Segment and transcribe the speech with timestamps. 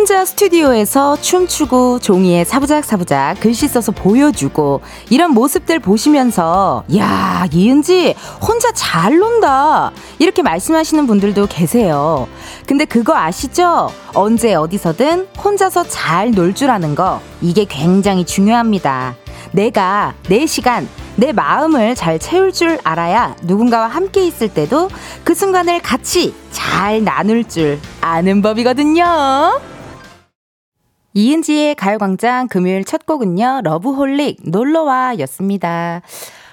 [0.00, 8.72] 혼자 스튜디오에서 춤추고 종이에 사부작 사부작 글씨 써서 보여주고 이런 모습들 보시면서 야 이은지 혼자
[8.72, 12.26] 잘 논다 이렇게 말씀하시는 분들도 계세요.
[12.66, 13.90] 근데 그거 아시죠?
[14.14, 19.16] 언제 어디서든 혼자서 잘 놀 줄 아는 거 이게 굉장히 중요합니다.
[19.52, 24.88] 내가 내 시간 내 마음을 잘 채울 줄 알아야 누군가와 함께 있을 때도
[25.24, 29.60] 그 순간을 같이 잘 나눌 줄 아는 법이거든요.
[31.12, 36.02] 이은지의 가요광장 금요일 첫 곡은요, 러브홀릭 놀러와 였습니다.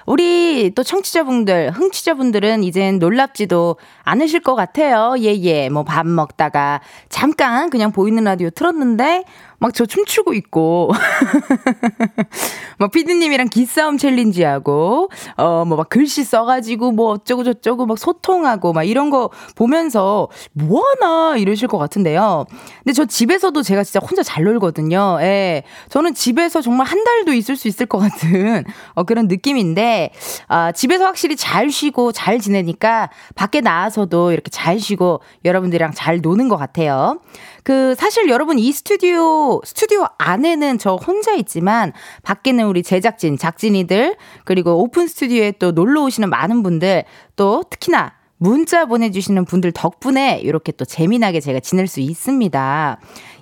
[0.07, 5.15] 우리 또 청취자분들, 흥취자분들은 이젠 놀랍지도 않으실 것 같아요.
[5.19, 5.67] 예, 예.
[5.69, 9.25] 뭐 밥 먹다가 잠깐 그냥 보이는 라디오 틀었는데
[9.59, 10.91] 막 저 춤추고 있고
[12.79, 18.73] 막 피디님이랑 기싸움 챌린지 하고 어 뭐 막 글씨 써가지고 뭐 어쩌고 저쩌고 막 소통하고
[18.73, 22.45] 막 이런 거 보면서 뭐 하나 이러실 것 같은데요.
[22.83, 25.17] 근데 저 집에서도 제가 진짜 혼자 잘 놀거든요.
[25.21, 25.63] 예.
[25.89, 28.63] 저는 집에서 정말 한 달도 있을 수 있을 것 같은
[28.95, 30.11] 어 그런 느낌인데
[30.47, 36.47] 아 집에서 확실히 잘 쉬고 잘 지내니까 밖에 나와서도 이렇게 잘 쉬고 여러분들이랑 잘 노는
[36.49, 37.19] 것 같아요.
[37.63, 44.81] 그 사실 여러분 이 스튜디오 스튜디오 안에는 저 혼자 있지만 밖에는 우리 제작진, 작진이들 그리고
[44.81, 47.03] 오픈 스튜디오에 또 놀러 오시는 많은 분들
[47.35, 52.99] 또 특히나 문자 보내주시는 분들 덕분에 이렇게 또 재미나게 제가 지낼 수 있습니다.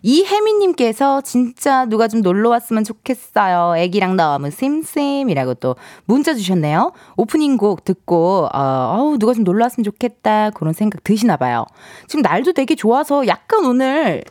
[0.08, 3.74] 이혜미님께서 진짜 누가 좀 놀러 왔으면 좋겠어요.
[3.76, 6.92] 애기랑 너무 쌤쌤이라고 또 문자 주셨네요.
[7.18, 10.52] 오프닝 곡 듣고, 어, 어우, 누가 좀 놀러 왔으면 좋겠다.
[10.52, 11.66] 그런 생각 드시나 봐요.
[12.08, 14.24] 지금 날도 되게 좋아서 약간 오늘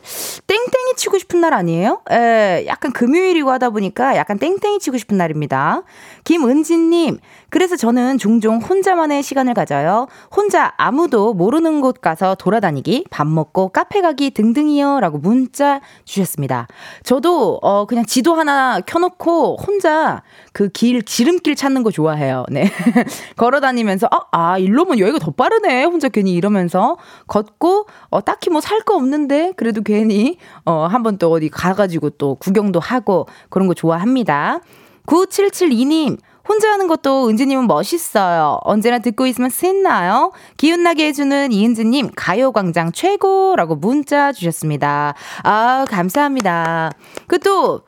[0.47, 2.03] 땡땡이 치고 싶은 날 아니에요?
[2.09, 5.83] 에, 약간 금요일이고 하다 보니까 약간 땡땡이 치고 싶은 날입니다.
[6.23, 7.19] 김은진님,
[7.49, 10.07] 그래서 저는 종종 혼자만의 시간을 가져요.
[10.33, 15.01] 혼자 아무도 모르는 곳 가서 돌아다니기, 밥 먹고 카페 가기 등등이요.
[15.01, 15.64] 라고 문자
[16.05, 16.67] 주셨습니다.
[17.03, 22.45] 저도, 어, 그냥 지도 하나 켜놓고 혼자 그 길, 지름길 찾는 거 좋아해요.
[22.49, 22.69] 네.
[23.37, 25.83] 걸어 다니면서, 아, 아, 일로면 여기가 더 빠르네.
[25.85, 31.31] 혼자 괜히 이러면서 걷고, 어, 딱히 뭐 살 거 없는데, 그래도 괜히, 어, 한번 또
[31.31, 34.59] 어디 가가지고 또 구경도 하고 그런 거 좋아합니다.
[35.07, 38.59] 9772님, 혼자 하는 것도 은지님은 멋있어요.
[38.63, 40.31] 언제나 듣고 있으면 신나요?
[40.57, 45.15] 기운나게 해주는 이은지님, 가요광장 최고라고 문자 주셨습니다.
[45.43, 46.91] 아, 감사합니다.
[47.27, 47.81] 그 또,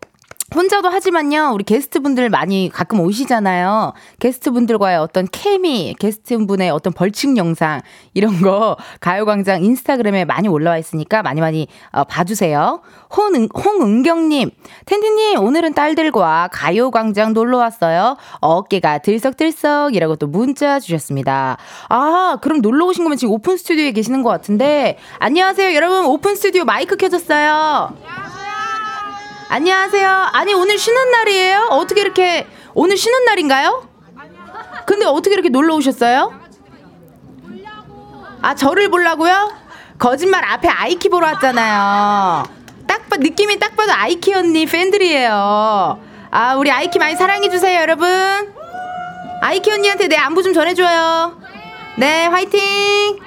[0.55, 3.91] 혼자도 하지만요, 우리 게스트분들 많이 가끔 오시잖아요.
[4.19, 7.81] 게스트분들과의 어떤 케미, 게스트분의 어떤 벌칙 영상,
[8.13, 12.79] 이런 거 가요광장 인스타그램에 많이 올라와 있으니까 많이 많이 어, 봐주세요.
[13.15, 14.51] 홍은, 홍은경님,
[14.85, 18.15] 텐디님, 오늘은 딸들과 가요광장 놀러 왔어요.
[18.39, 21.57] 어깨가 들썩들썩이라고 또 문자 주셨습니다.
[21.89, 25.75] 아, 그럼 놀러 오신 거면 지금 오픈 스튜디오에 계시는 것 같은데, 안녕하세요.
[25.75, 28.36] 여러분, 오픈 스튜디오 마이크 켜졌어요.
[29.49, 30.29] 안녕하세요.
[30.33, 31.67] 아니, 오늘 쉬는 날이에요?
[31.71, 33.87] 어떻게 이렇게, 오늘 쉬는 날인가요?
[34.85, 36.33] 근데 어떻게 이렇게 놀러 오셨어요?
[38.41, 39.53] 아, 저를 보려고요?
[39.97, 42.43] 거짓말 앞에 아이키 보러 왔잖아요.
[42.87, 45.99] 딱 봐, 느낌이 딱 봐도 아이키 언니 팬들이에요.
[46.29, 48.07] 아, 우리 아이키 많이 사랑해 주세요, 여러분.
[49.41, 51.39] 아이키 언니한테 내 안부 좀 전해줘요.
[51.97, 53.26] 네, 화이팅!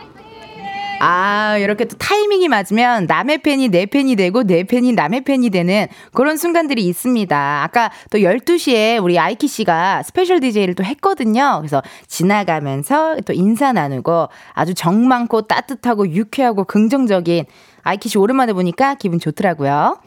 [1.03, 5.87] 아, 이렇게 또 타이밍이 맞으면 남의 팬이 내 팬이 되고 내 팬이 남의 팬이 되는
[6.12, 7.62] 그런 순간들이 있습니다.
[7.62, 11.56] 아까 또 12시에 우리 아이키 씨가 special DJ를 또 했거든요.
[11.59, 17.46] 그래서 지나가면서 또 인사 나누고 아주 정 많고 따뜻하고 유쾌하고 긍정적인
[17.82, 19.99] 아이키 씨 오랜만에 보니까 기분 좋더라고요.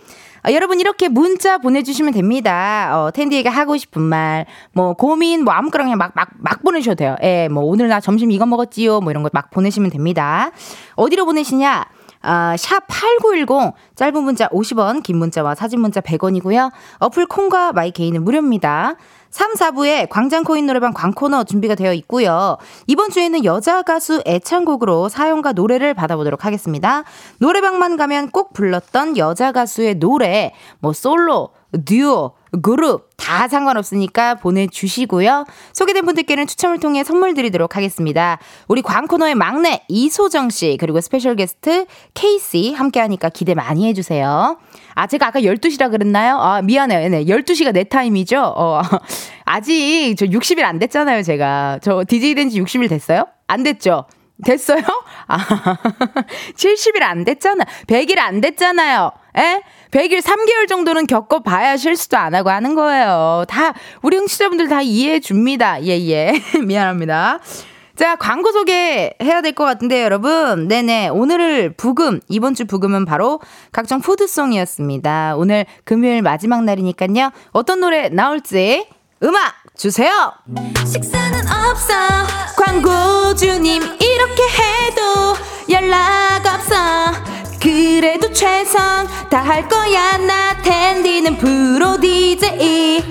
[0.46, 2.92] 어, 여러분 이렇게 문자 보내주시면 됩니다.
[2.94, 7.16] 어, 텐디에게 하고 싶은 말, 뭐 고민, 뭐 아무거나 그냥 막, 막, 막 보내셔도 돼요.
[7.24, 9.02] 예, 뭐 오늘 나 점심 이거 먹었지요.
[9.02, 10.52] 뭐 이런 거 막 보내시면 됩니다.
[10.96, 11.86] 어디로 보내시냐?
[12.26, 16.72] 아, 샵8910 짧은 문자 50원, 긴 문자와 사진 문자 100원이고요.
[17.00, 18.96] 어플 콩과 마이케이는 무료입니다.
[19.34, 22.58] 3, 4부에 광장코인 노래방 광코너 준비가 되어 있고요.
[22.86, 27.04] 이번 주에는 여자 가수 애창곡으로 사연과 노래를 받아보도록 하겠습니다.
[27.40, 31.50] 노래방만 가면 꼭 불렀던 여자 가수의 노래, 뭐 솔로,
[31.86, 35.46] 듀오, 그룹 다 상관없으니까 보내주시고요.
[35.74, 38.38] 소개된 분들께는 추첨을 통해 선물 드리도록 하겠습니다.
[38.68, 44.60] 우리 광코너의 막내 이소정 씨 그리고 스페셜 게스트 케이시 함께하니까 기대 많이 해주세요.
[44.94, 46.38] 아 제가 아까 12시라 그랬나요?
[46.38, 47.10] 아 미안해요.
[47.10, 48.40] 네, 12시가 내 타임이죠?
[48.56, 48.82] 어,
[49.46, 51.80] 아직 저 60일 안 됐잖아요 제가.
[51.82, 53.26] 저 DJ 된 지 60일 됐어요?
[53.48, 54.06] 안 됐죠?
[54.46, 54.82] 됐어요?
[55.28, 55.38] 아,
[56.56, 57.64] 70일 안 됐잖아.
[57.88, 59.12] 100일 안 됐잖아요.
[59.38, 59.62] 에?
[59.92, 63.46] 100일 3개월 정도는 겪어봐야 실수도 안 하고 하는 거예요.
[63.48, 65.84] 다, 우리 응시자분들 다 이해해 줍니다.
[65.84, 66.34] 예, 예.
[66.64, 67.40] 미안합니다.
[67.96, 70.68] 자, 광고 소개해야 될 것 같은데, 여러분.
[70.68, 71.10] 네네.
[71.10, 73.40] 오늘 부금, 이번 주 부금은 바로
[73.72, 75.36] 각종 푸드송이었습니다.
[75.38, 77.32] 오늘 금요일 마지막 날이니까요.
[77.52, 78.88] 어떤 노래 나올지
[79.24, 80.34] 음악 주세요!
[80.86, 81.94] 식사는 없어.
[82.58, 85.36] 광고주님, 이렇게 해도
[85.72, 86.76] 연락 없어.
[87.64, 93.02] 그래도 최선 다할 거야, 나 텐디는 프로 DJ.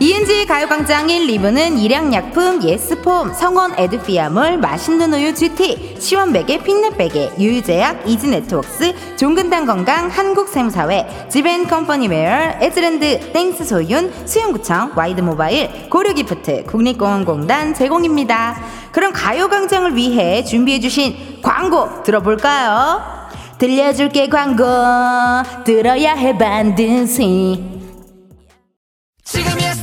[0.00, 9.16] 이은지 가요광장 1, 2부는 일양약품, 예스폼, 성원 에드피아몰, 맛있는 우유 GT, 시원베개, 핑넷베개, 유유제약, 이지네트웍스,
[9.16, 18.60] 종근당 건강, 한국샘사회, 지벤컴퍼니웨어, 에즈랜드, 땡스 소윤, 수영구청, 와이드모바일, 고려기프트, 국립공원공단 제공입니다.
[18.90, 23.19] 그럼 가요광장을 위해 준비해주신 광고 들어볼까요?
[23.60, 24.64] 들려줄게 광고.
[25.64, 27.62] 들어야 해 반드시.
[29.22, 29.74] 지금이야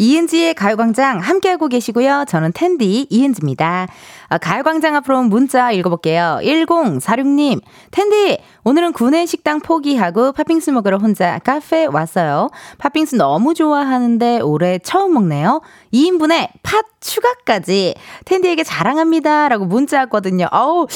[0.00, 2.24] 이은지의 가요광장 함께하고 계시고요.
[2.26, 3.86] 저는 텐디 이은지입니다.
[4.30, 6.38] 아, 가요광장 앞으로 문자 읽어볼게요.
[6.42, 7.60] 1046님,
[7.90, 12.48] 텐디, 오늘은 구내 식당 포기하고 팥빙수 먹으러 혼자 카페 왔어요.
[12.78, 15.60] 팥빙수 너무 좋아하는데 올해 처음 먹네요.
[15.92, 17.94] 2인분에 팥 추가까지
[18.24, 19.50] 텐디에게 자랑합니다.
[19.50, 20.46] 라고 문자 왔거든요.
[20.50, 20.86] 어우,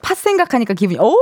[0.00, 1.16] 팥 생각하니까 기분이, 오!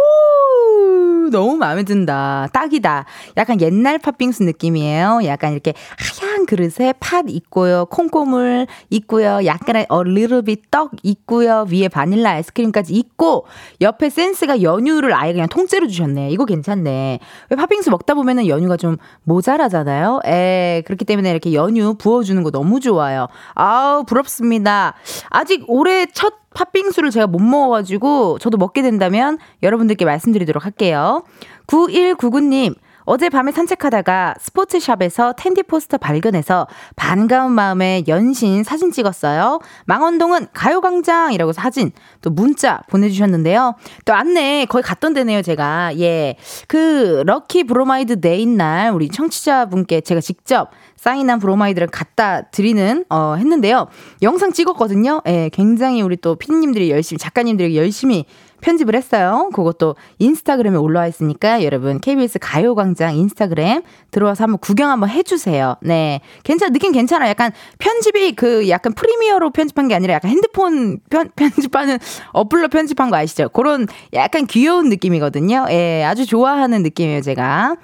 [1.31, 2.49] 너무 마음에 든다.
[2.53, 3.07] 딱이다.
[3.37, 5.21] 약간 옛날 팥빙수 느낌이에요.
[5.25, 7.87] 약간 이렇게 하얀 그릇에 팥 있고요.
[7.87, 9.41] 콩고물 있고요.
[9.45, 11.67] 약간 어 bit 떡 있고요.
[11.71, 13.47] 위에 바닐라 아이스크림까지 있고
[13.81, 16.31] 옆에 센스가 연유를 아예 그냥 통째로 주셨네.
[16.31, 17.19] 이거 괜찮네.
[17.51, 20.21] 왜 팥빙수 먹다 보면은 연유가 좀 모자라잖아요.
[20.27, 23.29] 에, 그렇기 때문에 이렇게 연유 부어주는 거 너무 좋아요.
[23.55, 24.95] 아우, 부럽습니다.
[25.31, 31.23] 아직 올해 첫 팥빙수를 제가 못 먹어가지고 저도 먹게 된다면 여러분들께 말씀드리도록 할게요.
[31.67, 32.75] 9199님,
[33.05, 36.67] 어젯밤에 산책하다가 스포츠샵에서 텐디 포스터 발견해서
[36.97, 39.61] 반가운 마음에 연신 사진 찍었어요.
[39.87, 43.75] 망원동은 가요광장이라고 사진 또 문자 보내주셨는데요.
[44.05, 45.99] 또 안내 거의 갔던 데네요, 제가.
[45.99, 46.37] 예.
[46.69, 53.89] 그 lucky 브로마이드 day 날 우리 청취자분께 제가 직접 사인한 브로마이드를 갖다 드리는 어 했는데요.
[54.23, 55.21] 영상 찍었거든요.
[55.27, 58.27] 예, 굉장히 우리 또 피디님들이 열심히 작가님들이 열심히
[58.63, 59.51] 편집을 했어요.
[59.53, 65.77] 그것도 인스타그램에 올라와 있으니까 여러분 KBS 가요광장 인스타그램 들어와서 한번 구경 한번 해주세요.
[65.83, 67.29] 네, 괜찮 느낌 괜찮아.
[67.29, 71.99] 약간 편집이 그 약간 프리미어로 편집한 게 아니라 약간 핸드폰 편, 편집하는
[72.33, 73.51] 어플로 편집한 거 아시죠?
[73.51, 75.67] 그런 약간 귀여운 느낌이거든요.
[75.71, 77.77] 예, 아주 좋아하는 느낌이에요 제가.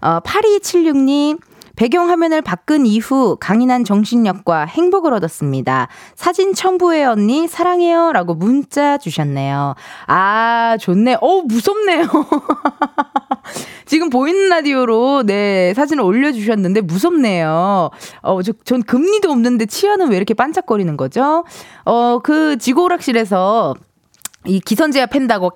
[0.00, 1.40] 어, 8276님,
[1.78, 5.86] 배경화면을 바꾼 이후 강인한 정신력과 행복을 얻었습니다.
[6.16, 9.76] 사진 첨부해 언니 사랑해요 라고 문자 주셨네요.
[10.08, 11.18] 아 좋네.
[11.20, 12.08] 어 무섭네요.
[13.86, 17.90] 지금 보이는 라디오로 네 사진을 올려주셨는데 무섭네요.
[18.22, 21.44] 어, 저, 전 금리도 없는데 치아는 왜 이렇게 반짝거리는 거죠?
[21.84, 23.76] 어, 그 지구오락실에서
[24.46, 25.52] 이 기선제압 팬다고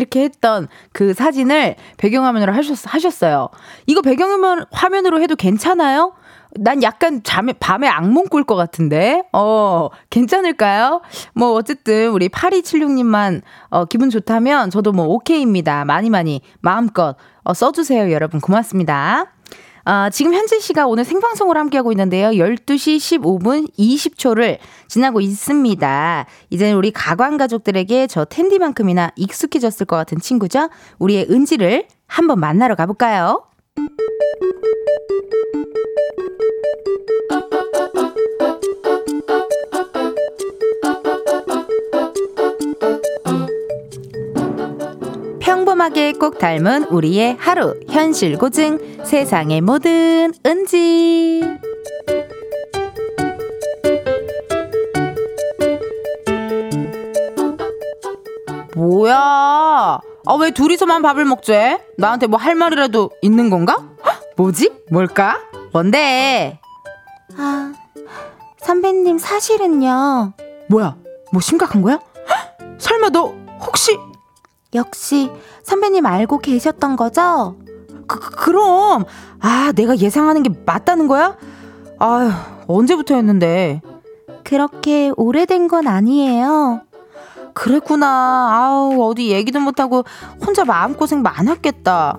[0.00, 3.48] 이렇게 했던 그 사진을 배경화면으로 하셨, 하셨어요.
[3.86, 6.14] 이거 배경화면으로 해도 괜찮아요?
[6.58, 9.22] 난 약간 잠에, 밤에 악몽 꿀 것 같은데?
[9.32, 11.00] 어, 괜찮을까요?
[11.32, 15.84] 뭐, 어쨌든, 우리 8276님만, 어, 기분 좋다면, 저도 뭐, 오케이입니다.
[15.84, 18.40] 많이 많이, 마음껏, 어, 써주세요, 여러분.
[18.40, 19.26] 고맙습니다.
[19.84, 22.30] 어, 지금 현재 시가 오늘 생방송으로 함께하고 있는데요.
[22.30, 24.58] 12시 15분 20초를
[24.88, 26.26] 지나고 있습니다.
[26.50, 30.68] 이제 우리 가관 가족들에게 저 텐디만큼이나 익숙해졌을 것 같은 친구죠.
[30.98, 33.44] 우리의 은지를 한번 만나러 가볼까요?
[45.80, 51.40] 평범하게 꼭 닮은 우리의 하루 현실 고증 세상의 모든 은지
[58.76, 59.16] 뭐야
[60.26, 61.78] 아 왜 둘이서만 밥을 먹지?
[61.96, 63.76] 나한테 뭐 할 말이라도 있는 건가?
[64.36, 64.70] 뭐지?
[64.90, 65.40] 뭘까?
[65.72, 66.60] 뭔데?
[67.38, 67.72] 아
[68.58, 70.34] 선배님 사실은요
[70.68, 70.96] 뭐야
[71.32, 71.98] 뭐 심각한 거야?
[72.78, 73.98] 설마 너 혹시
[74.74, 75.30] 역시
[75.62, 77.56] 선배님 알고 계셨던 거죠?
[78.06, 79.04] 그, 그, 그럼
[79.40, 81.36] 아 내가 예상하는 게 맞다는 거야?
[81.98, 82.30] 아휴
[82.66, 83.82] 언제부터였는데
[84.44, 86.82] 그렇게 오래된 건 아니에요
[87.54, 88.06] 그랬구나.
[88.52, 90.04] 아우, 어디 얘기도 못하고
[90.44, 92.18] 혼자 마음고생 많았겠다.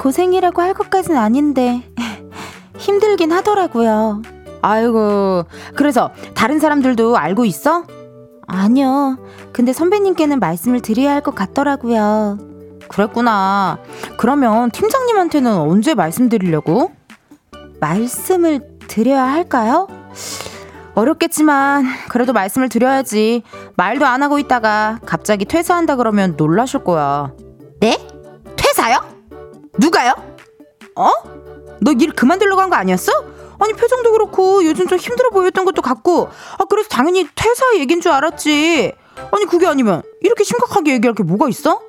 [0.00, 1.88] 고생이라고 할 것까진 아닌데,
[2.78, 4.22] 힘들긴 하더라고요.
[4.62, 5.44] 아이고,
[5.76, 7.84] 그래서 다른 사람들도 알고 있어?
[8.46, 9.18] 아니요.
[9.52, 12.38] 근데 선배님께는 말씀을 드려야 할 것 같더라고요.
[12.88, 13.78] 그랬구나.
[14.18, 16.92] 그러면 팀장님한테는 언제 말씀드리려고?
[17.80, 19.88] 말씀을 드려야 할까요?
[20.94, 23.42] 어렵겠지만 그래도 말씀을 드려야지.
[23.76, 27.32] 말도 안 하고 있다가 갑자기 퇴사한다 그러면 놀라실 거야.
[27.80, 27.98] 네?
[28.56, 28.98] 퇴사요?
[29.78, 30.12] 누가요?
[30.96, 31.08] 어?
[31.80, 33.12] 너 일 그만두려고 한 거 아니었어?
[33.64, 36.28] 아니 표정도 그렇고 요즘 좀 힘들어 보였던 것도 같고
[36.58, 38.92] 아 그래서 당연히 퇴사 얘긴 줄 알았지.
[39.30, 41.80] 아니 그게 아니면 이렇게 심각하게 얘기할 게 뭐가 있어?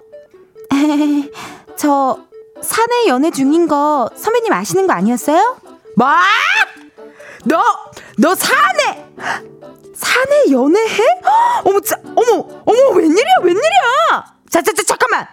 [1.75, 2.19] 저
[2.61, 5.57] 사내 연애 중인 거 선배님 아시는 거 아니었어요?
[5.97, 6.07] 뭐?
[7.43, 7.61] 너,
[8.17, 9.05] 너 사내!
[9.93, 10.99] 사내 연애해?
[11.63, 14.25] 어머, 자, 어머, 어머, 웬일이야, 웬일이야!
[14.49, 15.27] 자, 자, 자, 잠깐만!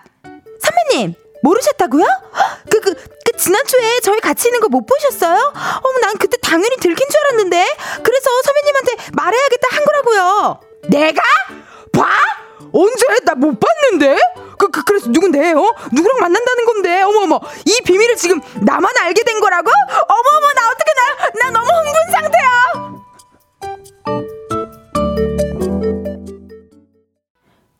[0.61, 2.05] 선배님, 모르셨다고요?
[2.71, 5.53] 그, 그, 그, 지난주에 저희 같이 있는 거 못 보셨어요?
[5.83, 7.67] 어머, 난 그때 당연히 들킨 줄 알았는데.
[8.03, 10.61] 그래서 선배님한테 말해야겠다 한 거라고요.
[10.89, 11.23] 내가?
[11.93, 12.09] 봐?
[12.73, 13.05] 언제?
[13.25, 14.19] 나 못 봤는데?
[14.57, 15.75] 그, 그, 그래서 누군데, 어?
[15.93, 17.03] 누구랑 만난다는 건데?
[17.03, 17.41] 어머어머.
[17.67, 19.71] 이 비밀을 지금 나만 알게 된 거라고?
[20.09, 22.93] 어머어머, 나 어떻게 나, 나 너무 흥분 상태야!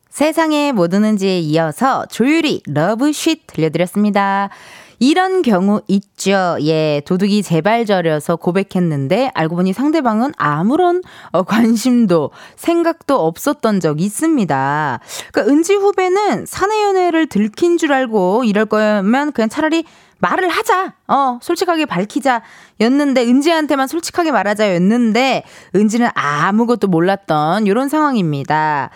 [0.09, 4.49] 세상에 뭐 드는지에 이어서 조유리 러브쉿 들려드렸습니다.
[5.03, 6.55] 이런 경우 있죠.
[6.61, 11.01] 예, 도둑이 제발 저려서 고백했는데 알고 보니 상대방은 아무런
[11.33, 14.99] 어, 관심도 생각도 없었던 적 있습니다.
[15.33, 19.83] 그러니까 은지 후배는 사내 연애를 들킨 줄 알고 이럴 거면 그냥 차라리
[20.19, 20.93] 말을 하자.
[21.09, 22.41] 어, 솔직하게 밝히자.
[22.83, 24.73] 였는데, 은지한테만 솔직하게 말하자.
[24.75, 25.43] 였는데,
[25.75, 28.89] 은지는 아무것도 몰랐던 이런 상황입니다.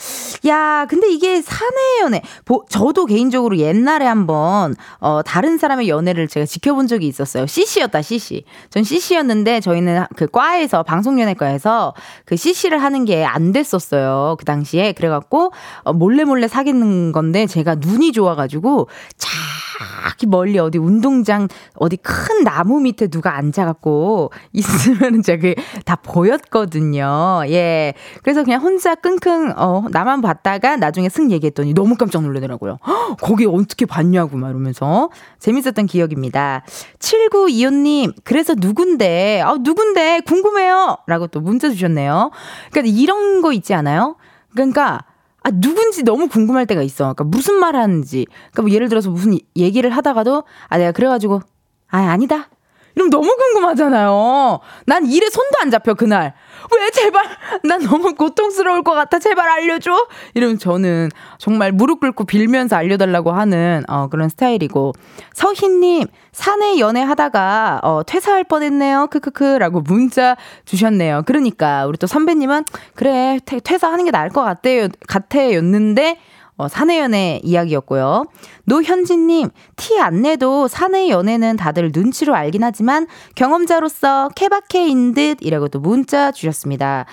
[0.48, 2.22] 야, 근데 이게 사내 연애.
[2.46, 7.46] 보, 저도 개인적으로 옛날에 한번, 어, 다른 사람의 연애를 제가 지켜본 적이 있었어요.
[7.46, 8.44] CC였다, CC.
[8.70, 11.94] 전 CC였는데, 저희는 그 과에서, 방송 연예과에서
[12.25, 14.36] 그 CC를 하는 게 안 됐었어요.
[14.39, 14.94] 그 당시에.
[14.94, 15.51] 그래 갖고,
[15.84, 22.44] 어, 몰래 몰래 사귀는 건데, 제가 눈이 좋아 가지고, 저기 멀리 어디 운동장 어디 큰
[22.44, 25.53] 나무 밑에 누가 앉아 갖고 있으면 제가
[25.86, 27.43] 다 보였거든요.
[27.48, 27.93] 예.
[28.24, 32.77] 그래서 그냥 혼자 끙끙, 어, 나만 봤다가 나중에 승 얘기했더니 너무 깜짝 놀라더라고요.
[33.22, 36.63] 거기 어떻게 봤냐고 막 이러면서 재밌었던 기억입니다.
[37.00, 39.41] 7925님, 그래서 누군데?
[39.43, 40.22] 아, 누군데?
[40.22, 40.98] 궁금해요.
[41.07, 42.31] 라고 또 문자 주셨네요.
[42.72, 44.15] 그러니까 이런 거 있지 않아요?
[44.51, 45.05] 그러니까
[45.43, 47.13] 아, 누군지 너무 궁금할 때가 있어.
[47.13, 48.25] 그러니까 무슨 말 하는지.
[48.51, 51.41] 그러니까 뭐 예를 들어서 무슨 얘기를 하다가도, 아, 내가 그래가지고,
[51.89, 52.50] 아, 아니다.
[52.98, 54.60] 이러면 너무 궁금하잖아요.
[54.88, 56.34] 난 일에 손도 안 잡혀, 그날.
[56.75, 57.24] 왜 제발,
[57.63, 59.20] 난 너무 고통스러울 것 같아.
[59.20, 60.08] 제발 알려줘.
[60.34, 64.94] 이러면 저는 정말 무릎 꿇고 빌면서 알려달라고 하는, 어, 그런 스타일이고.
[65.36, 69.08] 서희님, 사내 연애하다가, 어, 퇴사할 뻔 했네요.
[69.12, 69.44] 크크크.
[69.60, 70.36] 라고 문자
[70.66, 71.22] 주셨네요.
[71.27, 74.88] 그러니까, 우리 또 선배님은, 그래, 퇴, 퇴사하는 게 나을 것 같아요.
[75.08, 75.54] 같아.
[75.54, 76.18] 였는데,
[76.57, 78.25] 어, 사내 연애 이야기였고요.
[78.65, 85.79] 노현진님, 티 안 내도 사내 연애는 다들 눈치로 알긴 하지만 경험자로서 케바케인 듯 이라고 또
[85.79, 87.05] 문자 주셨습니다.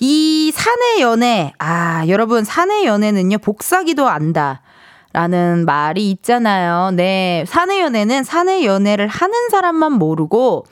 [0.00, 4.62] 이 사내 연애, 아, 여러분, 사내 연애는요, 복사기도 안다.
[5.12, 6.92] 라는 말이 있잖아요.
[6.92, 7.44] 네.
[7.46, 10.64] 사내 연애는 사내 연애를 하는 사람만 모르고,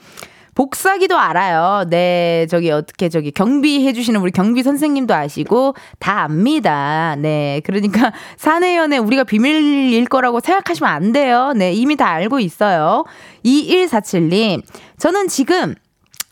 [0.59, 1.85] 복사기도 알아요.
[1.89, 7.15] 네, 저기 어떻게 저기 경비 해 주시는 우리 경비 선생님도 아시고 다 압니다.
[7.17, 11.53] 네, 그러니까 사내연애 우리가 비밀일 거라고 생각하시면 안 돼요.
[11.55, 13.05] 네, 이미 다 알고 있어요.
[13.45, 14.61] 2147님,
[14.97, 15.75] 저는 지금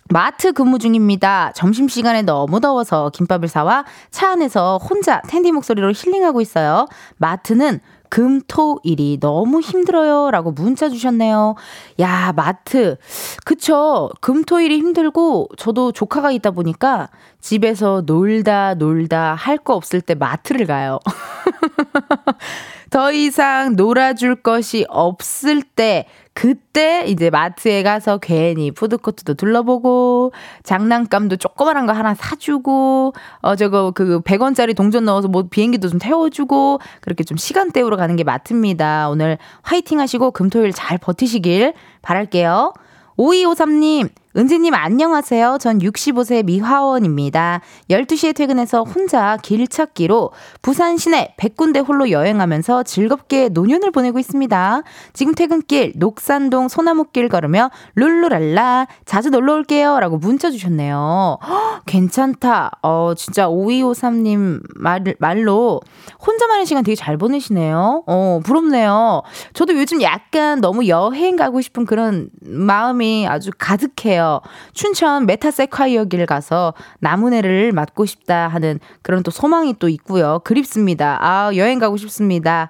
[0.10, 1.52] 마트 근무 중입니다.
[1.54, 6.88] 점심시간에 너무 더워서 김밥을 사와 차 안에서 혼자 텐디 목소리로 힐링하고 있어요.
[7.18, 10.32] 마트는 금, 토, 일이 너무 힘들어요.
[10.32, 11.56] 라고 문자 주셨네요.
[12.00, 12.96] 야, 마트.
[13.44, 14.10] 그쵸.
[14.22, 17.10] 금, 토, 일이 힘들고, 저도 조카가 있다 보니까
[17.42, 21.00] 집에서 놀다, 놀다 할 거 없을 때 마트를 가요.
[22.90, 26.06] 더 이상 놀아줄 것이 없을 때
[26.40, 34.20] 그때 이제 마트에 가서 괜히 푸드코트도 둘러보고 장난감도 조그만한 거 하나 사주고 어 저거 그
[34.22, 39.10] 100원짜리 동전 넣어서 뭐 비행기도 좀 태워주고 그렇게 좀 시간 때우러 가는 게 마트입니다.
[39.10, 42.72] 오늘 화이팅 하시고 금토일 잘 버티시길 바랄게요.
[43.18, 45.58] 5253님 은지님 안녕하세요.
[45.60, 47.62] 전 65세 미화원입니다.
[47.90, 50.30] 12시에 퇴근해서 혼자 길 찾기로
[50.62, 54.84] 부산 시내 100군데 홀로 여행하면서 즐겁게 노년을 보내고 있습니다.
[55.14, 60.00] 지금 퇴근길 녹산동 소나무길 걸으며 룰루랄라 자주 놀러 올게요.
[60.00, 61.40] 라고 문자 주셨네요.
[61.42, 62.74] 허, 괜찮다.
[62.84, 65.82] 어, 진짜 5253님 말, 말로
[66.24, 68.04] 혼자만의 시간 되게 잘 보내시네요.
[68.06, 69.24] 어, 부럽네요.
[69.54, 74.27] 저도 요즘 약간 너무 여행 가고 싶은 그런 마음이 아주 가득해요.
[74.74, 80.40] 춘천 메타세콰이어 길 가서 나무네를 맞고 싶다 하는 그런 또 소망이 또 있고요.
[80.44, 81.18] 그립습니다.
[81.22, 82.70] 아, 여행 가고 싶습니다.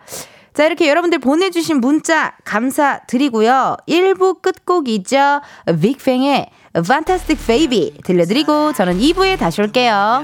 [0.53, 3.77] 자, 이렇게 여러분들 보내주신 문자 감사드리고요.
[3.87, 5.41] 1부 끝곡이죠.
[5.81, 10.23] 빅뱅의 Fantastic Baby 들려드리고 저는 2부에 다시 올게요.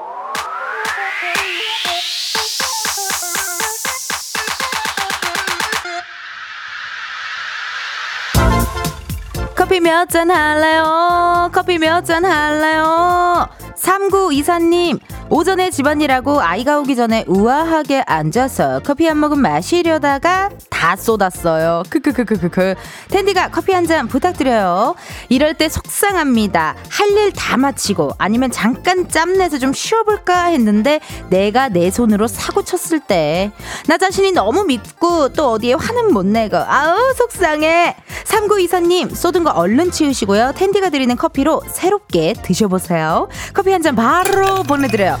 [9.71, 11.49] 커피 몇 잔 할래요?
[11.53, 13.47] 커피 몇 잔 할래요?
[13.77, 14.99] 3924님,
[15.33, 21.83] 오전에 집안일하고 아이가 오기 전에 우아하게 앉아서 커피 한 모금 마시려다가 다 쏟았어요.
[21.89, 22.75] 크크크크크크.
[23.09, 24.95] 텐디가 커피 한 잔 부탁드려요.
[25.29, 26.75] 이럴 때 속상합니다.
[26.89, 32.99] 할 일 다 마치고 아니면 잠깐 짬내서 좀 쉬어볼까 했는데 내가 내 손으로 사고 쳤을
[32.99, 33.51] 때
[33.87, 37.95] 나 자신이 너무 믿고 또 어디에 화는 못 내고 아우 속상해.
[38.25, 40.53] 3924님 쏟은 거 얼른 치우시고요.
[40.55, 43.29] 텐디가 드리는 커피로 새롭게 드셔보세요.
[43.53, 45.20] 커피 한 잔 바로 보내드려요.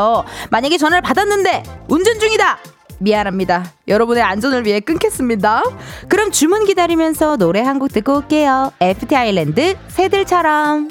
[0.49, 2.57] 만약에 전화를 받았는데 운전 중이다.
[2.99, 3.71] 미안합니다.
[3.87, 5.63] 여러분의 안전을 위해 끊겠습니다.
[6.07, 8.71] 그럼 주문 기다리면서 노래 한 곡 듣고 올게요.
[8.79, 10.89] FT 아일랜드 새들처럼.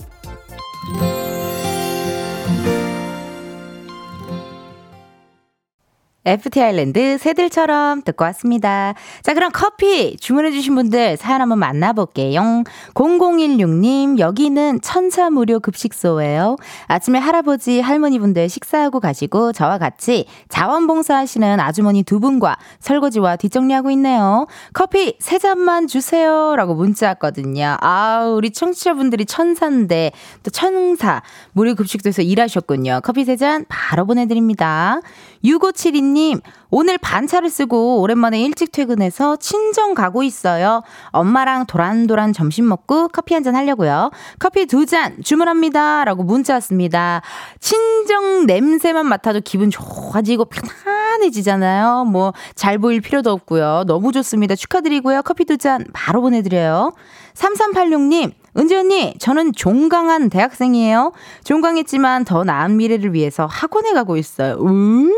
[6.25, 8.95] FT 아일랜드 새들처럼 듣고 왔습니다.
[9.23, 12.63] 자, 그럼 커피 주문해주신 분들 사연 한번 만나볼게요.
[12.95, 16.57] 0016님, 여기는 천사 무료 급식소예요.
[16.87, 24.47] 아침에 할아버지, 할머니분들 식사하고 가시고 저와 같이 자원봉사 하시는 아주머니 두 분과 설거지와 뒷정리하고 있네요.
[24.75, 26.55] 커피 세 잔만 주세요.
[26.55, 27.79] 라고 문자 왔거든요.
[27.81, 33.01] 아, 우리 청취자분들이 천사인데 또 천사 무료 급식소에서 일하셨군요.
[33.03, 35.01] 커피 세 잔 바로 보내드립니다.
[35.45, 40.83] 6572님, 오늘 반차를 쓰고 오랜만에 일찍 퇴근해서 친정 가고 있어요.
[41.11, 44.11] 엄마랑 도란도란 점심 먹고 커피 한 잔 하려고요.
[44.39, 46.05] 커피 두 잔 주문합니다.
[46.05, 47.23] 라고 문자 왔습니다.
[47.59, 52.05] 친정 냄새만 맡아도 기분 좋아지고 편안해지잖아요.
[52.05, 53.85] 뭐, 잘 보일 필요도 없고요.
[53.87, 54.55] 너무 좋습니다.
[54.57, 55.23] 축하드리고요.
[55.23, 56.93] 커피 두 잔 바로 보내드려요.
[57.35, 61.13] 3386님, 은지 언니, 저는 종강한 대학생이에요.
[61.45, 64.55] 종강했지만 더 나은 미래를 위해서 학원에 가고 있어요.
[64.65, 65.13] 음,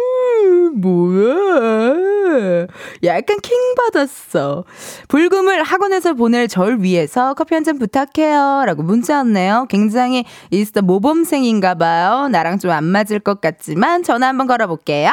[0.75, 2.67] 뭐야.
[3.05, 4.65] 약간 킹 받았어.
[5.09, 8.65] 불금을 학원에서 보낼 절 위해서 커피 한 잔 부탁해요.
[8.67, 9.67] 라고 문자 왔네요.
[9.69, 12.29] 굉장히 인스타 모범생인가 봐요.
[12.29, 15.11] 나랑 좀 안 맞을 것 같지만 전화 한번 걸어볼게요.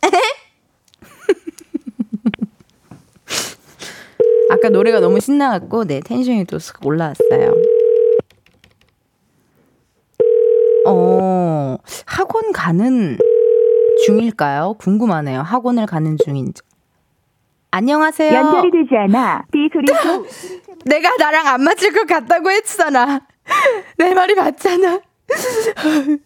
[4.50, 7.54] 아까 노래가 너무 신나갖고 네 텐션이 또 쓱 올라왔어요.
[10.86, 13.18] 어 학원 가는
[14.06, 14.74] 중일까요?
[14.78, 15.40] 궁금하네요.
[15.42, 16.62] 학원을 가는 중인지.
[17.72, 18.34] 안녕하세요.
[18.34, 19.44] 연결이 되지 않아.
[19.52, 19.86] 삐 소리.
[20.84, 23.20] 내가 나랑 안 맞을 것 같다고 했잖아.
[23.96, 25.00] 내 말이 맞잖아.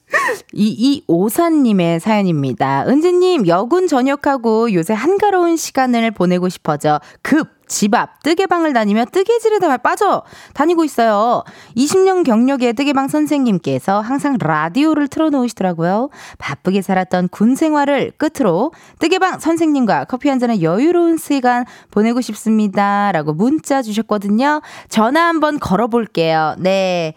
[0.52, 2.86] 이이오사님의 사연입니다.
[2.88, 9.76] 은지님, 여군 전역하고 요새 한가로운 시간을 보내고 싶어져 급 집 앞 뜨개방을 다니며 뜨개질에 다
[9.76, 10.22] 빠져
[10.54, 11.44] 다니고 있어요.
[11.76, 16.10] 20년 경력의 뜨개방 선생님께서 항상 라디오를 틀어놓으시더라고요.
[16.38, 23.12] 바쁘게 살았던 군 생활을 끝으로 뜨개방 선생님과 커피 한 잔의 여유로운 시간 보내고 싶습니다.
[23.12, 24.60] 라고 문자 주셨거든요.
[24.88, 26.56] 전화 한번 걸어볼게요.
[26.58, 27.14] 네.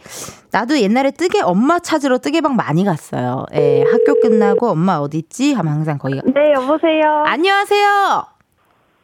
[0.52, 3.46] 나도 옛날에 뜨개 엄마 찾으러 뜨개방 많이 갔어요.
[3.54, 5.54] 예, 학교 끝나고 엄마 어딨지?
[5.54, 6.22] 하면 항상 거기 가.
[6.26, 7.24] 네, 여보세요.
[7.26, 8.37] 안녕하세요.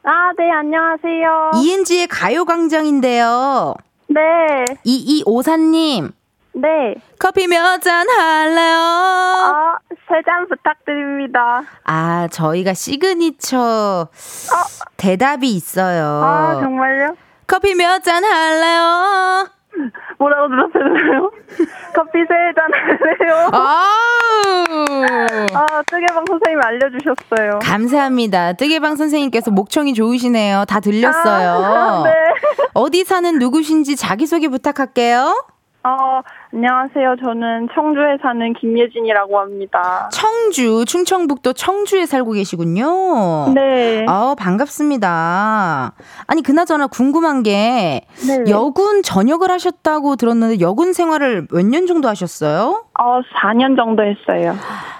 [0.05, 1.51] 아, 네, 안녕하세요.
[1.55, 3.73] 이은지의 가요광장인데요.
[4.09, 4.19] 네,
[4.85, 6.11] 2254님,
[6.55, 6.95] 네.
[7.19, 8.77] 커피 몇 잔 할래요?
[8.77, 9.77] 아,
[10.09, 11.63] 세잔 부탁드립니다.
[11.85, 14.09] 아, 저희가 시그니처
[14.97, 16.21] 대답이 있어요.
[16.23, 17.15] 아, 정말요?
[17.47, 19.47] 커피 몇 잔 할래요?
[20.19, 21.31] 뭐라고 들었어요?
[21.95, 23.49] 커피 세잔 할래요?
[25.53, 27.59] 아, 뜨개방 선생님이 알려주셨어요.
[27.61, 28.53] 감사합니다.
[28.53, 30.65] 뜨개방 선생님께서 목청이 좋으시네요.
[30.67, 31.49] 다 들렸어요.
[31.49, 32.11] 아, 네.
[32.73, 35.45] 어디 사는 누구신지 자기소개 부탁할게요.
[35.85, 36.21] 어,
[36.53, 37.17] 안녕하세요.
[37.21, 40.07] 저는 청주에 사는 김예진이라고 합니다.
[40.13, 43.51] 청주, 충청북도 청주에 살고 계시군요.
[43.53, 44.05] 네.
[44.07, 45.91] 아, 반갑습니다.
[46.27, 48.49] 아니, 그나저나 궁금한 게, 네.
[48.49, 52.85] 여군 전역을 하셨다고 들었는데, 여군 생활을 몇 년 정도 하셨어요?
[52.97, 54.53] 어, 4년 정도 했어요.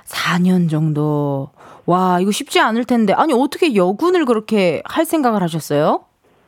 [0.06, 1.50] 4년 정도.
[1.86, 3.13] 와, 이거 쉽지 않을 텐데.
[3.13, 6.02] 아니, 어떻게 여군을 그렇게 할 생각을 하셨어요?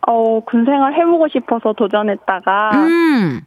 [0.08, 3.42] 어, 군 생활 해보고 싶어서 도전했다가 음,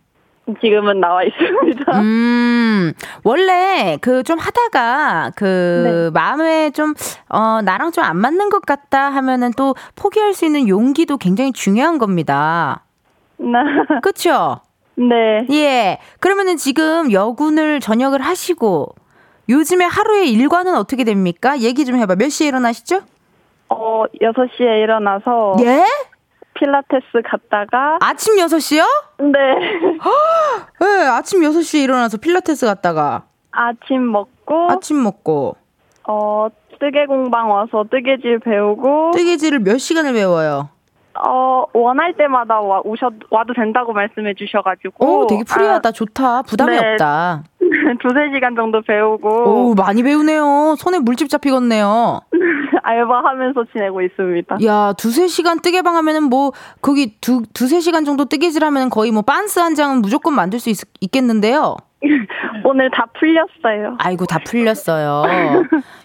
[0.61, 1.93] 지금은 나와 있습니다.
[2.01, 2.93] 음.
[3.25, 5.45] 원래 그 좀 하다가 그
[5.85, 6.11] 네.
[6.11, 6.95] 마음에 좀,
[7.29, 11.99] 어, 나랑 좀 안 맞는 것 같다 하면은 또 포기할 수 있는 용기도 굉장히 중요한
[11.99, 12.85] 겁니다.
[14.03, 14.61] 그쵸?
[14.97, 15.47] 네.
[15.51, 15.99] 예.
[16.21, 18.95] 그러면은 지금 여군을 전역을 하시고
[19.49, 21.59] 요즘에 하루의 일과는 어떻게 됩니까?
[21.61, 22.17] 얘기 좀 해봐.
[22.17, 23.01] 몇 시에 일어나시죠?
[23.71, 25.85] 어, 6시에 일어나서 예?
[26.59, 28.83] 필라테스 갔다가 아침 6시요?
[29.19, 29.39] 네.
[30.81, 35.57] 네, 아침 6시에 일어나서 필라테스 갔다가 아침 먹고 아침 먹고
[36.09, 36.49] 어,
[36.81, 40.71] 뜨개 공방 와서 뜨개질 배우고 뜨개질을 몇 시간을 배워요?
[41.21, 45.05] 어, 원할 때마다 와, 오셔, 와도 된다고 말씀해 주셔가지고.
[45.05, 45.91] 오, 되게 free하다.
[45.91, 46.43] 좋다.
[46.43, 46.93] 부담이 네.
[46.93, 47.43] 없다.
[47.69, 49.29] 아, 두세 시간 정도 배우고.
[49.29, 50.75] 오, 많이 배우네요.
[50.79, 52.21] 손에 물집 잡히겠네요.
[52.83, 54.59] 알바하면서 지내고 있습니다.
[54.65, 59.23] 야, 두세 시간 뜨개방 하면은 뭐, 거기 두, 두세 시간 정도 뜨개질 하면은 거의 뭐,
[59.23, 61.77] 빤스 한 장은 무조건 만들 수 있, 있겠는데요?
[62.65, 63.97] 오늘 다 풀렸어요.
[63.99, 65.25] 아이고, 다 풀렸어요.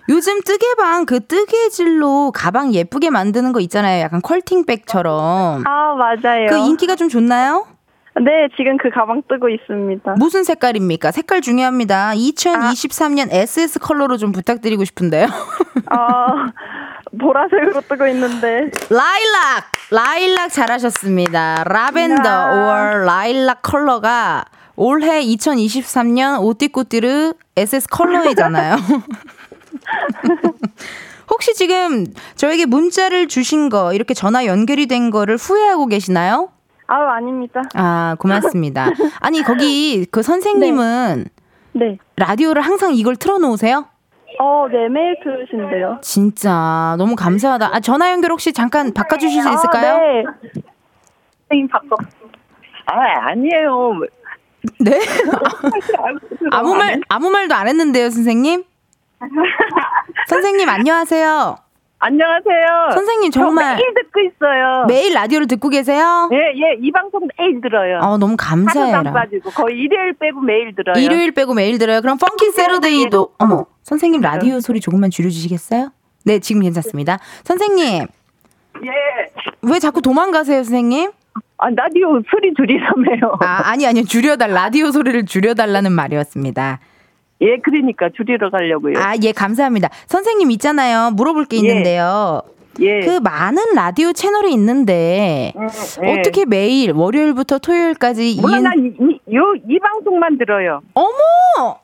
[0.09, 4.01] 요즘 뜨개방 그 뜨개질로 가방 예쁘게 만드는 거 있잖아요.
[4.01, 5.63] 약간 컬팅백처럼.
[5.65, 6.47] 아, 맞아요.
[6.49, 7.65] 그 인기가 좀 좋나요?
[8.21, 10.13] 네, 지금 그 가방 뜨고 있습니다.
[10.17, 11.09] 무슨 색깔입니까?
[11.11, 12.11] 색깔 중요합니다.
[12.13, 15.25] 2023년 SS 컬러로 좀 부탁드리고 싶은데요.
[15.87, 16.51] 아,
[17.19, 18.69] 보라색으로 뜨고 있는데.
[18.89, 19.71] 라일락!
[19.89, 21.63] 라일락 잘하셨습니다.
[21.65, 22.49] 라벤더 야.
[22.51, 24.45] 5월 라일락 컬러가
[24.75, 28.75] 올해 2023년 오띠꼬띠르 SS 컬러이잖아요.
[31.29, 36.49] 혹시 지금 저에게 문자를 주신 거, 이렇게 전화 연결이 된 거를 후회하고 계시나요?
[36.87, 37.61] 아우, 아닙니다.
[37.75, 38.87] 아, 고맙습니다.
[39.21, 41.25] 아니, 거기 그 선생님은
[41.73, 41.97] 네.
[42.17, 43.85] 라디오를 항상 이걸 틀어 놓으세요?
[44.39, 45.99] 어, 네, 매일 들으신대요.
[46.01, 47.69] 진짜 너무 감사하다.
[47.75, 49.97] 아, 전화 연결 혹시 잠깐 바꿔 주실 수 아, 있을까요?
[49.97, 50.23] 네.
[51.49, 51.95] 선생님 바꿔.
[52.87, 53.93] 아, 아니에요.
[54.79, 54.99] 네.
[56.51, 58.63] 아무 말 아무 말도 안 했는데요, 선생님.
[60.27, 61.57] 선생님 안녕하세요.
[62.05, 62.89] 안녕하세요.
[62.95, 64.85] 선생님 저 정말 매일 듣고 있어요.
[64.89, 66.29] 매일 라디오를 듣고 계세요?
[66.33, 67.99] 예, 예, 이 방송 매일 들어요.
[68.01, 69.03] 어, 너무 감사해요.
[69.03, 71.01] 빠지고 거의 일요일 빼고 매일 들어요.
[71.01, 72.01] 일요일 빼고 매일 들어요.
[72.01, 75.91] 그럼 펑키 세러데이도 어머, 선생님 라디오 소리 조금만 줄여 주시겠어요?
[76.25, 77.19] 네, 지금 괜찮습니다.
[77.45, 78.03] 선생님,
[78.83, 78.89] 예.
[79.61, 81.09] 왜 자꾸 도망가세요, 선생님?
[81.57, 83.37] 아, 라디오 소리 줄이라며요.
[83.39, 84.03] 아, 아니 아니요.
[84.03, 86.79] 줄여 달 라디오 소리를 줄여 달라는 말이었습니다.
[87.43, 88.93] 예, 그러니까 줄이러 가려고요.
[88.97, 89.89] 아, 예, 감사합니다.
[90.07, 91.11] 선생님 있잖아요.
[91.11, 91.59] 물어볼 게 예.
[91.59, 92.41] 있는데요.
[92.79, 93.01] 예.
[93.01, 95.67] 그 많은 라디오 채널이 있는데 음,
[96.05, 96.11] 예.
[96.19, 100.81] 어떻게 매일 월요일부터 토요일까지 몰라, 이은- 난 이, 이, 요, 이 방송만 들어요.
[100.95, 101.77] 어머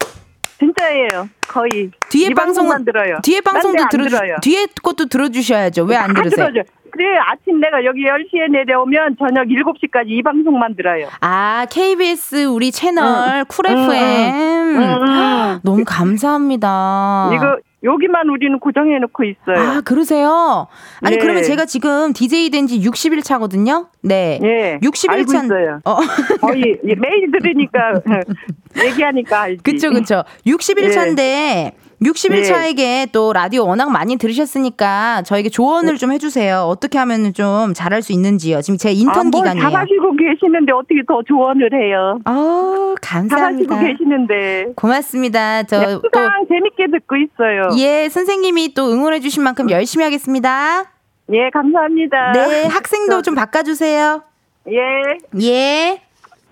[0.59, 1.29] 진짜예요.
[1.47, 1.91] 거의.
[2.09, 3.19] 뒤에 방송만 들어요.
[3.23, 4.35] 뒤에 방송도 들어 들어요.
[4.41, 5.83] 뒤에 것도 들어주셔야죠.
[5.85, 6.47] 왜 안 다 들으세요?
[6.47, 6.69] 들어줘.
[6.91, 11.07] 그래, 아침 내가 여기 10시에 내려오면 저녁 7시까지 이 방송만 들어요.
[11.21, 15.59] 아 KBS 우리 채널 쿨 응, FM 응, 응.
[15.63, 17.31] 너무 감사합니다.
[17.33, 19.57] 이거, 여기만 우리는 고정해 놓고 있어요.
[19.57, 20.67] 아 그러세요?
[21.01, 21.19] 아니 예.
[21.19, 23.87] 그러면 제가 지금 DJ 된 지 60일 차거든요.
[24.03, 24.39] 네.
[24.43, 24.79] 예.
[24.83, 25.79] 60일 알고 찬 있어요.
[25.85, 25.95] 어.
[26.41, 27.79] 거의 예, 매일 들으니까
[28.83, 29.63] 얘기하니까 알지.
[29.63, 30.23] 그쵸, 그쵸.
[30.45, 30.89] 60일 예.
[30.89, 32.43] 차인데, 60일 네.
[32.43, 36.59] 차에게 또 라디오 워낙 많이 들으셨으니까 저에게 조언을 좀 해주세요.
[36.61, 38.61] 어떻게 하면 좀 잘할 수 있는지요.
[38.61, 39.69] 지금 제 인턴 아, 뭘 기간이에요.
[39.69, 42.19] 잘하시고 계시는데 어떻게 더 조언을 해요?
[42.25, 43.79] 어, 잘하시고 감사합니다.
[43.81, 44.65] 계시는데.
[44.77, 45.63] 고맙습니다.
[45.63, 47.63] 저 또, 항상 재밌게 듣고 있어요.
[47.77, 50.85] 예, 선생님이 또 응원해주신 만큼 열심히 하겠습니다.
[51.33, 52.31] 예, 감사합니다.
[52.31, 54.23] 네, 학생도 좀 바꿔주세요.
[54.69, 55.41] 예.
[55.41, 56.01] 예.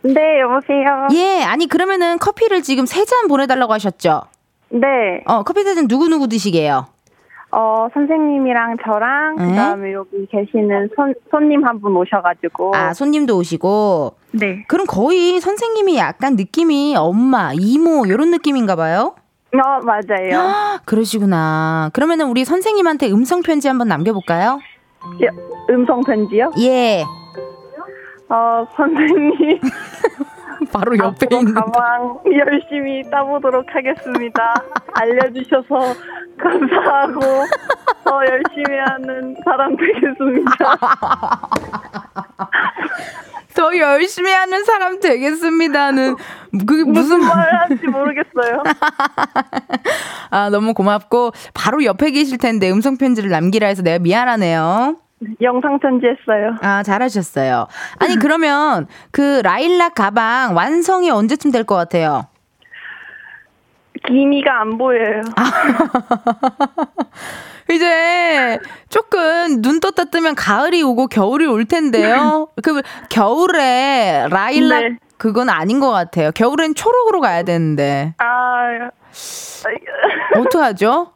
[0.03, 1.07] 네, 여보세요.
[1.13, 4.23] 예, 아니, 그러면은 커피를 지금 세 잔 보내달라고 하셨죠?
[4.69, 5.23] 네.
[5.25, 6.85] 어, 커피 세잔 누구누구 드시게요?
[7.51, 9.47] 어, 선생님이랑 저랑 네.
[9.47, 12.75] 그다음에 여기 계시는 손, 손님 한 분 오셔가지고.
[12.75, 14.15] 아, 손님도 오시고.
[14.33, 14.65] 네.
[14.67, 19.15] 그럼 거의 선생님이 약간 느낌이 엄마, 이모, 이런 느낌인가 봐요?
[19.53, 20.39] 어, 맞아요.
[20.39, 21.89] 아, 그러시구나.
[21.93, 24.59] 그러면은 우리 선생님한테 음성편지 한번 남겨볼까요?
[25.23, 26.51] 여- 음성 편지요?
[26.59, 27.03] 예.
[28.29, 29.59] 어, 선생님.
[30.71, 31.53] 바로 옆에 앞으로 있는.
[31.53, 34.53] 가방 열심히 따보도록 하겠습니다.
[34.93, 35.95] 알려주셔서
[36.39, 37.19] 감사하고
[38.03, 40.51] 더 열심히 하는 사람 되겠습니다.
[43.55, 46.15] 더 열심히 하는 사람 되겠습니다는
[46.67, 48.63] 그게 무슨 무슨 말 할지 모르겠어요.
[50.29, 54.97] 아 너무 고맙고 바로 옆에 계실 텐데 음성 편지를 남기라 해서 내가 미안하네요.
[55.41, 56.57] 영상 편지했어요.
[56.61, 57.67] 아 잘하셨어요.
[57.99, 62.27] 아니 그러면 그 라일락 가방 완성이 언제쯤 될 것 같아요?
[64.07, 65.21] 기미가 안 보여요.
[67.69, 72.47] 이제 조금 눈 떴다 뜨면 가을이 오고 겨울이 올 텐데요.
[72.63, 74.97] 그 겨울에 라일락 네.
[75.17, 76.31] 그건 아닌 것 같아요.
[76.31, 78.89] 겨울엔 초록으로 가야 되는데 아,
[80.39, 81.11] 어떡하죠?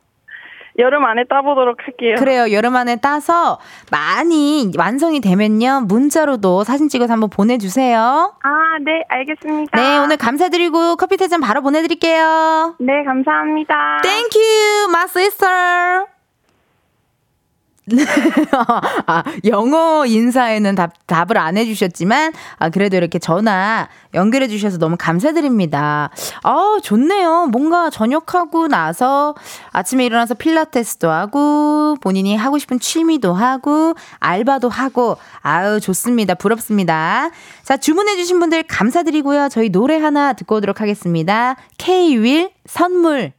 [0.81, 2.15] 여름 안에 따보도록 할게요.
[2.17, 2.51] 그래요.
[2.51, 3.59] 여름 안에 따서
[3.91, 5.85] 많이 완성이 되면요.
[5.87, 8.33] 문자로도 사진 찍어서 한번 보내주세요.
[8.43, 8.49] 아,
[8.83, 9.77] 네, 알겠습니다.
[9.79, 12.75] 네, 오늘 감사드리고 커피 세잔 바로 보내드릴게요.
[12.79, 14.01] 네, 감사합니다.
[14.03, 16.10] Thank you, my sister.
[19.07, 26.11] 아, 영어 인사에는 답, 답을 안 해주셨지만, 아, 그래도 이렇게 전화 연결해주셔서 너무 감사드립니다.
[26.43, 27.47] 아, 좋네요.
[27.47, 29.35] 뭔가 저녁하고 나서
[29.71, 36.35] 아침에 일어나서 필라테스도 하고, 본인이 하고 싶은 취미도 하고, 알바도 하고, 아유, 좋습니다.
[36.35, 37.31] 부럽습니다.
[37.63, 39.49] 자, 주문해주신 분들 감사드리고요.
[39.49, 41.55] 저희 노래 하나 듣고 오도록 하겠습니다.
[41.77, 43.33] K-윌 선물.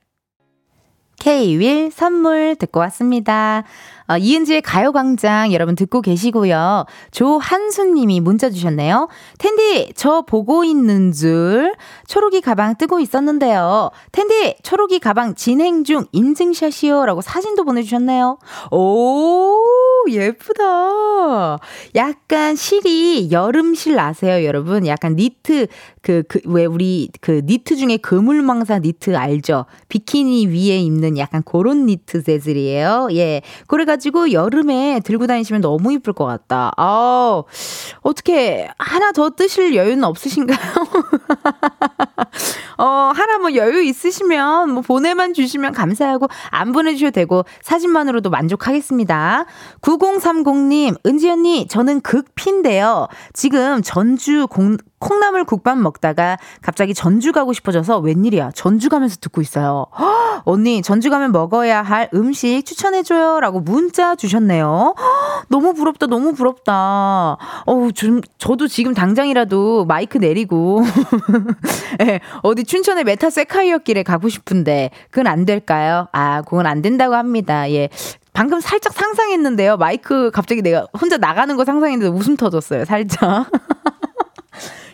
[1.22, 3.62] K-윌 선물 듣고 왔습니다.
[4.08, 6.84] 어, 이은지의 가요광장 여러분 듣고 계시고요.
[7.12, 9.08] 조한수님이 문자 주셨네요.
[9.38, 11.74] 텐디, 저 보고 있는 줄
[12.08, 13.92] 초록이 가방 뜨고 있었는데요.
[14.10, 17.06] 텐디, 초록이 가방 진행 중 인증샷이요.
[17.06, 18.38] 라고 사진도 보내주셨네요.
[18.72, 19.58] 오,
[20.10, 21.58] 예쁘다.
[21.94, 24.88] 약간 실이 여름실 아세요, 여러분?
[24.88, 25.68] 약간 니트,
[26.02, 29.66] 그, 그, 왜 우리 그 니트 중에 그물망사 니트 알죠?
[29.88, 33.08] 비키니 위에 입는 약간 그런 니트 재질이에요.
[33.12, 33.42] 예.
[33.68, 36.72] 그래가지고 여름에 들고 다니시면 너무 이쁠 것 같다.
[36.76, 37.42] 아
[38.00, 40.58] 어떻게 하나 더 뜨실 여유는 없으신가요?
[42.78, 49.44] 어, 하나 뭐 여유 있으시면 뭐 보내만 주시면 감사하고 안 보내주셔도 되고 사진만으로도 만족하겠습니다.
[49.80, 53.08] 9030님, 은지 언니, 저는 극피인데요.
[53.32, 58.52] 지금 전주 공, 콩나물 국밥 먹다가 갑자기 전주 가고 싶어져서 웬일이야.
[58.54, 59.86] 전주 가면서 듣고 있어요.
[59.98, 63.40] 헉, 언니, 전주 가면 먹어야 할 음식 추천해줘요.
[63.40, 64.94] 라고 문자 주셨네요.
[64.96, 67.36] 헉, 너무 부럽다, 너무 부럽다.
[67.66, 70.82] 어우, 좀, 저도 지금 당장이라도 마이크 내리고,
[72.02, 76.06] 예, 어디 춘천의 메타 세카이어 길에 가고 싶은데, 그건 안 될까요?
[76.12, 77.68] 아, 그건 안 된다고 합니다.
[77.72, 77.88] 예.
[78.32, 79.76] 방금 살짝 상상했는데요.
[79.76, 82.86] 마이크 갑자기 내가 혼자 나가는 거 상상했는데 웃음 터졌어요.
[82.86, 83.50] 살짝.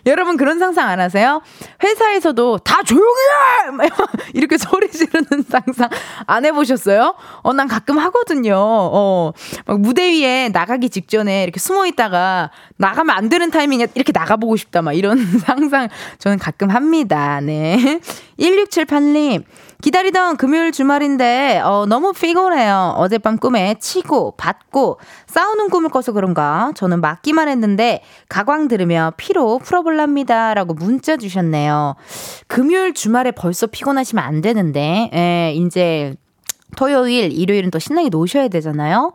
[0.08, 1.42] 여러분 그런 상상 안 하세요?
[1.82, 3.70] 회사에서도 다 조용히 해!
[3.70, 3.88] 막
[4.34, 5.88] 이렇게 소리 지르는 상상
[6.26, 7.14] 안 해보셨어요?
[7.42, 8.56] 어, 난 가끔 하거든요.
[8.56, 9.32] 어,
[9.66, 14.82] 막 무대 위에 나가기 직전에 이렇게 숨어 있다가 나가면 안 되는 타이밍에 이렇게 나가보고 싶다.
[14.82, 17.40] 막 이런 상상 저는 가끔 합니다.
[17.40, 18.00] 네.
[18.40, 19.44] 1678님.
[19.82, 22.94] 기다리던 금요일 주말인데 어, 너무 피곤해요.
[22.96, 30.54] 어젯밤 꿈에 치고 받고 싸우는 꿈을 꿔서 그런가 저는 맞기만 했는데 가광 들으며 피로 풀어볼랍니다.
[30.54, 31.94] 라고 문자 주셨네요.
[32.48, 36.16] 금요일 주말에 벌써 피곤하시면 안 되는데 예, 이제
[36.76, 39.12] 토요일, 일요일은 또 신나게 노셔야 되잖아요.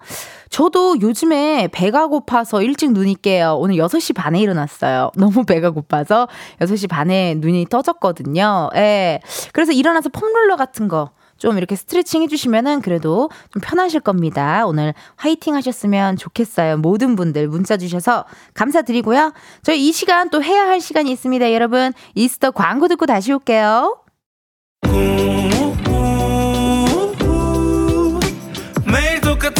[0.49, 3.57] 저도 요즘에 배가 고파서 일찍 눈이 깨요.
[3.59, 5.11] 오늘 6시 반에 일어났어요.
[5.17, 6.27] 너무 배가 고파서
[6.59, 8.69] 6시 반에 눈이 떠졌거든요.
[8.75, 9.19] 예.
[9.53, 11.11] 그래서 일어나서 폼롤러 같은 거
[11.43, 14.65] 좀 이렇게 스트레칭 해주시면은 그래도 좀 편하실 겁니다.
[14.65, 16.77] 오늘 화이팅 하셨으면 좋겠어요.
[16.77, 19.33] 모든 분들 문자 주셔서 감사드리고요.
[19.61, 21.51] 저희 이 시간 또 해야 할 시간이 있습니다.
[21.51, 23.97] 여러분, 이스터 광고 듣고 다시 올게요.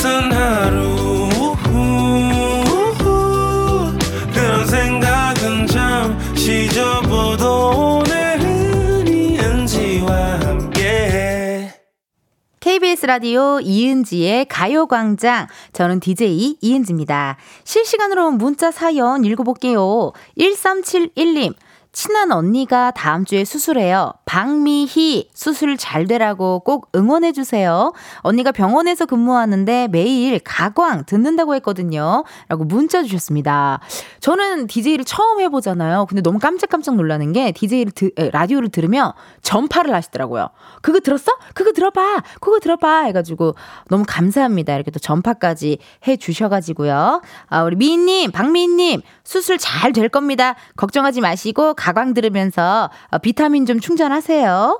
[0.04, 1.30] 낯선 하루
[4.34, 11.70] 그런 생각은 잠시 접어도 오늘은 이은지와 함께
[12.60, 15.48] KBS 라디오 이은지의 가요광장.
[15.72, 17.38] 저는 DJ 이은지입니다.
[17.64, 20.12] 실시간으로 문자 사연 읽어볼게요.
[20.38, 21.54] 1371님.
[21.94, 24.14] 친한 언니가 다음 주에 수술해요.
[24.26, 27.94] 박미희, 수술 잘 되라고 꼭 응원해 주세요.
[28.22, 32.24] 언니가 병원에서 근무하는데 매일 가광 듣는다고 했거든요.
[32.50, 33.80] 라고 문자 주셨습니다.
[34.20, 36.08] 저는 DJ를 처음 해 보잖아요.
[36.08, 39.12] 근데 너무 깜짝깜짝 놀라는 게 DJ를, 드, 에, 라디오를 들으면
[39.44, 40.50] 전파를 하시더라고요.
[40.82, 41.32] 그거 들었어?
[41.54, 42.24] 그거 들어봐!
[42.42, 43.04] 그거 들어봐!
[43.04, 43.54] 해 가지고
[43.90, 44.74] 너무 감사합니다.
[44.74, 45.78] 이렇게 또 전파까지
[46.08, 47.22] 해 주셔 가지고요.
[47.48, 50.56] 아, 우리 미희님, 박미희님, 수술 잘 될 겁니다.
[50.76, 54.80] 걱정하지 마시고 가광 들으면서 어, 비타민 좀 충전하세요.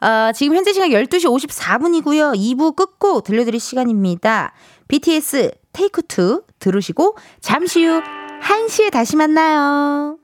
[0.00, 2.36] 어, 지금 현재 시간 12시 54분이고요.
[2.36, 4.52] 2부 끝곡 들려드릴 시간입니다.
[4.86, 8.00] BTS Take Two 들으시고 잠시 후
[8.40, 10.23] 1시에 다시 만나요.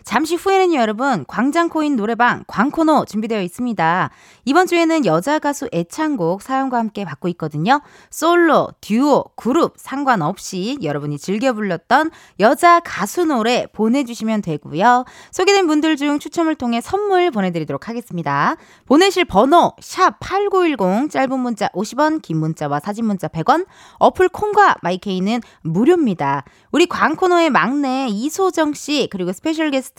[0.03, 4.09] 잠시 후에는 여러분 광장코인 노래방 광코노 준비되어 있습니다.
[4.45, 7.81] 이번 주에는 여자 가수 애창곡 사연과 함께 받고 있거든요.
[8.09, 15.05] 솔로, 듀오, 그룹 상관없이 여러분이 즐겨 불렀던 여자 가수 노래 보내주시면 되고요.
[15.31, 18.55] 소개된 분들 중 추첨을 통해 선물 보내드리도록 하겠습니다.
[18.87, 23.65] 보내실 번호 샵 8910 짧은 문자 50원 긴 문자와 사진 문자 100원
[23.99, 26.43] 어플 콩과 마이케이는 무료입니다.
[26.71, 29.90] 우리 광코너의 막내 이소정 씨 그리고 스페셜 게스트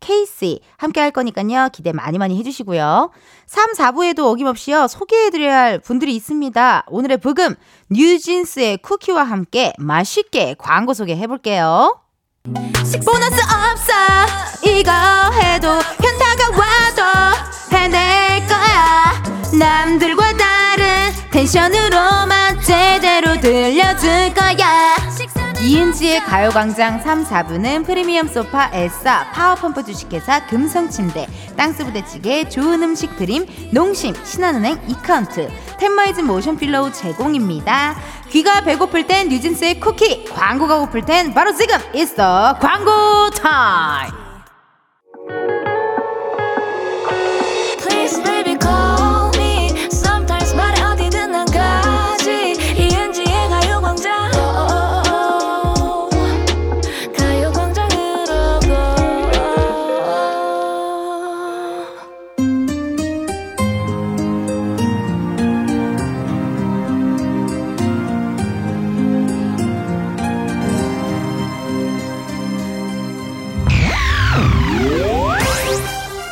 [0.00, 1.68] 케이시 함께 할 거니까요.
[1.72, 3.10] 기대 많이 많이 해주시고요.
[3.46, 4.88] 3, 4부에도 어김없이요.
[4.88, 6.84] 소개해드려야 할 분들이 있습니다.
[6.88, 7.54] 오늘의 브금
[7.90, 12.00] 뉴진스의 쿠키와 함께 맛있게 광고 소개 해볼게요.
[12.44, 13.92] 보너스 없어
[14.64, 14.90] 이거
[15.32, 19.22] 해도 현타가 와도 해낼 거야
[19.58, 24.96] 남들과 다른 텐션으로만 제대로 들려줄 거야
[25.62, 34.14] 이은지의 가요광장 3, 4부는 프리미엄 소파 에싸 파워펌프 주식회사 금성침대 땅스부대찌개 좋은 음식 드림 농심
[34.24, 37.94] 신한은행 이카운트 텐마인즈 모션필로우 제공입니다.
[38.30, 44.10] 귀가 배고플 땐 뉴진스의 쿠키 광고가 고플 땐 바로 지금 있어 광고 타임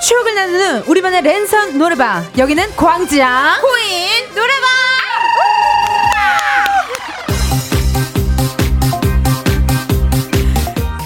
[0.08, 4.68] 추억을 나누는 우리만의 랜선 노래방 여기는 광장 코인 노래방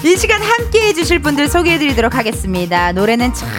[0.05, 2.93] 이 시간 함께 해주실 분들 소개해드리도록 하겠습니다.
[2.93, 3.49] 노래는 참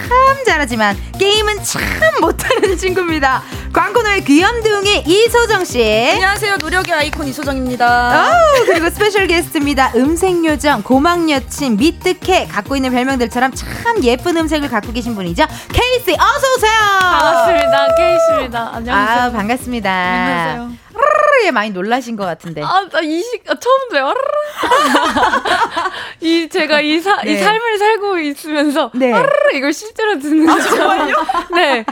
[0.46, 1.83] 잘하지만 게임은 참
[2.22, 3.42] 못하는 친구입니다.
[3.74, 5.82] 광코너의 귀염둥이 이소정 씨.
[6.14, 6.58] 안녕하세요.
[6.58, 8.30] 노력의 아이콘 이소정입니다.
[8.30, 9.90] 어우, 그리고 스페셜 게스트입니다.
[9.96, 15.44] 음색 요정, 고막 여친, 믿듣케 갖고 있는 별명들처럼 참 예쁜 음색을 갖고 계신 분이죠.
[15.72, 16.72] 케이씨 어서 오세요.
[17.00, 17.94] 반갑습니다.
[17.96, 18.70] 케이씨입니다.
[18.74, 19.20] 안녕하세요.
[19.20, 19.90] 아, 반갑습니다.
[19.90, 20.70] 안녕하세요.
[21.42, 22.62] 에 많이 놀라신 것 같은데.
[22.62, 24.14] 아, 나이 시, 아, 처음 봬요.
[26.20, 27.42] 이, 제가 이 사, 이 네.
[27.42, 29.12] 삶을 살고 있으면서, 네.
[29.55, 30.61] 이걸 실제로 듣는 거.
[30.61, 31.14] 정말요?
[31.55, 31.85] 네.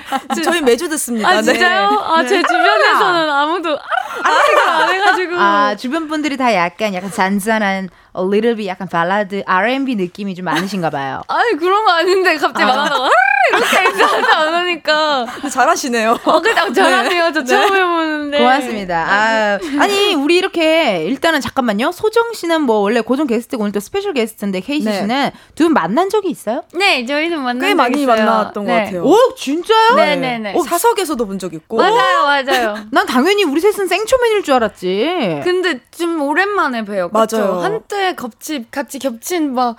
[0.43, 1.29] 저희 매주 듣습니다.
[1.29, 1.43] 아, 네.
[1.43, 1.89] 진짜요?
[1.89, 5.37] 아, 제 주변에서는 아무도, 아, 안 해가지고.
[5.39, 10.45] 아, 주변 분들이 다 약간 약간 잔잔한 a little bit 약간 발라드 R&B 느낌이 좀
[10.45, 11.23] 많으신가 봐요.
[11.29, 13.09] 아니, 그런 거 아닌데, 갑자기 말하다가,
[13.51, 14.03] 이렇게 하지
[14.35, 15.27] 않으니까.
[15.51, 16.19] 잘하시네요.
[16.25, 17.33] 어, 그냥 잘하네요.
[17.33, 18.39] 저 처음 해보는데.
[18.39, 19.07] 고맙습니다.
[19.09, 21.93] 아, 아니 우리 이렇게 일단은 잠깐만요.
[21.93, 25.01] 소정 씨는 뭐 원래 고정 게스트고 오늘 또 스페셜 게스트인데 케이시 네.
[25.01, 26.63] 씨는 두 분 만난 적이 있어요?
[26.75, 28.17] 네, 저희는 만난 꽤적 많이 있어요.
[28.25, 28.85] 만났던 것 네.
[28.85, 29.05] 같아요.
[29.05, 29.95] 오 진짜요?
[29.97, 30.55] 네, 네, 네.
[30.57, 31.77] 어, 사석에서도 본 적 있고.
[31.79, 32.77] 맞아요, 맞아요.
[32.93, 35.41] 난 당연히 우리 셋은 생초면일 줄 알았지.
[35.45, 37.11] 근데 좀 오랜만에 봬요.
[37.13, 37.61] 맞아요.
[37.63, 39.77] 한때 겹치, 같이 겹친 막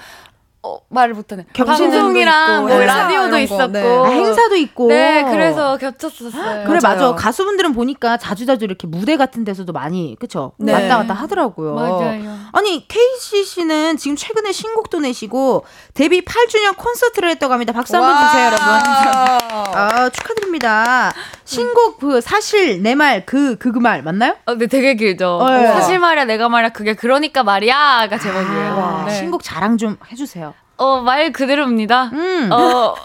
[0.66, 1.46] 어, 말을 못하네.
[1.54, 3.38] 방송이랑 뭐 행사 라디오도.
[3.38, 3.68] 있었고.
[3.74, 3.82] 네.
[3.98, 4.88] 아, 행사도 있고.
[4.88, 6.64] 네, 그래서 겹쳤었어요.
[6.66, 6.96] 그래 맞아.
[6.96, 7.16] 맞아요.
[7.16, 10.72] 가수분들은 보니까 자주 자주 이렇게 무대 같은 데서도 많이 그쵸 네.
[10.72, 11.74] 왔다 갔다 하더라고요.
[11.76, 12.38] 맞아요.
[12.54, 17.74] 아니 케이씨 씨는 지금 최근에 신곡도 내시고 데뷔 8주년 콘서트를 했다고 합니다.
[17.74, 18.64] 박수 한번 주세요, 여러분.
[19.76, 21.12] 아 축하드립니다.
[21.44, 24.36] 신곡 그 사실 내 말 그 그 그 말 맞나요?
[24.46, 25.40] 어, 네, 되게 길죠.
[25.42, 25.68] 어, 예.
[25.68, 28.78] 사실 말이야, 내가 말이야, 그게 그러니까 말이야가 제목이에요.
[28.78, 29.14] 와, 네.
[29.16, 30.53] 신곡 자랑 좀 해주세요.
[30.78, 32.06] 어, 말 그대로입니다.
[32.14, 32.50] 음.
[32.52, 32.96] 어,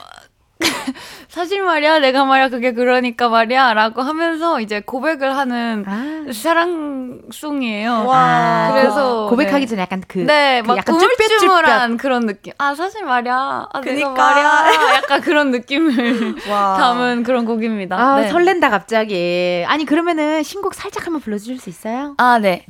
[1.29, 6.33] 사실 말이야, 내가 말이야, 그게 그러니까 말이야, 라고 하면서 이제 고백을 하는 아.
[6.33, 8.05] 사랑송이에요.
[8.07, 8.71] 와.
[8.73, 9.27] 그래서.
[9.29, 9.67] 고백하기 네.
[9.67, 12.53] 전에 약간 그, 네, 그 막 약간 우물쭈물한 그런 느낌.
[12.59, 13.69] 아, 사실 말이야.
[13.73, 14.11] 아, 그니까.
[14.11, 14.95] 말이야.
[14.97, 16.77] 약간 그런 느낌을 와.
[16.77, 17.97] 담은 그런 곡입니다.
[17.97, 18.29] 아 네.
[18.29, 19.65] 설렌다 갑자기.
[19.69, 22.15] 아니 그러면은 신곡 살짝 한번 불러주실 수 있어요?
[22.19, 22.65] 아, 네.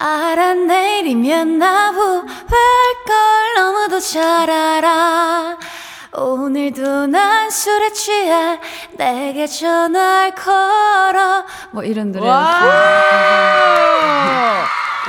[0.00, 2.24] 알아내리면 나부할
[3.06, 5.58] 걸 너무도 잘 알아.
[6.16, 8.58] 오늘도 난 술에 취해
[8.92, 11.44] 내게 전화를 걸어.
[11.72, 12.26] 뭐 이런 노래.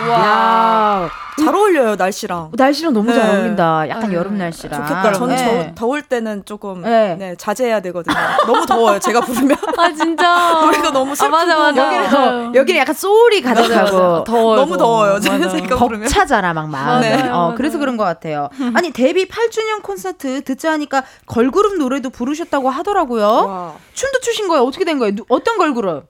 [0.10, 1.10] 와.
[1.40, 2.52] 잘 어울려요 날씨랑.
[2.54, 3.30] 날씨랑 너무 잘 네.
[3.38, 3.90] 어울린다.
[3.90, 4.16] 약간 네.
[4.16, 4.82] 여름 날씨랑.
[4.82, 5.14] 좋겠다.
[5.14, 5.66] 저는 네.
[5.70, 7.16] 저, 더울 때는 조금 네.
[7.16, 7.36] 네.
[7.36, 8.14] 자제해야 되거든요.
[8.46, 9.00] 너무 더워요.
[9.00, 10.62] 제가 부르면 아, 진짜.
[10.62, 11.86] 노래가 너무 아, 슬프고 맞아, 맞아.
[11.88, 14.56] 여기는 더, 여기는 약간 소울이 가득하고 더워요.
[14.58, 15.20] 너무 더워요.
[15.20, 15.38] 제가
[15.78, 16.02] 부르면.
[16.04, 17.10] 벅차잖아 막 마음이.
[17.10, 17.56] 맞아요, 어, 맞아요.
[17.56, 18.50] 그래서 그런 것 같아요.
[18.76, 23.26] 아니 데뷔 8주년 콘서트 듣자 하니까 걸그룹 노래도 부르셨다고 하더라고요.
[23.26, 23.74] 와.
[23.94, 24.64] 춤도 추신 거예요.
[24.64, 25.16] 어떻게 된 거예요?
[25.16, 26.06] 누- 어떤 걸그룹?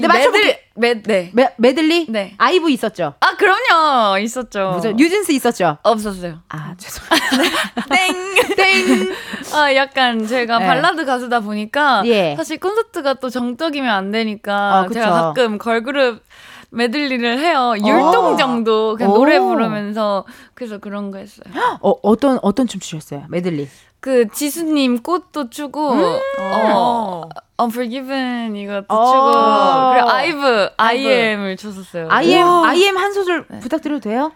[0.00, 0.68] 네 맞춰볼게.
[0.74, 1.30] 메들, 메, 네.
[1.34, 2.06] 메, 메들리?
[2.08, 2.34] 네.
[2.38, 3.14] 아이브 있었죠.
[3.20, 4.18] 아, 그럼요.
[4.18, 4.72] 있었죠.
[4.74, 5.78] 무슨 뉴진스 있었죠.
[5.82, 6.40] 없었어요.
[6.48, 7.84] 아 죄송합니다.
[7.94, 8.56] 땡.
[8.56, 9.14] 땡.
[9.54, 10.66] 아, 약간 제가 네.
[10.66, 12.34] 발라드 가수다 보니까 예.
[12.36, 14.88] 사실 콘서트가 또 정적이면 안 되니까 아.
[14.88, 16.22] 제가 가끔 걸그룹
[16.70, 17.74] 메들리를 해요.
[17.76, 19.48] 율동 정도 그냥 노래 오.
[19.48, 21.52] 부르면서 그래서 그런 거 했어요.
[21.80, 23.24] 어 어떤 어떤 춤 추셨어요?
[23.28, 23.68] 메들리.
[24.00, 26.18] 그 지수님 꽃도 추고 음.
[26.40, 27.28] 어
[27.60, 29.06] Unforgiven 이것도 어.
[29.06, 30.70] 추고 그리고 아이브.
[30.76, 32.08] I AM을 췄었어요.
[32.10, 32.68] I AM 와.
[32.70, 34.32] I AM 한 소절 부탁드려도 돼요?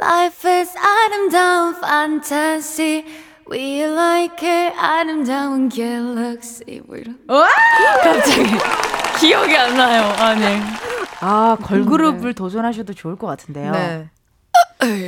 [0.00, 3.04] Life is 아름다운 fantasy
[3.50, 8.50] We like it 아름다운 galaxy 뭐 이런 갑자기
[9.20, 10.02] 기억이 안 나요.
[10.18, 10.60] 아 네.
[11.20, 13.72] 아 걸그룹을 도전하셔도 좋을 것 같은데요.
[13.72, 14.10] 네.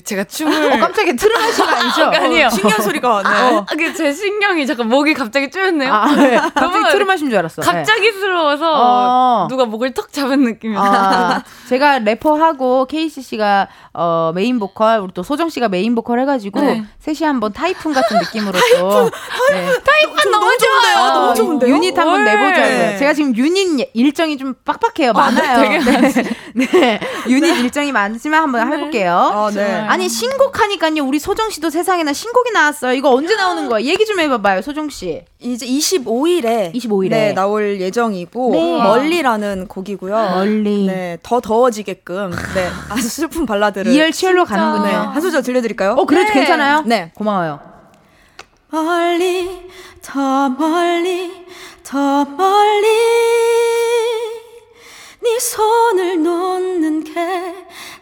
[0.04, 2.04] 제가 춤을 어, 깜짝이야 트름하신 거 아니죠?
[2.04, 2.50] 아니요.
[2.50, 3.28] 신기한 소리가 네.
[3.28, 5.92] 아, 그게 제 신경이 잠깐 목이 갑자기 쪼였네요.
[5.92, 6.36] 아, 네.
[6.54, 7.62] 갑자기 너무 트름하신 줄 알았어.
[7.62, 7.66] 네.
[7.66, 9.46] 갑자기 스러워서 어.
[9.48, 10.90] 누가 목을 턱 잡은 느낌이었어요.
[10.90, 16.60] 아, 제가 래퍼하고 케이시 씨가 어, 메인 보컬, 우리 또 소정 씨가 메인 보컬 해가지고
[16.60, 16.84] 네.
[16.98, 19.10] 셋이 한번 타이푼 같은 느낌으로 또
[19.50, 19.66] 네.
[19.84, 20.98] 타이푼 너무 좋아요.
[20.98, 21.74] 어, 너무 좋은데요?
[21.74, 22.34] 유닛 한번 네.
[22.34, 22.98] 내보자고요.
[22.98, 25.12] 제가 지금 유닛 일정이 좀 빡빡해요.
[25.12, 25.62] 많아요.
[25.62, 25.78] 되게
[26.54, 26.66] 네.
[26.66, 27.00] 네.
[27.28, 29.30] 유닛 일정이 많지만 한번 해볼게요.
[29.46, 29.72] 아, 네.
[29.72, 31.02] 아니 신곡 하니까요.
[31.04, 32.92] 우리 소정 씨도 세상에나 신곡이 나왔어요.
[32.92, 33.82] 이거 언제 나오는 거야?
[33.84, 35.22] 얘기 좀 해봐봐요, 소정 씨.
[35.38, 37.08] 이제 25일에 25일 에.
[37.08, 38.82] 네, 나올 예정이고 네.
[38.82, 40.14] 멀리라는 곡이고요.
[40.14, 40.86] 멀리.
[40.86, 44.96] 네, 더 더워지게끔 네, 아주 슬픈 발라드를 이열 치열로 네, 가는군요.
[45.12, 45.92] 한 소절 들려드릴까요?
[45.92, 46.32] 어, 그래도 네.
[46.34, 46.82] 괜찮아요?
[46.86, 47.12] 네.
[47.14, 47.60] 고마워요.
[48.70, 49.68] 멀리
[50.02, 51.44] 더 멀리
[51.82, 52.88] 더 멀리
[55.22, 57.12] 네 손을 놓는 게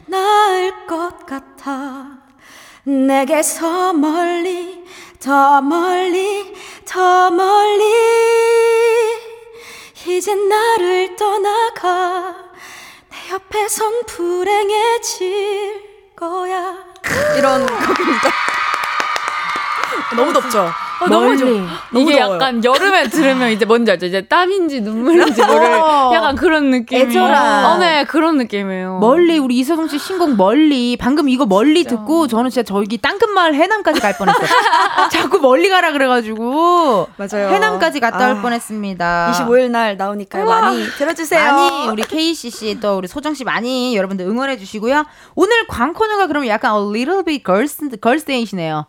[0.08, 2.18] 나을 것 같아.
[2.84, 4.84] 내게서 멀리
[5.20, 6.54] 더 멀리
[6.86, 7.84] 더 멀리.
[10.06, 12.34] 이젠 나를 떠나가.
[13.10, 15.82] 내 옆에선 불행해질
[16.16, 16.74] 거야.
[17.36, 18.30] 이런 곡입니다.
[20.16, 20.72] 너무 덥죠?
[21.00, 21.48] 어, 너무 좋아.
[21.94, 22.34] 이게 더워요.
[22.34, 24.06] 약간 여름에 들으면 이제 뭔지 알죠?
[24.06, 26.10] 이제 땀인지 눈물인지 모를 어.
[26.14, 26.98] 약간 그런 느낌.
[27.00, 27.64] 애절한.
[27.64, 28.98] 어, 네, 그런 느낌이에요.
[28.98, 34.00] 멀리 우리 이서동 씨 신곡 멀리 방금 이거 멀리 듣고 저는 진짜 저기 땅끝마을 해남까지
[34.00, 34.46] 갈 뻔했어요.
[35.12, 37.48] 자꾸 멀리 가라 그래가지고 맞아요.
[37.50, 39.32] 해남까지 갔다 올 아, 뻔했습니다.
[39.34, 40.44] 25일 날 나오니까요.
[40.44, 41.40] 많이 들어주세요.
[41.52, 45.04] 많이 우리 KCC 또 우리 소정 씨 많이 여러분들 응원해 주시고요.
[45.34, 48.86] 오늘 광 코너가 그러면 약간 a little bit girls girls day이시네요.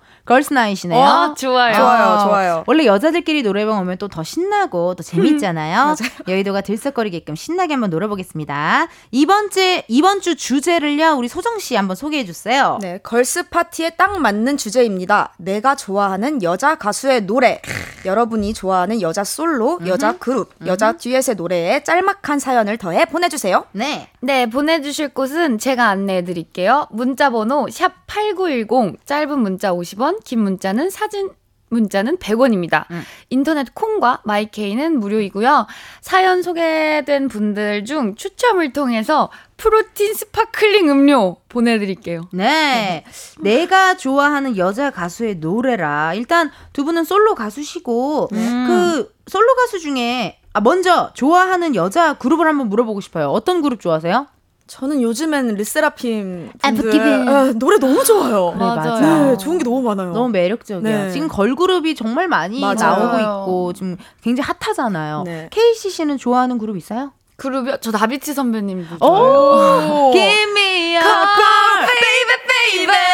[0.51, 0.99] Night이네요.
[0.99, 1.73] 와, 좋아요.
[1.73, 2.63] 좋아요, 어, 좋아요.
[2.67, 5.95] 원래 여자들끼리 노래방 오면 또 더 신나고 또 재밌잖아요.
[6.27, 8.87] 여의도가 들썩거리게끔 신나게 한번 놀아보겠습니다.
[9.11, 12.79] 이번 주 이번 주 주제를요 우리 소정 씨 한번 소개해 주세요.
[12.81, 15.33] 네, 걸스 파티에 딱 맞는 주제입니다.
[15.37, 17.61] 내가 좋아하는 여자 가수의 노래.
[18.05, 23.65] 여러분이 좋아하는 여자 솔로, 여자 그룹, 여자 듀엣의 노래에 짤막한 사연을 더해 보내주세요.
[23.73, 24.09] 네.
[24.21, 26.87] 네, 보내주실 곳은 제가 안내해 드릴게요.
[26.91, 31.29] 문자 번호 샵8910, 짧은 문자 50원, 긴 문자는 사진,
[31.69, 32.89] 문자는 100원입니다.
[32.91, 33.03] 음.
[33.29, 35.67] 인터넷 콩과 마이케이는 무료이고요.
[36.01, 42.29] 사연 소개된 분들 중 추첨을 통해서 프로틴 sparkling 음료 보내드릴게요.
[42.33, 43.03] 네.
[43.39, 46.13] 내가 좋아하는 여자 가수의 노래라.
[46.15, 48.65] 일단 두 분은 솔로 가수시고 음.
[48.67, 53.29] 그 솔로 가수 중에 아 먼저 좋아하는 여자 그룹을 한번 물어보고 싶어요.
[53.29, 54.27] 어떤 그룹 좋아하세요?
[54.69, 57.27] 저는 요즘엔 르세라핌 아, 분들.
[57.27, 58.53] 아, 노래 너무 좋아요.
[58.55, 58.99] 그래, 맞아.
[58.99, 60.13] 네, 좋은 게 너무 많아요.
[60.13, 61.05] 너무 매력적이야.
[61.05, 61.11] 네.
[61.11, 62.75] 지금 걸그룹이 정말 많이 맞아요.
[62.77, 65.23] 나오고 있고 지금 굉장히 핫하잖아요.
[65.25, 65.49] 네.
[65.51, 67.13] KC 씨는 좋아하는 그룹 있어요?
[67.37, 67.77] 그룹이요?
[67.77, 70.11] 저 다비치 선배님도 오, 좋아해요.
[70.13, 73.08] Give me a call, baby, baby.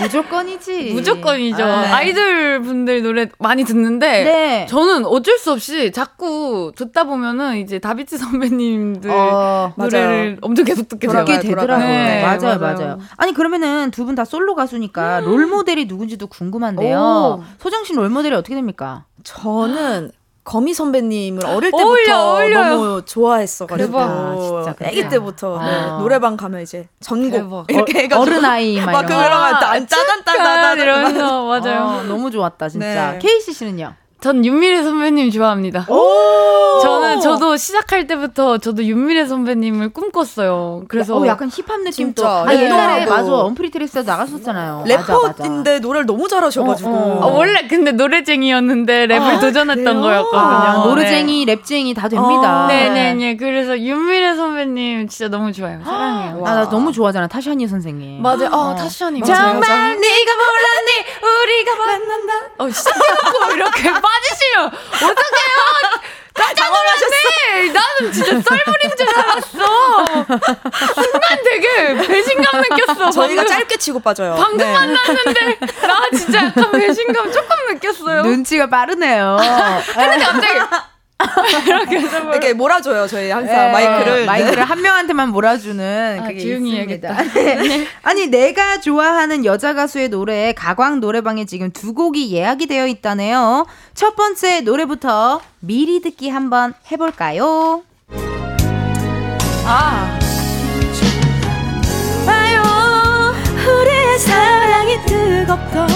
[0.00, 0.92] 무조건이지.
[0.94, 1.62] 무조건이죠.
[1.64, 1.88] 아, 네.
[1.88, 4.66] 아이돌 분들 노래 많이 듣는데 네.
[4.68, 11.06] 저는 어쩔 수 없이 자꾸 듣다 보면은 이제 다비치 선배님들 어, 노래를 엄청 계속 듣게
[11.08, 11.24] 돼요.
[11.24, 11.86] 그렇게 되더라고요.
[11.86, 16.98] 네, 맞아요, 맞아요, 아니 그러면은 두 분 다 솔로 가수니까 롤 모델이 누군지도 궁금한데요.
[16.98, 17.44] 오.
[17.58, 19.04] 소정 씨롤 모델이 어떻게 됩니까?
[19.22, 20.10] 저는
[20.48, 22.64] 거미 선배님을 어릴 때부터 어울려.
[22.70, 24.74] 너무 좋아했어가지고 그래요?
[24.82, 25.98] 아기 때부터 네, 아.
[25.98, 27.66] 노래방 가면 이제 전곡.
[27.70, 29.20] 이렇게 어, 해가지고 어른 아이 막 막 그런
[29.52, 29.58] 거.
[29.60, 31.84] 거안 짜잔따다다 이러면서 맞아요.
[31.84, 33.12] 어, 너무 좋았다 진짜.
[33.12, 33.18] 네.
[33.18, 33.92] 케이씨 씨는요?
[34.20, 35.86] 전 윤미래 선배님 좋아합니다.
[35.88, 36.80] 오!
[36.82, 40.84] 저는 저도 시작할 때부터 저도 윤미래 선배님을 꿈꿨어요.
[40.88, 42.22] 그래서 어, 약간 힙합 느낌 또.
[42.22, 42.44] 진짜.
[42.46, 43.06] 아, 옛날에 네.
[43.06, 43.32] 맞아.
[43.32, 44.84] 언프리트리스에 나갔었잖아요.
[44.88, 45.28] 맞아, 맞아.
[45.42, 50.00] 래퍼인데 노래를 너무 잘하셔가지고 어, 아, 원래 근데 노래쟁이였는데 랩을 아, 도전했던 그래요?
[50.02, 50.40] 거였거든요.
[50.40, 52.64] 아, 노래쟁이, 랩쟁이 다 됩니다.
[52.64, 53.36] 어, 네네네.
[53.36, 55.80] 그래서 윤미래 선배님 진짜 너무 좋아요.
[55.84, 56.42] 사랑해요.
[56.44, 57.28] 아, 나 너무 좋아하잖아.
[57.28, 58.20] 타샤니 선생님.
[58.22, 58.48] 맞아요.
[58.52, 59.22] 어, 타샤님.
[59.24, 59.52] 맞아요.
[59.52, 61.42] 정말 네가 몰랐니?
[61.42, 62.32] 우리가 만난다.
[62.58, 65.58] 어, 시작해놓고 이렇게 빠지시면 어떡해요?
[66.34, 67.72] 깜짝 놀랐네.
[67.72, 70.04] 나는 진짜 썰물인 줄 알았어.
[70.94, 73.10] 순간 되게 배신감 느꼈어.
[73.10, 74.36] 저희가 방금, 짧게 치고 빠져요.
[74.36, 74.72] 방금 네.
[74.72, 78.22] 만났는데 나 진짜 약간 배신감 조금 느꼈어요.
[78.22, 79.36] 눈치가 빠르네요.
[79.94, 80.60] 근데 갑자기
[81.66, 86.40] 이렇게 해서 뭐- 이렇게 몰아줘요 저희 항상 네, 마이크를 마이크를 한 명한테만 몰아주는 아, 그게
[86.42, 87.22] 있습니다.
[87.34, 87.86] 네.
[88.02, 93.66] 아니 내가 좋아하는 여자 가수의 노래 가광 노래방에 지금 두 곡이 예약이 되어 있다네요.
[93.94, 97.82] 첫 번째 노래부터 미리 듣기 한번 해볼까요?
[99.66, 100.18] 아.
[102.24, 103.34] 봐요
[103.66, 105.88] 우리의 사랑이 뜨겁던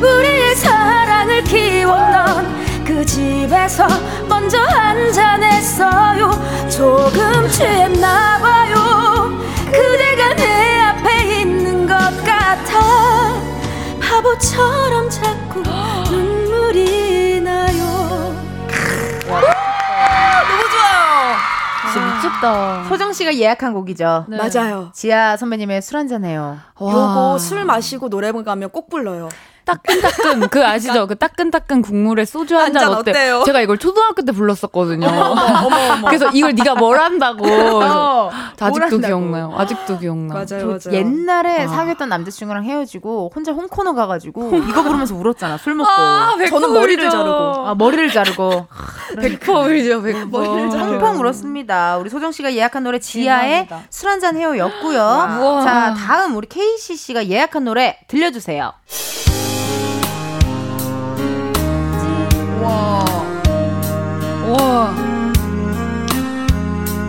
[0.00, 3.86] 우리의 사랑을 키웠던 그 집에서
[4.28, 6.30] 먼저 한잔했어요
[6.68, 8.74] 조금 취했나봐요
[9.66, 13.34] 그대가 내 앞에 있는 것 같아
[14.00, 15.62] 바보처럼 자꾸
[16.10, 17.82] 눈물이 나요
[19.26, 19.40] 너무
[20.70, 21.36] 좋아요.
[21.92, 22.84] 진짜 미쳤다.
[22.88, 24.26] 소정 씨가 예약한 곡이죠.
[24.28, 24.36] 네.
[24.36, 24.90] 맞아요.
[24.92, 26.58] 지아 선배님의 술 한잔 해요.
[26.80, 29.28] 요거 술 마시고 노래방 가면 꼭 불러요.
[29.72, 31.06] 따끈따끈 그 아시죠?
[31.06, 33.10] 그 따끈따끈 국물에 소주 한 잔 어때?
[33.10, 33.42] 어때요?
[33.44, 35.06] 제가 이걸 초등학교 때 불렀었거든요.
[35.06, 36.08] 어머 어머.
[36.08, 37.46] 그래서 이걸 네가 뭘 한다고.
[37.46, 38.98] 어, 아직도 뭘 한다고.
[39.06, 39.54] 기억나요.
[39.56, 40.34] 아직도 기억나.
[40.34, 40.78] 맞아요 맞아요.
[40.92, 41.68] 옛날에 아.
[41.68, 45.58] 사귀었던 남자친구랑 헤어지고 혼자 홈코너 가가지고 이거 부르면서 울었잖아.
[45.58, 45.90] 술 먹고.
[45.90, 47.66] 아, 저는 머리를 자르고.
[47.68, 48.66] 아, 머리를 자르고.
[49.16, 50.30] 100% 울죠, 100%.
[50.30, 50.98] 머리를 자르고.
[50.98, 51.98] 펑펑 울었습니다.
[51.98, 53.80] 우리 소정 씨가 예약한 노래 대박이다.
[53.90, 55.00] 술 한잔 해요였고요.
[55.40, 55.64] 우와.
[55.64, 58.72] 자, 다음 우리 KC 씨가 예약한 노래 들려주세요.
[64.52, 64.94] 와.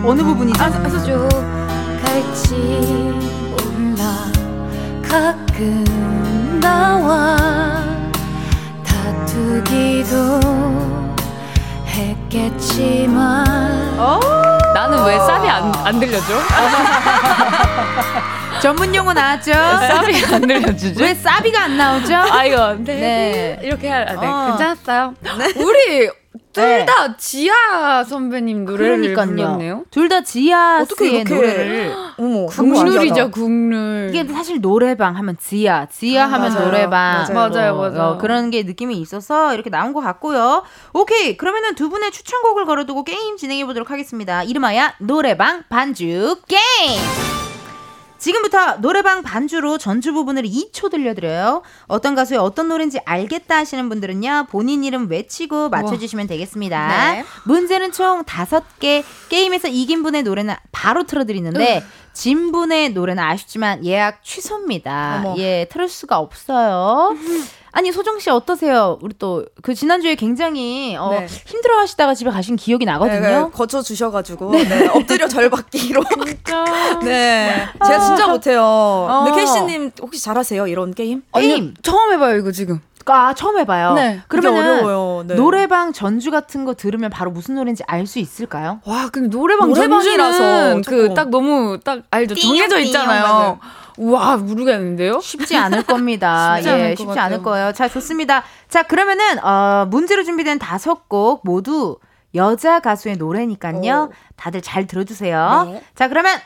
[0.04, 0.62] 어느 부분이죠?
[0.62, 0.78] 아주
[2.04, 2.54] 갈지
[3.50, 4.30] 몰라
[5.02, 5.84] 가끔
[6.60, 7.36] 나와
[8.84, 10.40] 다투기도
[11.86, 13.44] 했겠지만
[14.74, 16.24] 나는 왜 쌉이 안, 안 들려줘?
[18.60, 19.52] 전문 용어 나왔죠?
[19.52, 21.02] 쌉이 안 들려주지?
[21.02, 22.14] 왜 사비가 안 나오죠?
[22.14, 22.74] 아, 이거.
[22.78, 23.00] 네.
[23.00, 23.58] 네.
[23.62, 24.26] 이렇게 해야 돼.
[24.26, 24.46] 어.
[24.48, 25.14] 괜찮았어요.
[25.56, 26.10] 우리 네.
[26.54, 29.84] 둘다 지아 선배님 노래를 불렀네요.
[29.90, 34.10] 둘 다 지아 어떻게 씨의 노래를 어머 국룰이죠, 국룰.
[34.14, 36.64] 이게 사실 노래방 하면 지아, 지아 아, 하면 맞아요.
[36.66, 36.90] 노래방.
[36.90, 37.34] 맞아요.
[37.34, 38.10] 맞아요, 맞아요.
[38.12, 40.62] 어, 그런 게 느낌이 있어서 이렇게 나온 것 같고요.
[40.92, 41.36] 오케이.
[41.36, 44.42] 그러면은 두 분의 추천곡을 걸어두고 게임 진행해 보도록 하겠습니다.
[44.44, 47.43] 이름하여 노래방 반주 게임!
[48.24, 51.60] 지금부터 노래방 반주로 전주 부분을 2초 들려드려요.
[51.88, 57.12] 어떤 가수의 어떤 노래인지 알겠다 하시는 분들은요, 본인 이름 외치고 맞춰주시면 되겠습니다.
[57.12, 57.24] 네.
[57.44, 59.04] 문제는 총 5개.
[59.28, 65.22] 게임에서 이긴 분의 노래는 바로 틀어드리는데, 진 분의 노래는 아쉽지만 예약 취소입니다.
[65.22, 65.34] 어머.
[65.36, 67.14] 예, 틀을 수가 없어요.
[67.76, 68.98] 아니, 소정 씨 어떠세요?
[69.02, 71.26] 우리 또 그 지난주에 굉장히 어, 네.
[71.46, 73.50] 힘들어 하시다가 집에 가신 기억이 나거든요.
[73.52, 76.02] 거쳐 주셔 가지고 네, 엎드려 절받기로.
[77.04, 78.62] 네, 제가 진짜 못 해요.
[78.62, 79.22] 어.
[79.24, 81.22] 근데 케이씨님 혹시 잘하세요 이런 게임?
[81.34, 81.74] 게임!
[81.82, 82.80] 처음 해 봐요, 이거 지금.
[83.06, 83.92] 아, 처음 해봐요.
[83.94, 84.22] 네.
[84.28, 85.24] 그러면 어려워요.
[85.26, 85.34] 네.
[85.34, 88.80] 노래방 전주 같은 거 들으면 바로 무슨 노래인지 알 수 있을까요?
[88.86, 90.80] 와, 근데 노래방 노래방이라서.
[90.86, 92.34] 그 딱 너무 딱 알죠.
[92.34, 93.58] 정해져 띵, 있잖아요.
[93.98, 95.20] 와, 모르겠는데요?
[95.20, 96.56] 쉽지 않을 겁니다.
[96.62, 97.24] 쉽지 예, 않을 것 쉽지 같아요.
[97.24, 97.72] 않을 거예요.
[97.72, 98.44] 자, 좋습니다.
[98.68, 101.98] 자, 그러면은 어, 문제로 준비된 다섯 곡 모두
[102.34, 104.10] 여자 가수의 노래니까요.
[104.36, 105.68] 다들 잘 들어주세요.
[105.72, 105.84] 네.
[105.94, 106.40] 자, 그러면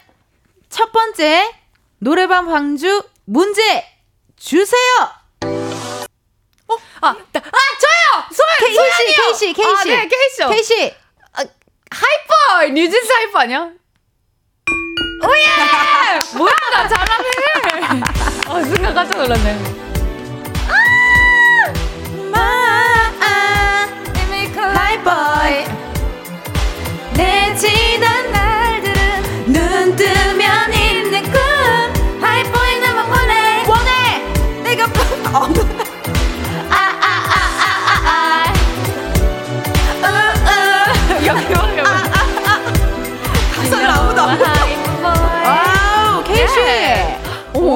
[0.68, 1.50] 첫 번째
[1.98, 3.84] 노래방 반주 문제
[4.36, 4.78] 주세요.
[7.00, 8.24] 아, 나- 아, 저요!
[8.30, 9.92] 소연, 케이 씨, 케이 씨, 케이 씨.
[9.92, 10.48] 아, 네, 케이시요.
[10.50, 10.62] 케이시.
[10.62, 10.94] Hype
[11.90, 12.72] Boy!
[12.74, 13.70] 뉴진스 Hype Boy 아니야?
[15.24, 15.46] Oh yeah!
[16.36, 18.02] 뭐야, 나 잘하네!
[18.46, 19.87] 아, 순간 깜짝 놀랐네.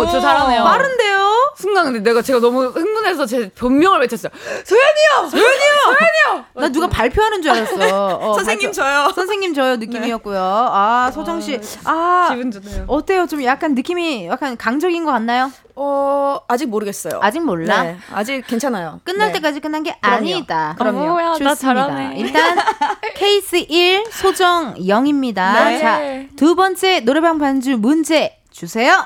[0.03, 0.64] 오, 저 잘하네요.
[0.64, 1.55] 빠른데요?
[1.57, 4.32] 순간 근데 내가 제가 너무 흥분해서 제 변명을 외쳤어요.
[4.64, 5.30] 소연이요!
[5.30, 5.50] 소연이요!
[5.84, 6.44] 소연이요!
[6.55, 7.72] 나 누가 발표하는 줄 알았어
[8.18, 9.12] 어, 선생님 발표- 저요.
[9.14, 12.84] 선생님 저요 느낌이었고요 아 소정 씨 아 기분 좋네요.
[12.88, 15.50] 어때요 좀 약간 느낌이 약간 강적인 것 같나요?
[15.74, 17.18] 어, 아직 모르겠어요.
[17.22, 19.00] 아직 몰라 네, 아직 괜찮아요.
[19.05, 19.34] 끝날 네.
[19.34, 20.16] 때까지 끝난 게 그럼요.
[20.16, 20.74] 아니다.
[20.78, 20.98] 그럼요.
[21.00, 21.55] 어, 뭐야, 나 좋습니다.
[21.55, 22.14] 잘하네.
[22.18, 22.59] 일단
[23.16, 25.64] 케이스 1 소정 0입니다.
[25.64, 25.78] 네.
[25.80, 26.00] 자,
[26.36, 29.03] 두 번째 노래방 반주 문제 주세요.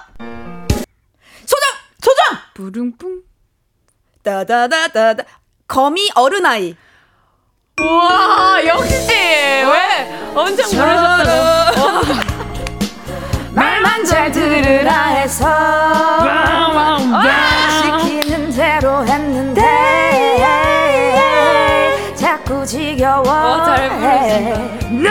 [1.46, 1.68] 소정!
[2.02, 2.38] 소정!
[2.54, 3.24] 부릉뿡.
[4.22, 5.24] 따다다다다.
[5.68, 6.76] 거미 어른아이.
[7.80, 9.08] 와, 역시!
[9.08, 10.20] 왜?
[10.34, 12.02] 엄청 모르셨어요?
[13.54, 15.46] 말만 잘 들으라 해서
[17.80, 19.62] 시키는 대로 했는데
[22.14, 25.10] 자꾸 지겨워 어, 잘 부르신다.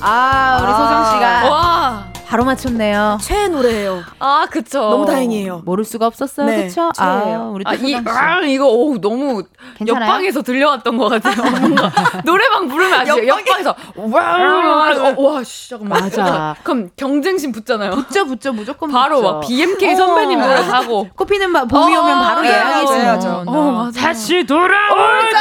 [0.00, 1.85] 아, 우리 소정 씨가 와.
[2.28, 3.18] 바로 맞췄네요.
[3.22, 4.02] 최애 노래예요.
[4.18, 4.80] 아, 그쵸.
[4.80, 5.62] 너무 다행이에요.
[5.64, 6.46] 모를 수가 없었어요.
[6.46, 6.90] 네, 그쵸?
[6.98, 7.52] 아, 최애예요.
[7.54, 7.94] 우리 또 아, 이.
[7.94, 9.44] 아, 이거, 오, 너무
[9.76, 10.04] 괜찮아요?
[10.10, 11.36] 옆방에서 들려왔던 것 같아요.
[11.60, 11.92] 뭔가
[12.24, 13.26] 노래방 부르면 아시죠?
[13.26, 16.00] 옆방에서 와, 어, 와, 씨, 잠깐만.
[16.02, 16.56] 맞아.
[16.64, 17.92] 그럼 경쟁심 붙잖아요.
[17.92, 19.32] 붙죠, 붙죠, 무조건 바로 붙죠.
[19.32, 20.46] 막 BMK 선배님 어.
[20.46, 21.08] 노래 하고.
[21.14, 22.92] 코피는 바- 봄이 어, 오면 바로 네, 예약이죠.
[22.92, 23.44] 맞아요.
[23.46, 24.00] 어, 맞아.
[24.00, 25.36] 다시 돌아올까?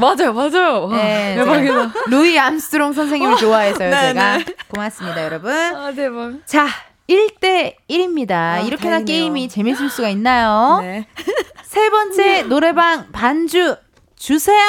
[0.00, 0.86] 맞아요, 맞아요.
[0.88, 1.92] 와, 네, 대박이다.
[2.06, 4.36] 루이 암스트롱 선생님을 좋아해서요, 네, 제가.
[4.38, 4.44] 네.
[4.68, 5.52] 고맙습니다, 여러분.
[5.82, 6.46] 아, 대박.
[6.46, 6.68] 자,
[7.08, 8.30] 1대 1입니다.
[8.32, 9.04] 아, 이렇게나 다행이네요.
[9.04, 10.78] 게임이 재밌을 수가 있나요?
[10.86, 11.08] 네.
[11.64, 13.76] 세 번째 노래방 반주
[14.14, 14.62] 주세요.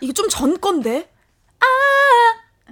[0.00, 1.10] 이게 좀 전 건데?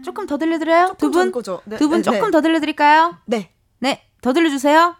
[0.05, 0.95] 조금 더 들려드려요?
[0.99, 1.33] 두 조금 전 분?
[1.33, 1.61] 거죠.
[1.65, 2.31] 네, 두분 네, 조금 네.
[2.31, 3.19] 더 들려드릴까요?
[3.27, 3.51] 네.
[3.81, 4.95] 네, 더 들려주세요.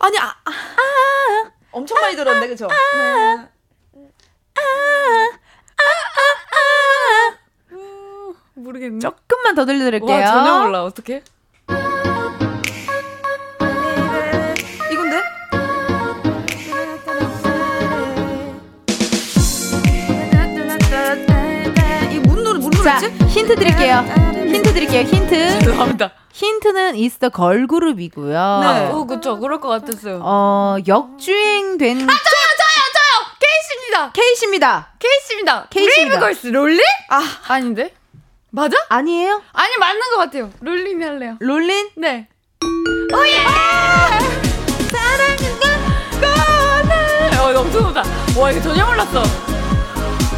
[0.00, 2.66] 아니, 아, 아, 엄청 많이 들었네, 그죠?
[2.66, 3.48] 네.
[8.62, 8.98] 모르겠네.
[9.00, 10.10] 조금만 더 들려드릴게요.
[10.18, 10.84] 와, 전혀 몰라.
[10.84, 11.22] 어떡해?
[14.90, 15.22] 이건데?
[22.10, 23.24] 이 무슨 노래, 무슨 자, 노래지?
[23.38, 23.96] 힌트 드릴게요.
[24.34, 25.02] 힌트 드릴게요.
[25.02, 25.60] 힌트.
[25.60, 26.12] 죄송합니다.
[26.32, 28.60] 힌트는 이스터 걸그룹이고요.
[28.62, 28.86] 네.
[28.90, 29.38] 어, 그쵸.
[29.38, 30.20] 그럴 것 같았어요.
[30.22, 33.26] 어, 역주행된 저요, 저요, 저요!
[33.40, 34.12] 케이시입니다.
[34.12, 34.88] 케이시입니다.
[34.98, 35.66] 케이시입니다.
[35.70, 36.18] 케이시입니다.
[36.18, 36.80] 브레이브걸스 Rollin'?
[37.10, 37.94] 아, 아닌데?
[38.54, 38.76] 맞아?
[38.90, 39.42] 아니에요?
[39.54, 40.50] 아니, 맞는 것 같아요.
[40.60, 41.36] Rollin'이 할래요.
[41.40, 41.88] Rollin'?
[41.96, 42.28] 네.
[43.14, 43.38] Oh yeah!
[44.90, 45.36] 사랑은.
[47.40, 48.02] 어, 너무 좋다.
[48.38, 49.22] 와, 이거 전혀 몰랐어.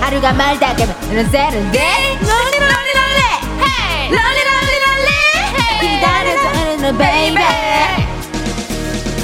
[0.00, 3.20] 하루가 멀다 가면 세련돼 롤리 롤리 롤리
[3.62, 4.10] 헤이!
[4.10, 7.40] 롤리 롤리 롤리 기다려줘 베이베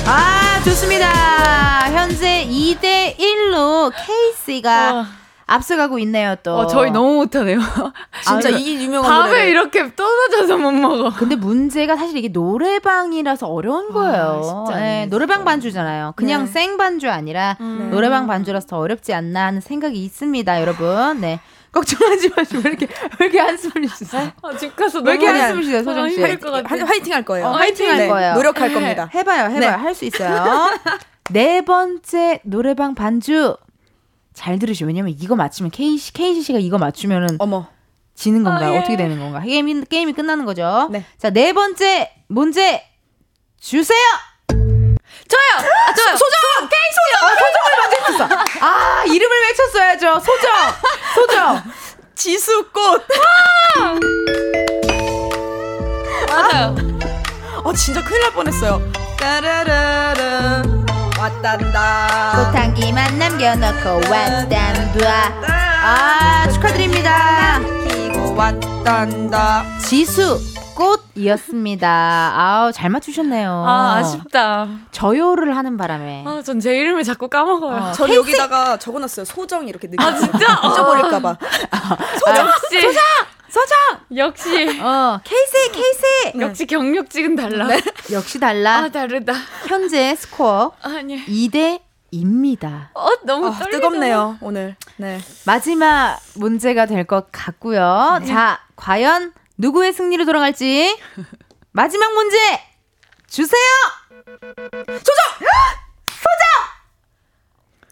[0.07, 1.07] 아 좋습니다
[1.93, 5.07] 현재 2대 1로 케이씨가 와.
[5.53, 7.59] 앞서가고 있네요 또 어, 저희 너무 못하네요.
[8.25, 9.49] 진짜 아, 이 유명한 밥을 노래.
[9.51, 11.11] 이렇게 떨어져서 못 먹어.
[11.17, 14.41] 근데 문제가 사실 이게 노래방이라서 어려운 거예요.
[14.45, 16.13] 쉽지 않네, 네, 노래방 반주잖아요.
[16.17, 16.51] 그냥 네.
[16.53, 17.57] 생 반주 아니라
[17.91, 21.21] 노래방 반주라서 더 어렵지 않나 하는 생각이 있습니다, 여러분.
[21.21, 21.41] 네.
[21.73, 22.87] 걱정하지 마시고 왜 이렇게
[23.21, 24.31] 왜 이렇게 한숨을 쉬세요?
[24.43, 26.21] 아, 집 가서 왜 이렇게 한숨을 쉬세요, 소정 씨?
[26.21, 26.63] 같아.
[26.65, 27.47] 화- 화이팅 할 거예요.
[27.47, 28.35] 어, 화이팅 할 네, 거예요.
[28.35, 28.75] 노력할 네.
[28.75, 29.11] 겁니다.
[29.15, 29.59] 해봐요, 해봐요.
[29.61, 29.67] 네.
[29.67, 30.69] 할수 있어요.
[31.31, 33.57] 네 번째 노래방 반주
[34.41, 34.87] 잘 들으시오.
[34.87, 37.67] 왜냐면 이거 맞추면 케이시 케이시 씨가 이거 맞추면은 어머.
[38.15, 38.71] 지는 건가요?
[38.71, 38.79] 아, 예.
[38.79, 39.41] 어떻게 되는 건가?
[39.41, 40.89] 게임이 게임이 끝나는 거죠.
[40.91, 41.05] 네.
[41.19, 42.83] 자, 네 번째 문제
[43.61, 43.99] 주세요.
[44.49, 45.69] 저요!
[45.87, 46.17] 아, 저요!
[46.17, 46.69] 소정!
[46.71, 46.99] 케이씨!
[47.39, 48.65] 소정을 먼저 했었어.
[48.65, 50.21] 아, 이름을 외쳤어야죠.
[50.21, 50.51] 소정.
[51.15, 51.63] 소정.
[52.15, 53.07] 지수꽃.
[57.63, 58.81] 어 진짜 큰일 날 뻔했어요.
[59.19, 60.80] 따라라라
[61.21, 62.33] 왔단다.
[62.51, 65.33] 꽃향기만 남겨놓고 왔단다.
[65.83, 67.59] 아, 축하드립니다.
[67.87, 69.65] 피고 왔단다.
[69.81, 70.39] 지수
[70.75, 72.33] 꽃이었습니다.
[72.35, 73.51] 아우 잘 맞추셨네요.
[73.69, 74.67] 아, 아쉽다.
[74.93, 76.25] 저요를 하는 바람에.
[76.27, 77.77] 아, 전 제 이름을 자꾸 까먹어요.
[77.91, 79.27] 어, 저는 여기다가 적어놨어요.
[79.27, 80.01] 소정 이렇게 느낌.
[80.07, 80.39] 아 진짜?
[80.65, 81.37] 잊어버릴까봐.
[82.19, 82.47] 소정!
[82.47, 82.81] 역시.
[82.81, 83.03] 소정!
[83.51, 83.77] 소정!
[84.17, 84.81] 역시.
[84.81, 86.39] 어, 케이스, 케이스!
[86.41, 87.69] 역시 경력직은 달라.
[88.13, 88.79] 역시 달라.
[88.79, 89.33] 아, 다르다.
[89.67, 91.25] 현재 스코어 아니야.
[91.27, 91.81] 2대
[92.13, 92.89] 2입니다.
[92.95, 93.71] 어, 너무 아, 떨리잖아.
[93.71, 94.77] 뜨겁네요 오늘.
[94.97, 95.21] 네.
[95.47, 98.21] 마지막 문제가 될 것 같고요.
[98.27, 100.97] 자, 과연 누구의 승리로 돌아갈지
[101.73, 102.37] 마지막 문제
[103.29, 103.61] 주세요.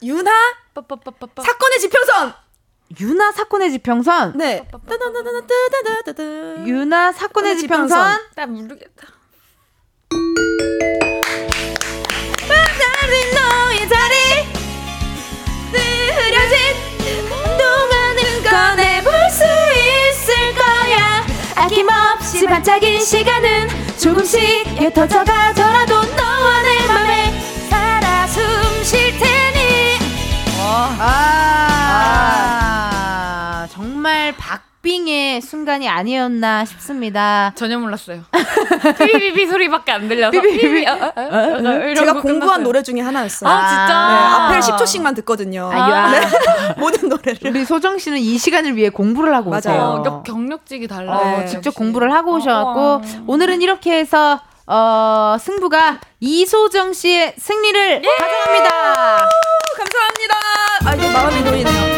[0.00, 0.30] 유나
[0.74, 1.42] 빠빠빠빠빠.
[1.42, 2.32] 사건의 지평선.
[3.00, 4.36] 유나 사건의 지평선.
[4.36, 4.66] 네.
[6.66, 8.18] 유나 사건의 지평선.
[8.34, 9.08] 나 모르겠다.
[13.34, 14.14] 너의 자리
[15.72, 16.56] 흐려진
[17.58, 21.26] 동안은 꺼내볼 수 있을 거야
[21.56, 23.68] 아낌없이 반짝인 시간은
[23.98, 24.40] 조금씩
[24.80, 27.17] 옅어져가더라도 너와 내 맘에
[34.88, 37.52] 박빙의 순간이 아니었나 싶습니다.
[37.54, 38.22] 전혀 몰랐어요.
[38.98, 40.30] 비비비 소리밖에 안 들려서.
[40.30, 40.60] 비비비비.
[40.66, 40.86] 비비.
[40.86, 42.64] 아, 아, 아, 이러고 제가 공부한 끝났어요.
[42.64, 43.50] 노래 중에 하나였어요.
[43.50, 44.08] 아, 진짜?
[44.08, 45.70] 네, 앞에 10초씩만 듣거든요.
[45.70, 46.10] 아, 야.
[46.10, 46.20] 네.
[46.80, 47.50] 모든 노래를.
[47.50, 49.60] 우리 소정 씨는 이 시간을 위해 공부를 하고 맞아요.
[49.60, 49.82] 오세요.
[49.82, 51.12] 어, 경- 경력직이 달라.
[51.18, 51.76] 어, 네, 직접 역시.
[51.78, 53.02] 공부를 하고 오셔갖고 어.
[53.26, 58.70] 오늘은 이렇게 해서 어, 승부가 이소정 씨의 승리를 가져갑니다.
[59.76, 60.34] 감사합니다.
[60.86, 61.97] 아, 이거 마감이 보이네요.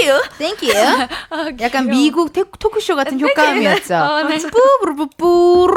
[0.00, 0.48] Thank you.
[0.48, 0.72] Thank you.
[1.30, 1.86] 아, 약간.
[1.86, 3.94] 미국 테- 토크쇼 같은 효과음이었죠.
[3.94, 4.38] 아, 네.
[4.38, 5.70] 뿌르르뿌르뿡.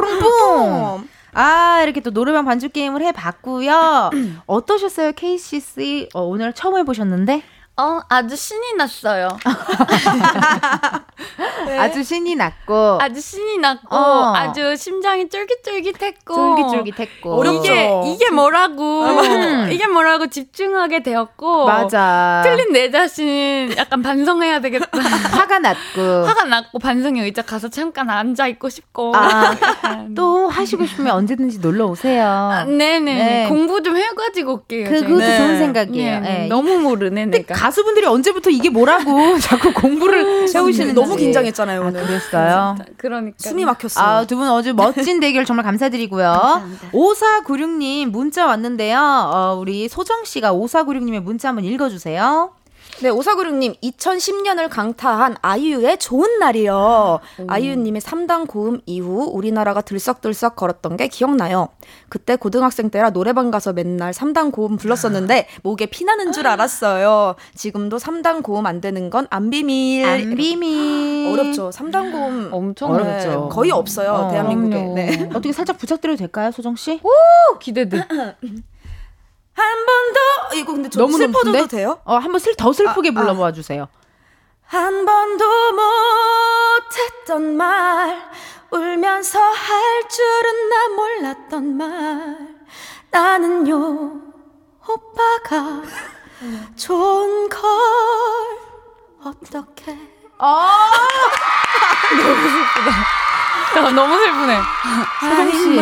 [1.36, 4.12] 아, 이렇게 또 노래방 반주 게임을 해봤고요.
[4.46, 6.10] 어떠셨어요, KCC?
[6.14, 7.42] 어, 오늘 처음 해보셨는데?
[7.76, 9.30] 어, 아주 신이 났어요.
[11.80, 14.36] 아주 신이 났고, 아주 신이 났고, 어.
[14.36, 16.36] 아주 심장이 쫄깃쫄깃했고.
[16.36, 17.34] 쫄깃쫄깃했고.
[17.34, 17.64] 어렵죠.
[17.64, 19.70] 이게, 이게 뭐라고, 음.
[19.74, 21.66] 이게 뭐라고 집중하게 되었고.
[21.66, 22.44] 맞아.
[22.46, 24.88] 틀린 내 자신 약간 반성해야 되겠다.
[25.34, 26.26] 화가 났고.
[26.28, 29.16] 화가 났고, 반성의 의자 가서 잠깐 앉아있고 싶고.
[29.16, 29.56] 아.
[30.16, 32.28] 또 하시고 싶으면 언제든지 놀러 오세요.
[32.28, 33.00] 아, 네네.
[33.00, 33.48] 네.
[33.48, 34.86] 공부 좀 해가지고 올게요.
[34.86, 35.02] 그.
[35.02, 35.38] 그것도 네.
[35.38, 36.20] 좋은 생각이에요.
[36.20, 36.48] 네, 예.
[36.48, 37.63] 너무 모르네, 내가.
[37.64, 40.94] 가수분들이 언제부터 이게 뭐라고 자꾸 공부를 해오시는지.
[40.94, 42.06] 너무 긴장했잖아요, 아, 오늘.
[42.06, 42.76] 그랬어요?
[42.98, 43.38] 그러니까.
[43.38, 44.06] 숨이 막혔어요.
[44.06, 46.62] 아, 두분 아주 멋진 대결 정말 감사드리고요.
[46.92, 49.00] 5496님 문자 왔는데요.
[49.00, 52.52] 어, 우리 소정 씨가 5496님의 문자 한번 읽어주세요.
[53.02, 57.20] 네, 오사구룡님, 2010년을 강타한 아이유의 좋은 날이요.
[57.48, 61.68] 아이유님의 3단 고음 이후 우리나라가 들썩들썩 걸었던 게 기억나요.
[62.08, 67.36] 그때 고등학생 때라 노래방 가서 맨날 3단 고음 불렀었는데 목에 피나는 줄 알았어요.
[67.56, 70.06] 지금도 3단 고음 안 되는 건 안 비밀.
[70.06, 71.34] 안 비밀.
[71.34, 71.72] 어렵죠.
[71.72, 73.50] 3단 고음 엄청 네, 어렵죠.
[73.50, 74.14] 거의 없어요.
[74.14, 74.76] 어, 대한민국에.
[74.78, 74.96] 그럼요.
[74.96, 75.30] 네.
[75.32, 77.02] 어떻게 살짝 부탁드려도 될까요, 소정씨?
[77.60, 77.98] 기대돼.
[79.56, 81.68] 한 번 더 이거 근데 좀 슬퍼져도 높은데?
[81.78, 82.00] 돼요?
[82.06, 83.22] 어, 한 번 슬, 더 슬프게 아, 아.
[83.22, 83.88] 불러봐 주세요.
[84.66, 88.30] 한 번도 못했던 말
[88.72, 92.38] 울면서 할 줄은 나 몰랐던 말
[93.12, 94.22] 나는요
[94.88, 95.82] 오빠가
[96.76, 97.62] 좋은 걸
[99.24, 99.98] 어떻게 야,
[102.18, 102.90] 너무 슬프
[103.74, 104.58] 네.
[105.20, 105.80] 소정씨.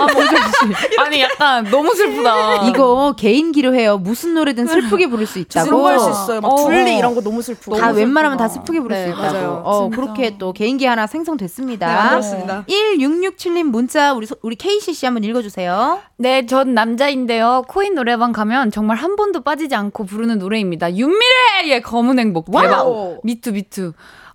[0.00, 0.98] 아, 소정씨.
[0.98, 2.66] 아니, 약간 너무 슬프다.
[2.68, 3.98] 이거 개인기로 해요.
[3.98, 5.66] 무슨 노래든 슬프게 부를 수 있다고.
[5.68, 6.66] 그런 거할수 있어요 막 어.
[6.66, 8.38] 둘리 이런 거 너무 슬프고 다 너무 웬만하면.
[8.38, 9.22] 다 슬프게 부를 네, 수 있다고.
[9.32, 9.96] 맞아요 어, 진짜.
[9.96, 11.86] 그렇게 또 개인기 하나 생성됐습니다.
[11.86, 16.00] 네, 만들었습니다 1667님 문자 우리 소- 우리 KCC 한번 읽어주세요.
[16.16, 17.64] 네, 전 남자인데요.
[17.68, 20.94] 코인 노래방 가면 정말 한 번도 빠지지 않고 부르는 노래입니다.
[20.96, 22.46] 윤미래의 검은 행복.
[22.50, 22.86] 대박.
[22.86, 23.20] Wow.
[23.22, 23.92] Me too, me too.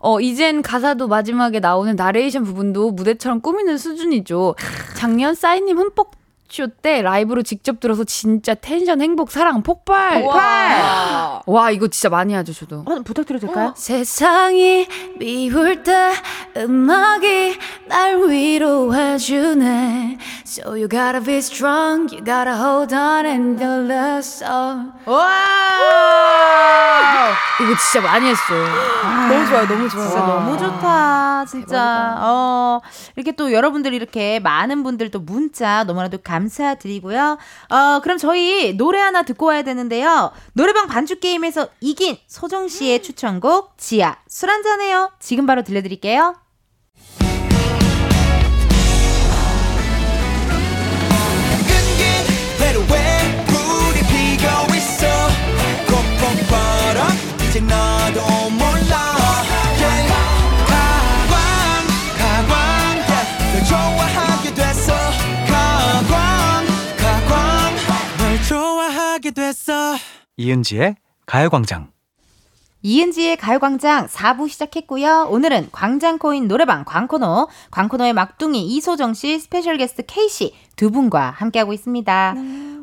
[0.07, 4.55] 어, 이젠 가사도 마지막에 나오는 나레이션 부분도 무대처럼 꾸미는 수준이죠.
[4.95, 6.11] 작년 싸이님 흠뻑
[6.49, 10.21] 쇼 때 라이브로 직접 들어서 진짜 텐션, 행복, 사랑, 폭발.
[10.23, 11.41] 와.
[11.45, 12.83] 와, 이거 진짜 많이 하죠, 저도.
[12.85, 13.73] 어, 부탁드려도 될까요?
[13.75, 14.87] 세상이
[15.19, 16.13] 미울 때
[16.55, 23.85] 음악이 날 위로해 주네 So you gotta be strong You gotta hold on and you'll
[23.89, 24.45] love so
[25.97, 27.27] 와!
[27.59, 28.65] 이거 진짜 많이 했어요.
[29.29, 31.45] 너무 좋아요 너무 좋아요 진짜 너무 좋다.
[31.45, 32.15] 진짜.
[32.19, 32.79] 어,
[33.15, 37.37] 이렇게 또 여러분들 이렇게 많은 분들 또 문자 너무나도 감사드리고요.
[37.69, 40.31] 어, 그럼 저희 노래 하나 듣고 와야 되는데요.
[40.53, 45.11] 노래방 반주 게임에서 이긴 소정 씨의 추천곡 지아 술 한잔해요.
[45.19, 46.35] 지금 바로 들려드릴게요.
[70.37, 71.89] 이은지의 가요광장.
[72.83, 75.27] 이은지의 가요광장 4부 시작했고요.
[75.31, 82.35] 오늘은 광장코인 노래방 광코노, 광코노의 막둥이 이소정 씨, special guest 케이시 두 분과 함께하고 있습니다.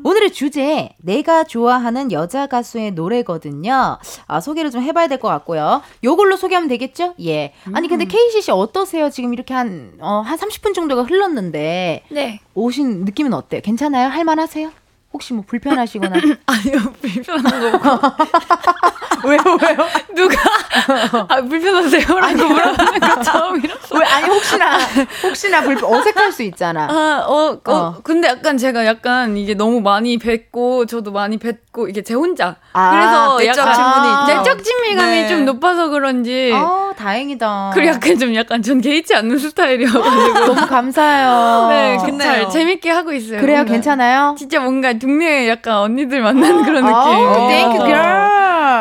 [0.03, 3.97] 오늘의 주제 내가 좋아하는 여자 가수의 노래거든요.
[4.27, 5.81] 아, 소개를 좀 해봐야 될 것 같고요.
[6.03, 7.15] 요걸로 소개하면 되겠죠?
[7.23, 7.53] 예.
[7.73, 9.09] 아니 근데 케이시 어떠세요?
[9.09, 12.41] 지금 이렇게 한 어, 한 30분 정도가 흘렀는데 네.
[12.53, 13.61] 오신 느낌은 어때요?
[13.63, 14.09] 괜찮아요?
[14.09, 14.71] 할만하세요?
[15.15, 16.13] 혹시 뭐 불편하시거나
[16.45, 18.15] 아니요, 불편한 거 없고.
[19.27, 19.87] 왜요, 왜요?
[20.13, 20.35] 누가,
[21.29, 23.97] 아, 불편하세요라고 물어보는 거 처음이라서.
[23.97, 24.77] 왜 아니 혹시나
[25.23, 26.87] 혹시나 불편 어색할 수 있잖아.
[26.91, 27.95] 아, 어, 어, 어.
[28.03, 32.57] 근데 약간 제가 약간 이게 너무 많이 뵀고, 저도 많이 뵀고, 이게 제 혼자.
[32.73, 34.27] 아, 그래서 내적 약간.
[34.27, 35.27] 내적 친밀감이 네.
[35.29, 36.51] 좀 높아서 그런지.
[36.53, 37.71] 아, 다행이다.
[37.73, 40.45] 그리고 약간 좀 약간 전 개의치 않는 스타일이어가지고.
[40.53, 41.67] 너무 감사해요.
[41.69, 42.17] 네.
[42.19, 43.39] 잘 재밌게 하고 있어요.
[43.39, 43.71] 그래요, 뭔가.
[43.71, 44.35] 괜찮아요?
[44.37, 46.95] 진짜 뭔가 동네에 약간 언니들 만나는 그런 느낌.
[46.95, 47.79] 아, thank you 어.
[47.85, 47.87] girl.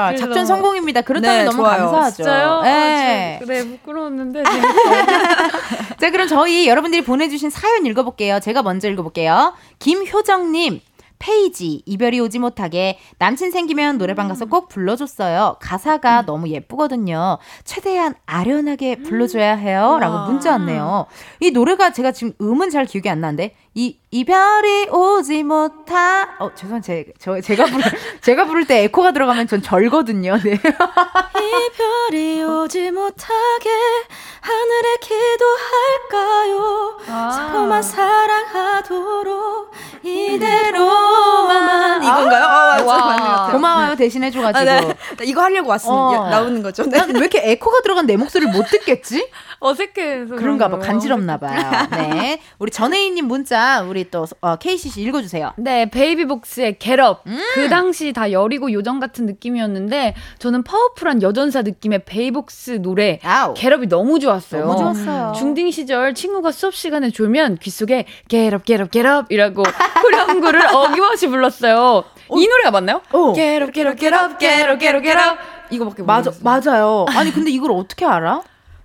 [0.08, 1.02] 그래서- 작전 성공입니다.
[1.02, 1.78] 그렇다면 네, 너무 좋아요.
[1.84, 2.16] 감사하죠.
[2.16, 2.60] 진짜요?
[2.62, 3.36] 네.
[3.40, 4.42] 아, 저- 네, 부끄러웠는데.
[6.00, 8.40] 자, 그럼 저희 여러분들이 보내주신 사연 읽어볼게요.
[8.40, 9.54] 제가 먼저 읽어볼게요.
[9.78, 10.80] 김효정님.
[11.20, 15.56] 페이지 이별이 오지 못하게 남친 생기면 노래방 가서 꼭 불러줬어요.
[15.58, 17.38] 가사가 너무 예쁘거든요.
[17.64, 19.96] 최대한 아련하게 불러줘야 해요.
[20.02, 21.06] 라고 문자 왔네요.
[21.40, 26.80] 이 노래가 제가 지금 음은 잘 기억이 안 나는데 이 이별이 오지 못하 어 죄송한
[26.80, 27.82] 제, 저, 제가 부를
[28.22, 30.38] 제가 부를 때 에코가 들어가면 전 절거든요.
[30.44, 30.52] 네.
[32.12, 33.70] 이별이 오지 못하게
[34.40, 36.98] 하늘에 기도할까요?
[37.32, 39.72] 서로만 사랑하도록
[40.04, 42.44] 이대로만 이건가요?
[42.44, 43.52] 아, 맞아, 같아요.
[43.52, 44.58] 고마워요 대신 해줘가지고.
[44.58, 44.94] 아, 네.
[45.24, 46.20] 이거 하려고 왔습니다.
[46.20, 46.28] 어.
[46.30, 46.84] 나오는 거죠.
[46.84, 46.98] 네.
[46.98, 49.28] 난왜 이렇게 에코가 들어간 내 목소리를 못 듣겠지?
[49.58, 50.36] 어색해서.
[50.36, 50.86] 그런가 봐 거예요.
[50.92, 51.88] 간지럽나 봐요.
[51.92, 55.52] 네, 우리 전혜인님 문자 우리 또 어, 케이시 씨 읽어주세요.
[55.56, 57.24] 네, 베이비복스의 Get Up.
[57.54, 63.54] 그 당시 다 여리고 요정 같은 느낌이었는데 저는 파워풀한 여전사 느낌의 베이복스 노래 아우.
[63.54, 64.64] Get Up이 너무 좋았어요.
[64.66, 65.32] 너무 좋았어요.
[65.36, 69.62] 중딩 시절 친구가 수업 시간에 졸면 귓속에 겟업 겟업 겟업이라고
[70.02, 72.04] 후렴구를 어김없이 불렀어요.
[72.36, 73.02] 이 노래가 맞나요?
[73.12, 73.32] 어.
[73.32, 75.38] 겟업 겟업 겟업 겟업 겟업 겟업
[75.70, 76.42] 이거밖에 맞아, 모르겠어요.
[76.44, 77.06] 맞아요.
[77.10, 78.42] 아니 근데 이걸 어떻게 알아?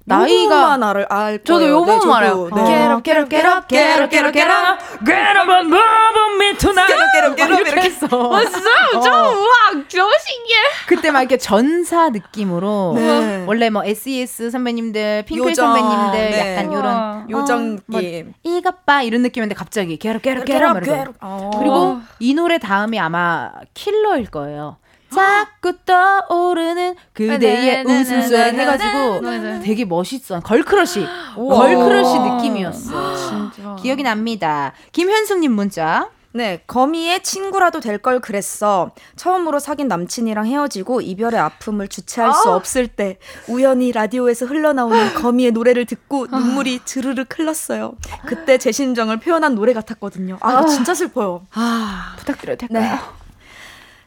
[0.10, 1.74] 나이가 알을 알 저도 거예요.
[1.76, 3.02] 요 네, 알아요.
[3.04, 6.94] 겟업 겟업 겟업 겟업 겟업 Get up and move me tonight.
[7.14, 8.08] get up, get up, get up 이렇게 했어.
[8.08, 9.02] 맞아요.
[9.04, 10.60] 저 우와 너무 신기해.
[10.88, 13.46] 그때 막 이렇게 전사 느낌으로 네.
[13.48, 16.56] 원래 뭐 SES 선배님들, 핑클 요정, 선배님들 네.
[16.56, 16.74] 약간.
[16.74, 18.02] 요런 요정 어, 뭐.
[18.44, 21.14] 이것 봐 이런 느낌인데 갑자기 get up get up 이러고.
[21.22, 21.52] 어.
[21.60, 24.78] 그리고 이 노래 다음이 아마 킬러일 거예요.
[25.14, 29.22] 자꾸 떠오르는 그대의 웃음소리 해가지고.
[29.64, 30.40] 되게 멋있어.
[30.42, 31.06] 걸크러쉬.
[31.36, 33.16] 걸크러쉬 느낌이었어.
[33.52, 33.76] 진짜.
[33.82, 34.74] 기억이 납니다.
[34.92, 36.10] 김현숙님 문자.
[36.32, 38.92] 네, 거미의 친구라도 될 걸 그랬어.
[39.16, 45.86] 처음으로 사귄 남친이랑 헤어지고 이별의 아픔을 주체할 수 없을 때 우연히 라디오에서 흘러나오는 거미의 노래를
[45.86, 47.94] 듣고 눈물이 주르륵 흘렀어요.
[48.28, 50.38] 그때 제 심정을 표현한 노래 같았거든요.
[50.42, 51.48] 아, 이거 진짜 슬퍼요.
[51.56, 52.80] 아, 부탁드려도 될까요?
[52.94, 53.00] 네.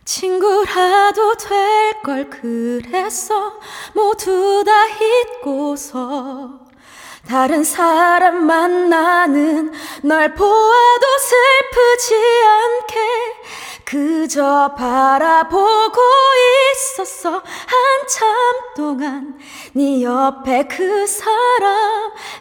[0.05, 3.61] 친구라도 될 걸 그랬어
[3.94, 6.61] 모두 다 잊고서
[7.29, 12.14] 다른 사람 만나는 널 보아도 슬프지
[12.45, 13.01] 않게
[13.85, 16.01] 그저 바라보고
[16.73, 17.31] 있었어.
[17.31, 18.29] 한참
[18.77, 19.39] 동안
[19.75, 21.07] 네 옆에 그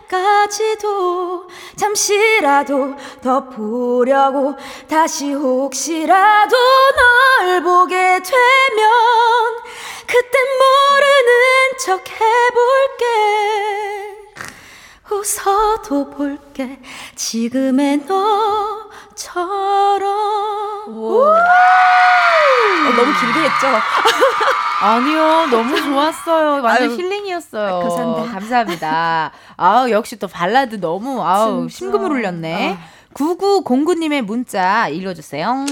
[0.08, 4.56] 사람까지도 잠시라도 더 보려고
[4.90, 6.56] 다시 혹시라도
[7.40, 8.24] 널 보게 되면
[10.08, 13.06] 그땐 모르는 척 해볼게
[15.12, 16.80] 웃어도 볼게
[17.16, 18.16] 지금의 너처럼
[20.88, 21.36] 어,
[22.96, 23.68] 너무 길게 했죠?
[24.82, 26.64] 아니요, 너무 좋았어요.
[26.64, 27.80] 완전 아유, 힐링이었어요.
[27.82, 28.32] 감사합니다.
[28.34, 29.32] 감사합니다.
[29.58, 31.76] 아우, 역시 또 발라드 너무, 아우, 진짜.
[31.78, 32.80] 심금을 울렸네.
[33.14, 35.66] 9909님의 문자 읽어주세요.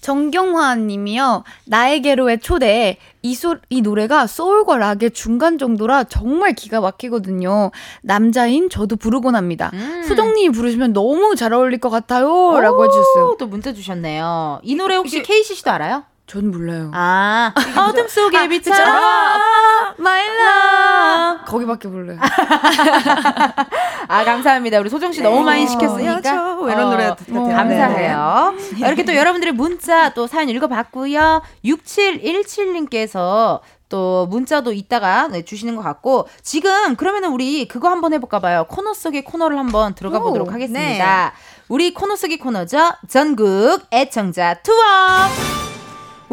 [0.00, 1.44] 정경화 님이요.
[1.66, 2.96] 나에게로의 초대.
[3.24, 7.70] 이, 소, 이 노래가 소울과 락의 중간 정도라 정말 기가 막히거든요.
[8.02, 9.72] 남자인 저도 부르곤 합니다.
[10.06, 12.60] 수정님이 부르시면 너무 잘 어울릴 것 같아요.
[12.60, 13.36] 라고 오, 해주셨어요.
[13.38, 14.60] 또 문자 주셨네요.
[14.62, 16.04] 이 노래 혹시 KCC도 알아요?
[16.26, 16.90] 전 몰라요.
[16.94, 18.96] 아, 어둠 속의 빛처럼.
[19.98, 21.44] My love.
[21.46, 22.18] 거기밖에 몰라요.
[24.08, 24.80] 아, 감사합니다.
[24.80, 26.20] 우리 소정씨 너무 많이 시켰으니까.
[26.20, 26.62] 그렇죠.
[26.62, 27.44] 왜 이런 노래 듣게 돼요?
[27.44, 28.54] 감사해요.
[28.78, 31.42] 이렇게 또 여러분들의 문자 또 사연 읽어봤고요.
[31.64, 33.60] 6717님께서
[33.90, 38.64] 또 문자도 이따가 네, 주시는 것 같고 지금 그러면은 우리 그거 한번 해볼까 봐요.
[38.68, 41.32] 코너 속의 코너를 한번 들어가 오, 보도록 하겠습니다.
[41.68, 42.92] 우리 코너 속의 코너죠.
[43.08, 45.63] 전국 애청자 투어.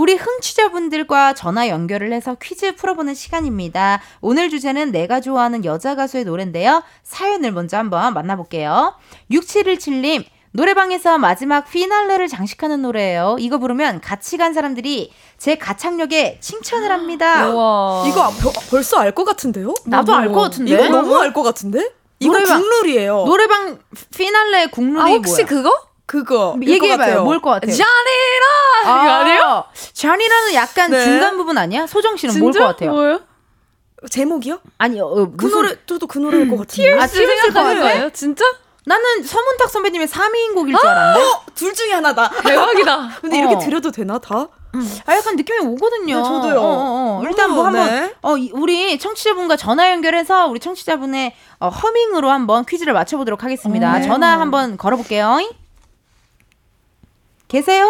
[0.02, 4.02] 우리 흥취자분들과 전화 연결을 해서 퀴즈 풀어보는 시간입니다.
[4.20, 6.82] 오늘 주제는 내가 좋아하는 여자 가수의 노래인데요.
[7.04, 8.95] 사연을 먼저 한번 만나볼게요.
[9.30, 10.24] 6717님,
[10.54, 13.36] 노래방에서 마지막 피날레를 장식하는 노래예요.
[13.39, 17.45] 이거 부르면 같이 간 사람들이 제 가창력에 칭찬을 합니다.
[18.10, 19.72] 이거 아- 벼- 벌써 알 것 같은데요?
[19.86, 20.72] 나도 알 것 같은데.
[20.74, 21.91] 이거 너무 알 것 같은데?
[22.20, 23.24] 이거 노래방- 국룰이에요.
[23.28, 23.78] 노래방
[24.18, 25.45] 피날레 국룰이 아, 혹시 뭐야?
[25.45, 25.91] 그거?
[26.12, 26.55] 그거.
[26.62, 27.24] 얘기해봐요.
[27.24, 27.72] 뭘 것 같아요?
[27.72, 28.45] 잔이라
[28.86, 29.64] 아, 이거 아니에요?
[29.93, 31.03] 잔이라는 약간 네.
[31.05, 31.88] 중간 부분 아니야?
[31.88, 32.59] 소정 씨는 뭘 것?
[32.59, 32.91] 같아요?
[32.91, 33.20] 뭐예요?
[34.09, 34.59] 제목이요?
[34.78, 36.93] 아니, 어, 그 무슨 노래 저도 그 노래일 것 같은데.
[36.99, 37.93] 아, 티얼스 생각하는 같아?
[37.93, 38.09] 거예요?
[38.09, 38.43] 진짜?
[38.86, 41.26] 나는 서문탁 선배님의 3위인 곡일 줄 알았는데.
[41.26, 42.30] 어, 둘 중에 하나다.
[42.30, 43.09] 대박이다.
[43.22, 43.59] 근데 이렇게 어.
[43.59, 44.47] 들여도 되나 다?
[45.05, 46.18] 아, 약간 느낌이 오거든요.
[46.18, 46.59] 네, 저도요.
[46.59, 47.22] 어, 어, 어.
[47.24, 48.16] 일단 뭐 오, 한번 네.
[48.22, 53.99] 어, 이- 우리 청취자분과 전화 연결해서 우리 청취자분의 어, 허밍으로 한번 퀴즈를 맞춰보도록 하겠습니다.
[53.99, 54.07] 네.
[54.07, 55.39] 전화 한번 걸어볼게요.
[57.52, 57.86] 계세요?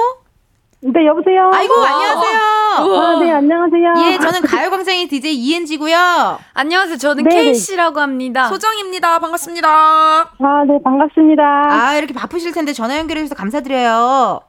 [0.80, 1.52] 네, 여보세요?
[1.54, 2.40] 아이고, 안녕하세요.
[2.40, 3.94] 아, 네, 안녕하세요.
[4.08, 6.40] 예, 저는 가요광장의 DJ 이은지고요.
[6.56, 6.98] 안녕하세요.
[6.98, 7.36] 저는 네네.
[7.36, 8.48] 케이 씨라고 합니다.
[8.48, 9.20] 소정입니다.
[9.20, 9.70] 반갑습니다.
[9.70, 11.44] 아, 네, 반갑습니다.
[11.44, 14.40] 아, 이렇게 바쁘실 텐데 전화 연결해주셔서 감사드려요.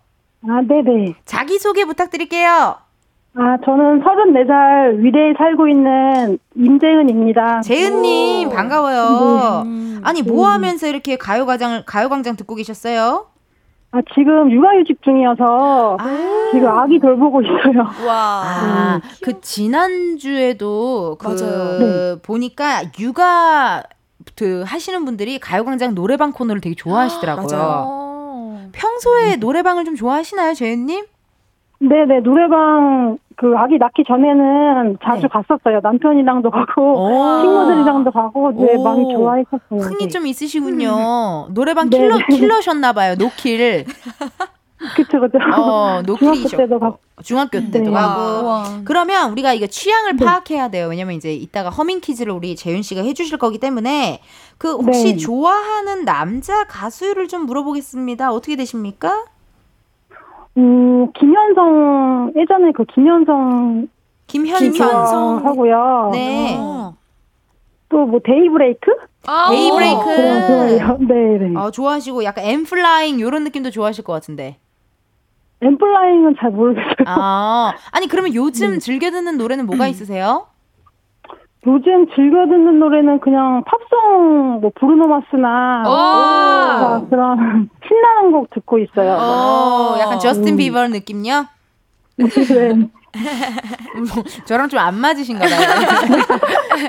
[0.48, 1.16] 아, 네네.
[1.26, 2.76] 자기소개 부탁드릴게요.
[3.34, 7.60] 아, 저는 34살 위대에 살고 있는 임재은입니다.
[7.60, 9.64] 재은님, 반가워요.
[9.66, 10.00] 네.
[10.04, 13.26] 아니, 뭐 하면서 이렇게 가요광장을, 가요광장 듣고 계셨어요?
[13.94, 15.98] 아, 지금 육아휴직 중이어서
[16.52, 17.80] 지금 아기 돌보고 있어요.
[18.06, 18.42] 와.
[18.44, 21.78] 아, 그 지난주에도 그 맞아요.
[21.78, 22.22] 네.
[22.22, 23.82] 보니까 육아
[24.36, 28.70] 그 하시는 분들이 가요광장 노래방 코너를 되게 좋아하시더라고요.
[28.72, 31.04] 평소에 노래방을 좀 좋아하시나요, 재은님?
[31.80, 35.28] 네네, 노래방, 그 아기 낳기 전에는 자주 네.
[35.28, 35.80] 갔었어요.
[35.82, 37.40] 남편이랑도 가고, 오.
[37.42, 38.82] 친구들이랑도 가고, 네, 오.
[38.82, 39.80] 많이 좋아했었어요.
[39.80, 40.08] 흥이 네.
[40.08, 41.48] 좀 있으시군요.
[41.50, 41.98] 노래방 네.
[41.98, 43.14] 킬러 킬러셨나 봐요.
[43.16, 43.84] 노킬.
[44.96, 45.38] 그쵸, 그쵸.
[45.54, 46.56] 어, 중학교 노킬이셨고.
[46.56, 46.98] 때도 가고.
[47.22, 47.90] 중학교 때도 네.
[47.92, 48.82] 가고.
[48.84, 50.88] 그러면 우리가 이거 취향을 파악해야 돼요.
[50.88, 54.20] 왜냐면 이제 이따가 허밍 퀴즈를 우리 재윤 씨가 해주실 거기 때문에
[54.58, 55.16] 그 혹시 네.
[55.16, 58.32] 좋아하는 남자 가수를 좀 물어보겠습니다.
[58.32, 59.24] 어떻게 되십니까?
[60.56, 63.88] 음, 김현성, 예전에 그 김현성
[64.26, 65.44] 김현성.
[65.44, 66.10] 하고요.
[66.12, 66.58] 네.
[67.88, 68.90] 또뭐 데이브레이크?
[69.26, 70.04] 아, 데이브레이크.
[70.04, 70.98] 그런 좋아해요.
[71.08, 71.56] 네, 네.
[71.58, 74.56] 어, 좋아하시고 약간 엔플라잉 이런 느낌도 좋아하실 것 같은데.
[75.62, 77.06] 엔플라잉은 잘 모르겠어요.
[77.06, 78.36] 아, 아니 그러면 네.
[78.36, 80.46] 요즘 즐겨 듣는 노래는 뭐가 있으세요?
[81.66, 85.90] 요즘 즐겨 듣는 노래는 그냥 팝송, 뭐 브루노 마스나 오!
[85.90, 89.12] 막 그런 신나는 곡 듣고 있어요.
[89.20, 90.56] 어, 약간 저스틴 음.
[90.56, 91.46] 비버 느낌요?
[92.16, 92.26] 네.
[94.46, 95.60] 저랑 좀 안 맞으신가 봐요.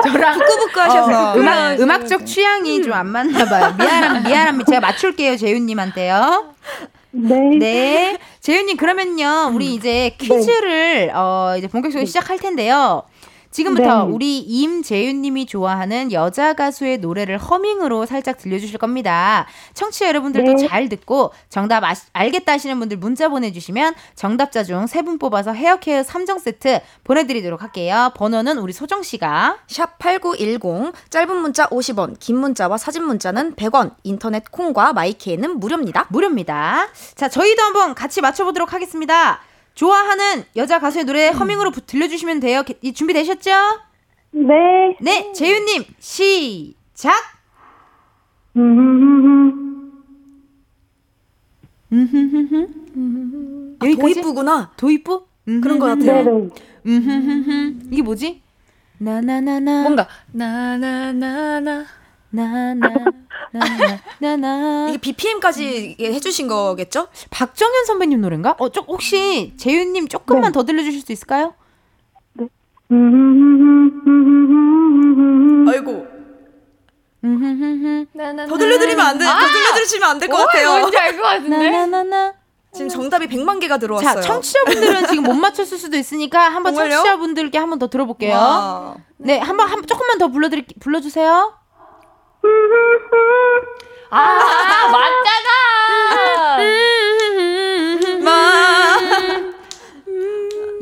[0.03, 1.32] 저랑 부끄부끄 하셔서.
[1.34, 3.74] 어, 음악 음악적 취향이 좀 안 맞나 봐요.
[3.78, 4.69] 미안합 미안합니다.
[4.71, 6.45] 제가 맞출게요, 재윤 님한테요.
[7.11, 7.57] 네.
[7.59, 8.17] 네.
[8.39, 9.51] 재윤 님 그러면요.
[9.53, 13.03] 우리 이제 퀴즈를 어 이제 본격적으로 시작할 텐데요.
[13.54, 14.12] 지금부터 네.
[14.12, 19.45] 우리 임재윤 님이 좋아하는 여자 가수의 노래를 허밍으로 살짝 들려주실 겁니다.
[19.74, 20.68] 청취자 여러분들도 네.
[20.68, 26.01] 잘 듣고 정답 아, 알겠다 하시는 분들 문자 보내주시면 정답자 중 세 분 뽑아서 헤어케어
[26.01, 28.12] 3종 세트 보내드리도록 할게요.
[28.16, 35.60] 번호는 우리 소정씨가 샵8910 짧은 문자 50원, 긴 문자와 사진 문자는 100원, 인터넷 콩과 마이케이는
[35.60, 36.08] 무료입니다.
[36.10, 36.88] 무료입니다.
[37.16, 39.39] 자, 저희도 한번 같이 맞춰보도록 하겠습니다.
[39.76, 42.63] 좋아하는 여자 가수의 노래 허밍으로 부- 들려주시면 돼요.
[42.63, 43.51] 게- 이 준비되셨죠?
[44.32, 44.97] 네.
[45.01, 47.13] 네, 재윤님 시작.
[51.91, 54.13] 음, 아, 여기까지?
[54.15, 54.71] 도입부구나.
[54.78, 55.26] 도입부?
[55.45, 56.39] 그런 것 네, 같아요.
[56.39, 56.49] 네.
[56.86, 57.80] 음흠흠흠.
[57.91, 58.41] 이게 뭐지?
[58.99, 61.86] 나나나나 뭔가 나나나나
[62.34, 62.89] 나나나나나나
[64.89, 67.07] 이게 BPM까지 해주신 거겠죠?
[67.29, 68.55] 박정현 선배님 노래인가?
[68.57, 71.53] 어, 좀 혹시 재윤님 조금만 더 들려주실 수 있을까요?
[72.91, 74.05] 음,
[75.69, 76.07] 아이고.
[78.49, 79.23] 더 들려드리면 안 돼.
[79.25, 80.79] 더 들려드리시면 안 될 것 같아요.
[80.79, 81.69] 뭔지 알 것 같은데.
[81.69, 82.34] 나나나나
[82.73, 84.15] 지금 정답이 100만 개가 들어왔어요.
[84.15, 86.95] 자, 청취자분들은 지금 못 맞췄을 수도 있으니까 한번 정말요?
[86.97, 88.34] 청취자분들께 한번 더 들어볼게요.
[88.36, 88.95] 와.
[89.17, 91.53] 네, 한번 한 조금만 더 불러드릴 불러주세요.
[94.09, 96.57] 아, 맞잖아.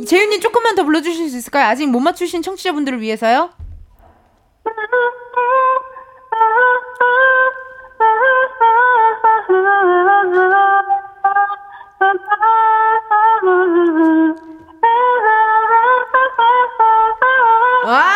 [0.06, 1.68] 재윤님 조금만 더 불러주실 수 있을까요?
[1.68, 3.52] 아직 못 맞추신 청취자분들을 위해서요.
[17.86, 18.14] 와!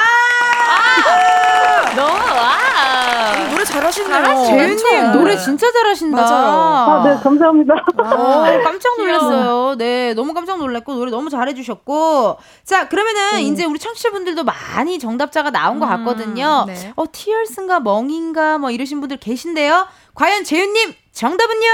[1.95, 3.49] 너무 와.
[3.49, 4.45] 노래 잘하시네요.
[4.45, 6.21] 재윤님 채연님 노래 진짜 잘하신다.
[6.21, 6.47] 맞아요.
[6.47, 7.73] 아, 네, 감사합니다.
[7.97, 9.75] 어, 깜짝 놀랐어요.
[9.77, 12.37] 네, 너무 깜짝 놀랐고 노래 너무 잘해주셨고.
[12.63, 16.65] 자, 그러면은 이제 우리 청취자분들도 많이 정답자가 나온 것 같거든요.
[16.67, 16.93] 네.
[16.95, 19.87] 어, 티얼스인가 멍인가 뭐 이러신 분들 계신데요.
[20.15, 21.67] 과연 재윤님 정답은요?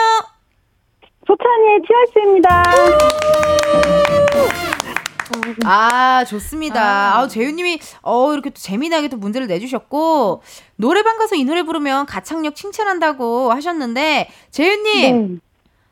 [1.27, 2.63] 소찬이의 티얼스입니다.
[5.65, 7.17] 아, 좋습니다.
[7.17, 10.41] 아, 재윤님이, 어, 이렇게 또 재미나게 또 문제를 내주셨고,
[10.75, 15.39] 노래방 가서 이 노래 부르면 가창력 칭찬한다고 하셨는데, 재윤님,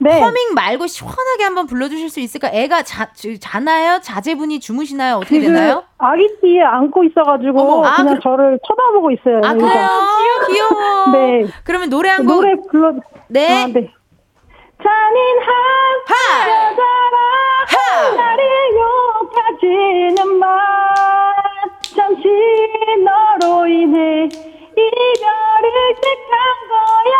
[0.01, 0.21] 네.
[0.21, 2.49] 허밍 말고 시원하게 한번 불러주실 수 있을까?
[2.53, 3.99] 애가 자, 저, 자나요?
[4.01, 5.17] 자제분이 주무시나요?
[5.17, 5.83] 어떻게 지금 되나요?
[5.97, 9.41] 아기띠에 안고 있어가지고 어머, 아, 그냥 그럼- 저를 쳐다보고 있어요.
[9.43, 9.67] 아, 여기가.
[9.67, 9.89] 그래요?
[10.47, 11.05] 귀여워.
[11.11, 11.47] 네.
[11.65, 12.35] 그러면 노래 한 곡.
[12.35, 12.93] 노래 불러.
[13.27, 13.63] 네.
[13.63, 13.91] 아, 네.
[14.81, 15.49] 잔인한
[16.07, 16.47] 하!
[16.47, 19.08] 여자라 나를 욕하
[19.69, 20.47] 지는 마
[21.95, 22.23] 잠시
[23.05, 26.33] 너로 인해 이별을 택한
[26.69, 27.15] 거야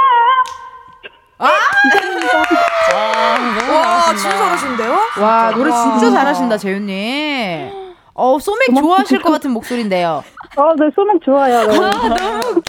[3.71, 4.99] 와, 진짜 잘하신데요?
[5.21, 5.83] 와, 노래 와.
[5.83, 7.88] 진짜 잘하신다, 재윤님.
[8.19, 10.23] 어, 소맥 좋아하실 것 같은 목소리인데요.
[10.57, 11.65] 어, 네, 소맥 좋아요.
[11.67, 12.61] 네.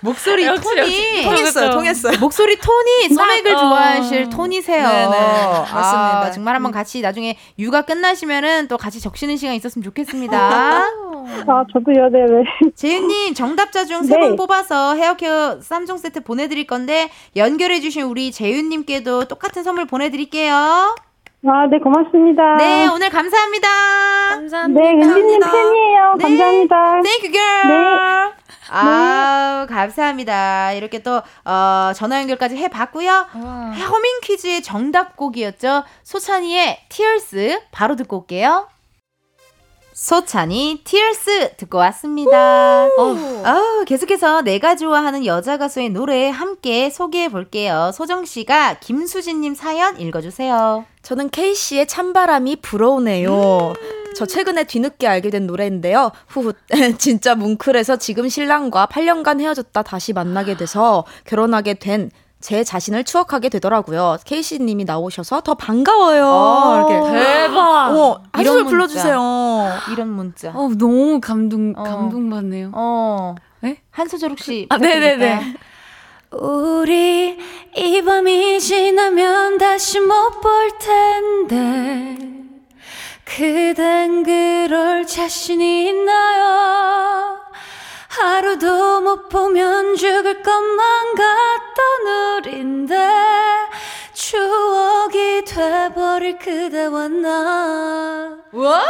[0.00, 1.22] 목소리 역시, 톤이 역시.
[1.24, 1.70] 통했어요.
[1.72, 2.18] 통했어요.
[2.20, 3.58] 목소리 톤이 소맥을 어.
[3.58, 4.86] 좋아하실 톤이세요.
[4.86, 6.30] 네네, 아, 맞습니다.
[6.30, 10.36] 정말 한번 같이 나중에 육아 끝나시면은 또 같이 적시는 시간 있었으면 좋겠습니다.
[11.48, 12.70] 아, 저도요, 네, 네.
[12.76, 14.20] 재윤님 정답자 중세 네.
[14.20, 20.94] 분 뽑아서 헤어케어 3종 세트 보내드릴 건데 연결해주신 우리 재윤님께도 똑같은 선물 보내드릴게요.
[21.46, 22.56] 아, 네, 고맙습니다.
[22.56, 23.68] 네, 오늘 감사합니다.
[24.30, 24.80] 감사합니다.
[24.80, 26.14] 네, 은지님 팬이에요.
[26.16, 26.22] 네.
[26.24, 27.02] 감사합니다.
[27.02, 28.32] Thank you, girl.
[28.70, 30.72] 아, 감사합니다.
[30.72, 33.26] 이렇게 또, 어, 전화 연결까지 해봤고요.
[33.34, 35.84] 허밍 퀴즈의 정답곡이었죠.
[36.02, 38.68] 소찬이의 Tears 바로 듣고 올게요.
[39.94, 42.86] 소찬이 Tears 듣고 왔습니다.
[42.86, 47.92] 어, 계속해서 내가 좋아하는 여자 가수의 노래 함께 소개해 볼게요.
[47.94, 50.84] 소정 씨가 김수진님 사연 읽어주세요.
[51.02, 53.72] 저는 케이 씨의 찬바람이 불어오네요.
[54.16, 56.10] 저 최근에 뒤늦게 알게 된 노래인데요.
[56.26, 56.54] 후후,
[56.98, 62.10] 진짜 뭉클해서 지금 신랑과 8년간 헤어졌다 다시 만나게 돼서 결혼하게 된
[62.44, 64.18] 제 자신을 추억하게 되더라고요.
[64.26, 66.26] 케이씨 님이 나오셔서 더 반가워요.
[66.28, 67.10] 어, 이렇게.
[67.18, 67.86] 대박.
[67.88, 68.68] 어머, 한 이런 소절 문자.
[68.68, 69.72] 불러 주세요.
[69.90, 70.50] 이런 문자.
[70.50, 71.82] 어, 너무 감동, 어.
[71.82, 72.70] 감동 받네요.
[72.74, 73.78] 어, 네?
[73.90, 75.16] 한 소절 혹시 아, 네 네네.
[75.38, 76.80] 부탁드릴까요?
[76.82, 77.38] 우리
[77.76, 82.18] 이 밤이 지나면 다시 못 볼 텐데
[83.24, 87.38] 그댄 그럴 자신이 있나요
[88.16, 92.96] 하루도 못 보면 죽을 것만 같던 우린데
[94.12, 98.82] 추억이 돼버릴 그대와 나 와!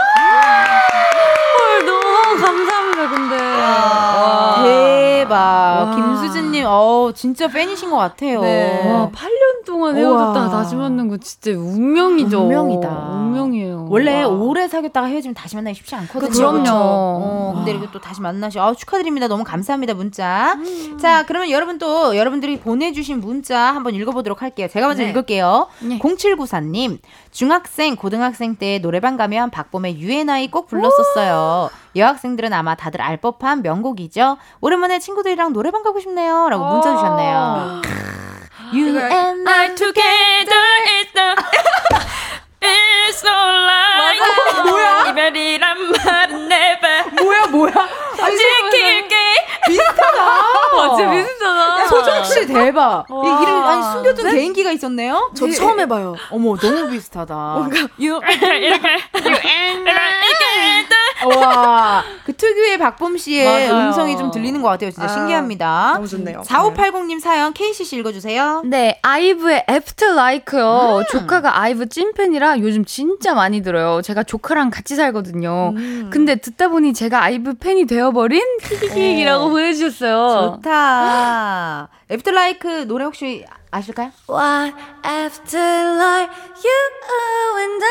[1.56, 3.36] 헐, 너무 감사합니다, 근데.
[3.36, 4.62] 와.
[4.62, 5.92] 대박.
[5.96, 8.42] 김수진님, 어 진짜 팬이신 것 같아요.
[8.42, 8.92] 네.
[8.92, 10.50] 와, 8년 동안 헤어졌다가.
[10.50, 12.42] 다시 만난 거 진짜 운명이죠.
[12.42, 12.88] 운명이다.
[12.88, 13.86] 운명이에요.
[13.88, 14.28] 원래 와.
[14.28, 16.28] 오래 사귀었다가 헤어지면 다시 만나기 쉽지 않거든요.
[16.28, 16.72] 그쵸, 그쵸.
[16.74, 19.13] 어, 근데 이렇게 또 다시 만나시, 아, 축하드립니다.
[19.20, 20.56] 너무 감사합니다, 문자.
[21.00, 24.68] 자, 그러면 여러분 또, 여러분들이 보내주신 문자 한번 읽어보도록 할게요.
[24.70, 25.10] 제가 먼저 네.
[25.10, 25.68] 읽을게요.
[25.80, 25.98] 네.
[25.98, 26.98] 0794님,
[27.30, 31.70] 중학생, 고등학생 때 노래방 가면 박범의 유엔아이 꼭 불렀었어요.
[31.96, 34.36] 여학생들은 아마 다들 알 법한 명곡이죠.
[34.60, 36.48] 오랜만에 친구들이랑 노래방 가고 싶네요.
[36.48, 37.82] 라고 문자 주셨네요.
[38.72, 41.34] You and I together is the
[42.64, 45.10] It's so like 뭐야?
[45.10, 47.72] 이별이란 말은 never 뭐야, 뭐야?
[48.30, 49.16] 지킬게
[50.76, 51.86] 와, 진짜 비슷하다.
[51.88, 53.06] 소정 씨 대박.
[53.08, 53.42] 이 와.
[53.42, 55.30] 이름 아니 숨겨둔 개인기가 있었네요.
[55.36, 56.16] 저 처음 해봐요.
[56.30, 57.34] 어머 너무 비슷하다.
[57.34, 60.14] You 이렇게 You and I
[61.36, 63.86] 와, 그 특유의 박범 씨의 맞아요.
[63.86, 64.90] 음성이 좀 들리는 것 같아요.
[64.90, 65.92] 진짜 아, 신기합니다.
[65.94, 66.42] 너무 좋네요.
[66.42, 68.62] 4580님 사연 KCC 읽어주세요.
[68.66, 71.04] 네, 아이브의 After Like요.
[71.10, 74.02] 조카가 아이브 찐팬이라 요즘 진짜 많이 들어요.
[74.02, 75.72] 제가 조카랑 같이 살거든요.
[76.10, 80.60] 근데 듣다 보니 제가 아이브 팬이 되어 버린 키키키이라고 보내주셨어요.
[80.62, 81.88] 좋다.
[82.10, 84.10] After LIKE 노래 혹시 아실까요?
[84.30, 84.74] What
[85.06, 87.90] after like you and I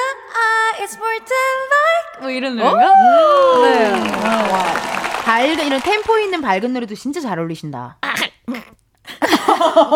[0.83, 2.71] It's more than like 뭐 이런 어?
[2.71, 2.91] 노래가?
[3.61, 3.93] 네.
[5.25, 7.97] 밝은 이런 템포 있는 밝은 노래도 진짜 잘 어울리신다.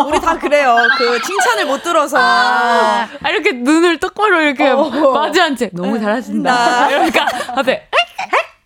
[0.07, 0.75] 우리 다 그래요.
[0.97, 2.17] 그 칭찬을 못 들어서.
[2.19, 6.51] 아, 이렇게 눈을 똑바로 이렇게 마주한 채 너무 잘하신다.
[6.53, 6.89] 나.
[6.89, 7.25] 이러니까
[7.55, 7.87] 앞에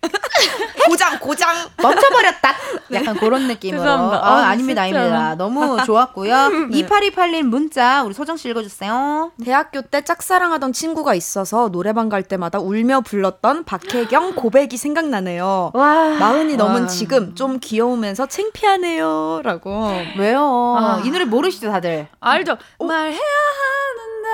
[0.88, 2.54] 고장 고장 멈춰버렸다.
[2.92, 3.80] 약간 그런 느낌으로.
[3.82, 4.16] 죄송합니다.
[4.26, 5.00] 아, 아, 아닙니다, 진짜.
[5.00, 5.34] 아닙니다.
[5.36, 6.34] 너무 좋았고요.
[6.70, 9.32] 2828님 문자 우리 소정 씨 읽어주세요.
[9.44, 15.70] 대학교 때 짝사랑하던 친구가 있어서 노래방 갈 때마다 울며 불렀던 박혜경 고백이 생각나네요.
[15.72, 16.08] 와.
[16.18, 16.86] 마흔이 넘은 와.
[16.88, 19.92] 지금 좀 귀여우면서 창피하네요라고.
[20.18, 20.76] 왜요?
[20.78, 21.00] 아.
[21.04, 22.08] 이 노래 모르시죠, 다들?
[22.20, 22.58] 알죠?
[22.80, 24.28] 말해야 하는데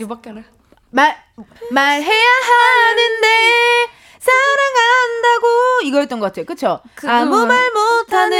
[0.00, 0.44] 이밖에 안 해.
[0.90, 1.16] 말
[1.70, 3.26] 말해야 하는데
[4.26, 5.46] 사랑한다고
[5.84, 6.44] 이거였던 것 같아요.
[6.44, 6.80] 그쵸?
[6.94, 7.48] 그 아무 말.
[7.48, 8.36] 말 못하는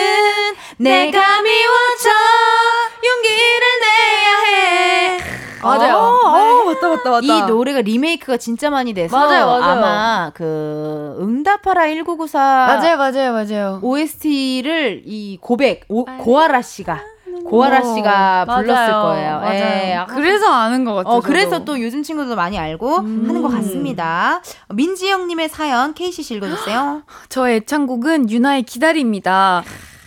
[0.78, 2.10] 내가 미워져
[3.04, 5.18] 용기를 내야 해.
[5.62, 5.96] 맞아요.
[5.96, 7.20] 어, 맞다 맞다 맞다.
[7.26, 9.62] 이 노래가 리메이크가 진짜 많이 돼서 맞아요, 맞아요.
[9.64, 13.80] 아마 그 응답하라 1994 맞아요, 맞아요, 맞아요.
[13.82, 17.00] OST를 이 고백 오, 고아라 씨가
[17.48, 19.30] 고아라 어, 씨가 불렀을 맞아요, 거예요.
[19.40, 19.54] 맞아요.
[19.54, 21.14] 예, 아, 그래서 아는 것 같아요.
[21.14, 21.64] 어, 그래서 저도.
[21.64, 24.40] 또 요즘 친구들도 많이 알고 하는 것 같습니다.
[24.72, 27.02] 민지영님의 사연 KCC 읽어주세요.
[27.28, 29.62] 저의 애창곡은 유나의 기다립니다.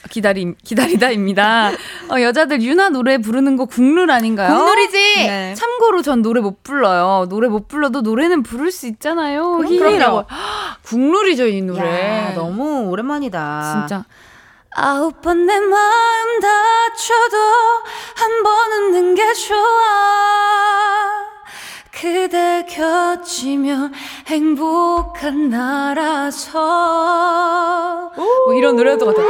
[0.09, 1.69] 기다림 기다리다입니다.
[2.09, 4.55] 어, 여자들 유나 노래 부르는 거 국룰 아닌가요?
[4.57, 4.97] 국룰이지?
[5.27, 5.53] 네.
[5.55, 7.27] 참고로 전 노래 못 불러요.
[7.29, 9.57] 노래 못 불러도 노래는 부를 수 있잖아요.
[9.57, 10.25] 그럼, 히히라고.
[10.83, 12.29] 국룰이죠 이 노래.
[12.29, 13.85] 야, 너무 오랜만이다.
[13.87, 14.05] 진짜.
[14.75, 17.37] 아홉 번 내 마음 다쳐도
[18.15, 19.59] 한 번 웃는 게 좋아.
[21.91, 23.93] 그대 곁이면
[24.27, 26.59] 행복한 나라서.
[28.15, 29.21] 뭐 이런 노래도 같아.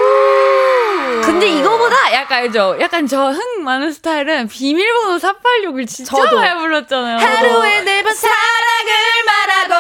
[1.26, 2.76] 근데 이거보다 약간 알죠?
[2.80, 6.36] 약간 저 흥 많은 스타일은 비밀번호 486을 진짜 저도.
[6.38, 7.18] 많이 불렀잖아요.
[7.18, 8.92] 하루에 네 번 사랑을
[9.26, 9.74] 말하고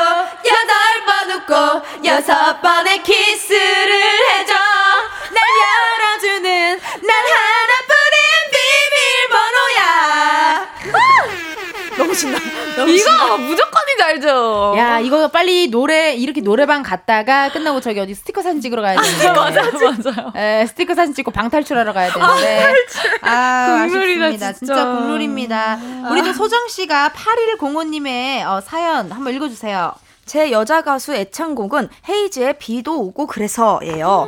[0.45, 0.73] 여덟
[1.05, 3.98] 번 웃고 여섯 번의 키스를
[12.95, 14.75] 이거 무조건이지 알죠?
[14.77, 19.27] 야 이거 빨리 노래 이렇게 노래방 갔다가 끝나고 저기 어디 스티커 사진 찍으러 가야 되는데
[19.31, 20.33] 맞아요, 맞아요.
[20.35, 22.73] 에, 스티커 사진 찍고 방탈출하러 가야 되는데
[23.21, 24.53] 아, 국룰이다, 아쉽습니다.
[24.53, 24.85] 진짜, 진짜.
[24.85, 25.79] 국룰입니다.
[26.11, 29.93] 우리 또 소정 씨가 8105님의 어, 사연 한번 읽어주세요.
[30.25, 34.27] 제 여자 가수 애창곡은 헤이즈의 비도 오고 그래서예요.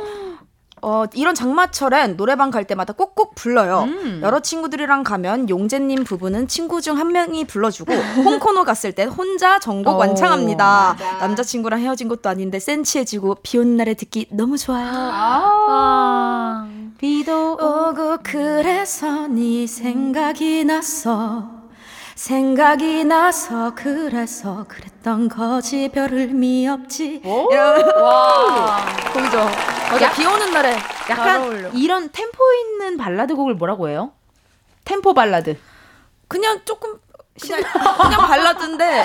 [0.82, 3.84] 어, 이런 장마철엔 노래방 갈 때마다 꼭꼭 불러요.
[3.84, 4.20] 음.
[4.22, 7.92] 여러 친구들이랑 가면 용재님 부부는 친구 중 한 명이 불러주고
[8.24, 10.96] 홍코노 갔을 땐 혼자 전곡 어, 완창합니다.
[10.98, 11.18] 맞아.
[11.18, 14.90] 남자친구랑 헤어진 것도 아닌데 센치해지고 비 오는 날에 듣기 너무 좋아요.
[14.94, 16.68] 아.
[16.98, 21.61] 비도 오고 그래서 네 생각이 났어
[22.26, 28.76] 생각이 나서 그래서 그랬던 거지 별 의미 없지 와.
[29.12, 29.38] 보이죠?
[29.90, 30.70] 맞아 비 오는 날에
[31.08, 31.74] 잘 약간.
[31.74, 34.12] 이런 템포 있는 발라드 곡을 뭐라고 해요?
[34.84, 35.58] 템포 발라드.
[36.28, 37.00] 그냥 조금
[37.40, 39.04] 그냥, 그냥 발라드인데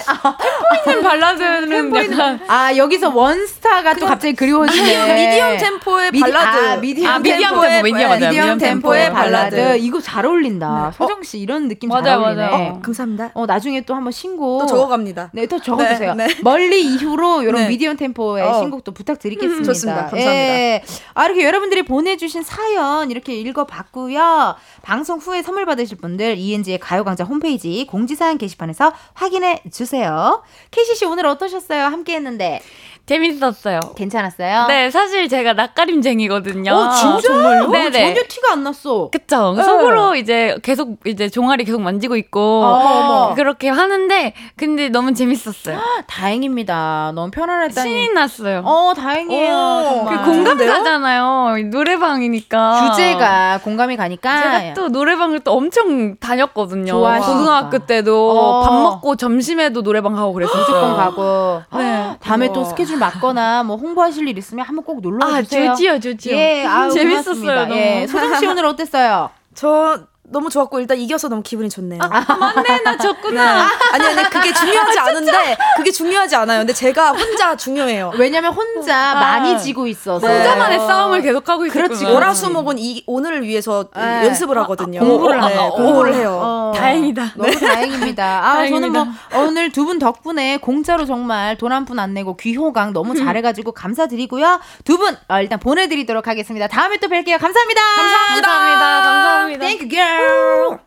[0.83, 5.13] 템포 발라드는 약간 아 여기서 원스타가 또 갑자기 그리워지네.
[5.15, 8.19] 미디엄 템포의 미디- 발라드 아, 미디엄 아, 미디엄 템포의 템포, 미디엄 맞아요.
[8.19, 9.55] 미디엄 미디엄 템포의 템포의 발라드.
[9.55, 9.77] 발라드.
[9.79, 10.91] 이거 잘 어울린다.
[10.97, 12.41] 소정 씨 이런 느낌 잘 맞아요, 어울리네.
[12.49, 12.79] 맞아요.
[12.81, 13.31] 감사합니다.
[13.33, 15.29] 어 나중에 또 한번 신곡 또 적어갑니다.
[15.31, 16.15] 네, 또 적어주세요.
[16.15, 16.35] 네, 네.
[16.43, 17.67] 멀리 이후로 이런 네.
[17.69, 18.59] 미디엄 템포의 어.
[18.59, 19.61] 신곡도 부탁드리겠습니다.
[19.61, 20.01] 음, 좋습니다.
[20.01, 20.33] 감사합니다.
[20.33, 20.83] 예.
[21.13, 24.55] 아, 이렇게 여러분들이 보내주신 사연 이렇게 읽어봤고요.
[24.81, 30.43] 방송 후에 선물 받으실 분들 ENG의 가요광장 홈페이지 공지 게시판에서 확인해 주세요.
[30.71, 31.83] KCC 오늘 어떠셨어요?
[31.85, 32.61] 함께 했는데.
[33.07, 33.79] 재밌었어요.
[33.95, 34.65] 괜찮았어요?
[34.67, 36.71] 네, 사실 제가 낯가림쟁이거든요.
[36.73, 37.21] 어, 진짜?
[37.21, 37.69] 정말요?
[37.69, 37.91] 네네.
[38.13, 39.09] 전혀 티가 안 났어.
[39.09, 39.53] 그쵸.
[39.55, 39.63] 네.
[39.63, 43.33] 속으로 이제 계속 이제 종아리 계속 만지고 있고 어머, 어머.
[43.35, 45.79] 그렇게 하는데 근데 너무 재밌었어요.
[46.07, 47.13] 다행입니다.
[47.15, 47.89] 너무 편안했다니.
[47.89, 48.61] 신이 났어요.
[48.65, 49.53] 어, 다행이에요.
[49.53, 50.17] 오, 정말.
[50.17, 51.55] 그 공감 가잖아요.
[51.71, 52.91] 노래방이니까.
[52.91, 54.41] 주제가 공감이 가니까.
[54.41, 56.91] 제가 또 노래방을 또 엄청 다녔거든요.
[56.91, 57.39] 좋아하시니까.
[57.39, 58.63] 고등학교 때도 어.
[58.65, 60.59] 밥 먹고 점심에도 노래방 가고 그랬었어요.
[60.59, 61.61] 무조건 가고.
[61.77, 62.17] 네.
[62.19, 62.67] 다음에 또.
[62.67, 65.71] 스케줄 맞거나 뭐 홍보하실 일 있으면 한번 꼭 놀러 아, 주세요.
[65.71, 66.35] 좋지요, 좋지요.
[66.35, 67.65] 예, 아유, 재밌었어요.
[67.67, 67.75] 너무.
[67.75, 68.07] 예.
[68.07, 69.29] 소정 씨 오늘 어땠어요?
[69.55, 71.99] 저 너무 좋았고 일단 이겨서 너무 기분이 좋네요.
[71.99, 72.96] 맞네, 나
[73.35, 73.67] 졌구나.
[73.93, 76.59] 아니 아니 그게 중요하지 않은데 그게 중요하지 않아요.
[76.59, 78.13] 근데 제가 혼자 중요해요.
[78.17, 79.13] 왜냐면 혼자 아.
[79.15, 80.27] 많이 지고 있어서.
[80.27, 81.87] 혼자만의 싸움을 계속하고 있었구나.
[81.87, 84.25] 그렇지, 월화수목은 이 오늘을 위해서 네.
[84.27, 84.99] 연습을 하거든요.
[84.99, 85.75] 공부를 네, 하고.
[85.75, 86.39] 공부를 해요.
[86.41, 87.33] 어, 다행이다.
[87.35, 88.23] 너무 다행입니다.
[88.45, 89.39] 아, 저는 뭐 다행입니다.
[89.39, 94.59] 오늘 두 분 덕분에 공짜로 정말 돈 한 푼 안 내고 귀호강 너무 잘해가지고 감사드리고요.
[94.83, 96.67] 두분 어, 일단 보내드리도록 하겠습니다.
[96.67, 97.39] 다음에 또 뵐게요.
[97.39, 97.81] 감사합니다.
[97.95, 98.47] 감사합니다.
[98.47, 99.01] 감사합니다.
[99.01, 99.59] 감사합니다.
[99.59, 100.86] Thank you, girl.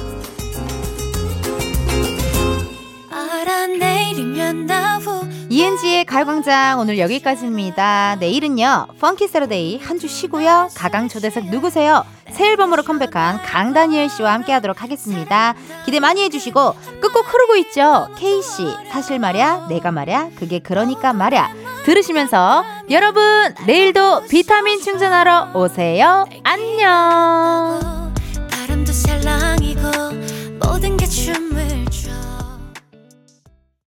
[5.49, 8.15] 이은지의 가요광장 오늘 여기까지입니다.
[8.19, 10.69] 내일은요, 펑키 세러데이 한 주 쉬고요.
[10.75, 12.05] 가강 초대석 누구세요?
[12.31, 15.53] 새 앨범으로 컴백한 강다니엘 씨와 함께 하도록 하겠습니다.
[15.85, 18.07] 기대 많이 해주시고, 끝곡 흐르고 있죠?
[18.17, 21.49] K씨, 사실 말야, 내가 말야, 그게 그러니까 말야.
[21.85, 23.21] 들으시면서, 여러분,
[23.67, 26.25] 내일도 비타민 충전하러 오세요.
[26.43, 28.13] 안녕!
[28.49, 29.81] 바람도 살랑이고
[30.65, 31.05] 모든 게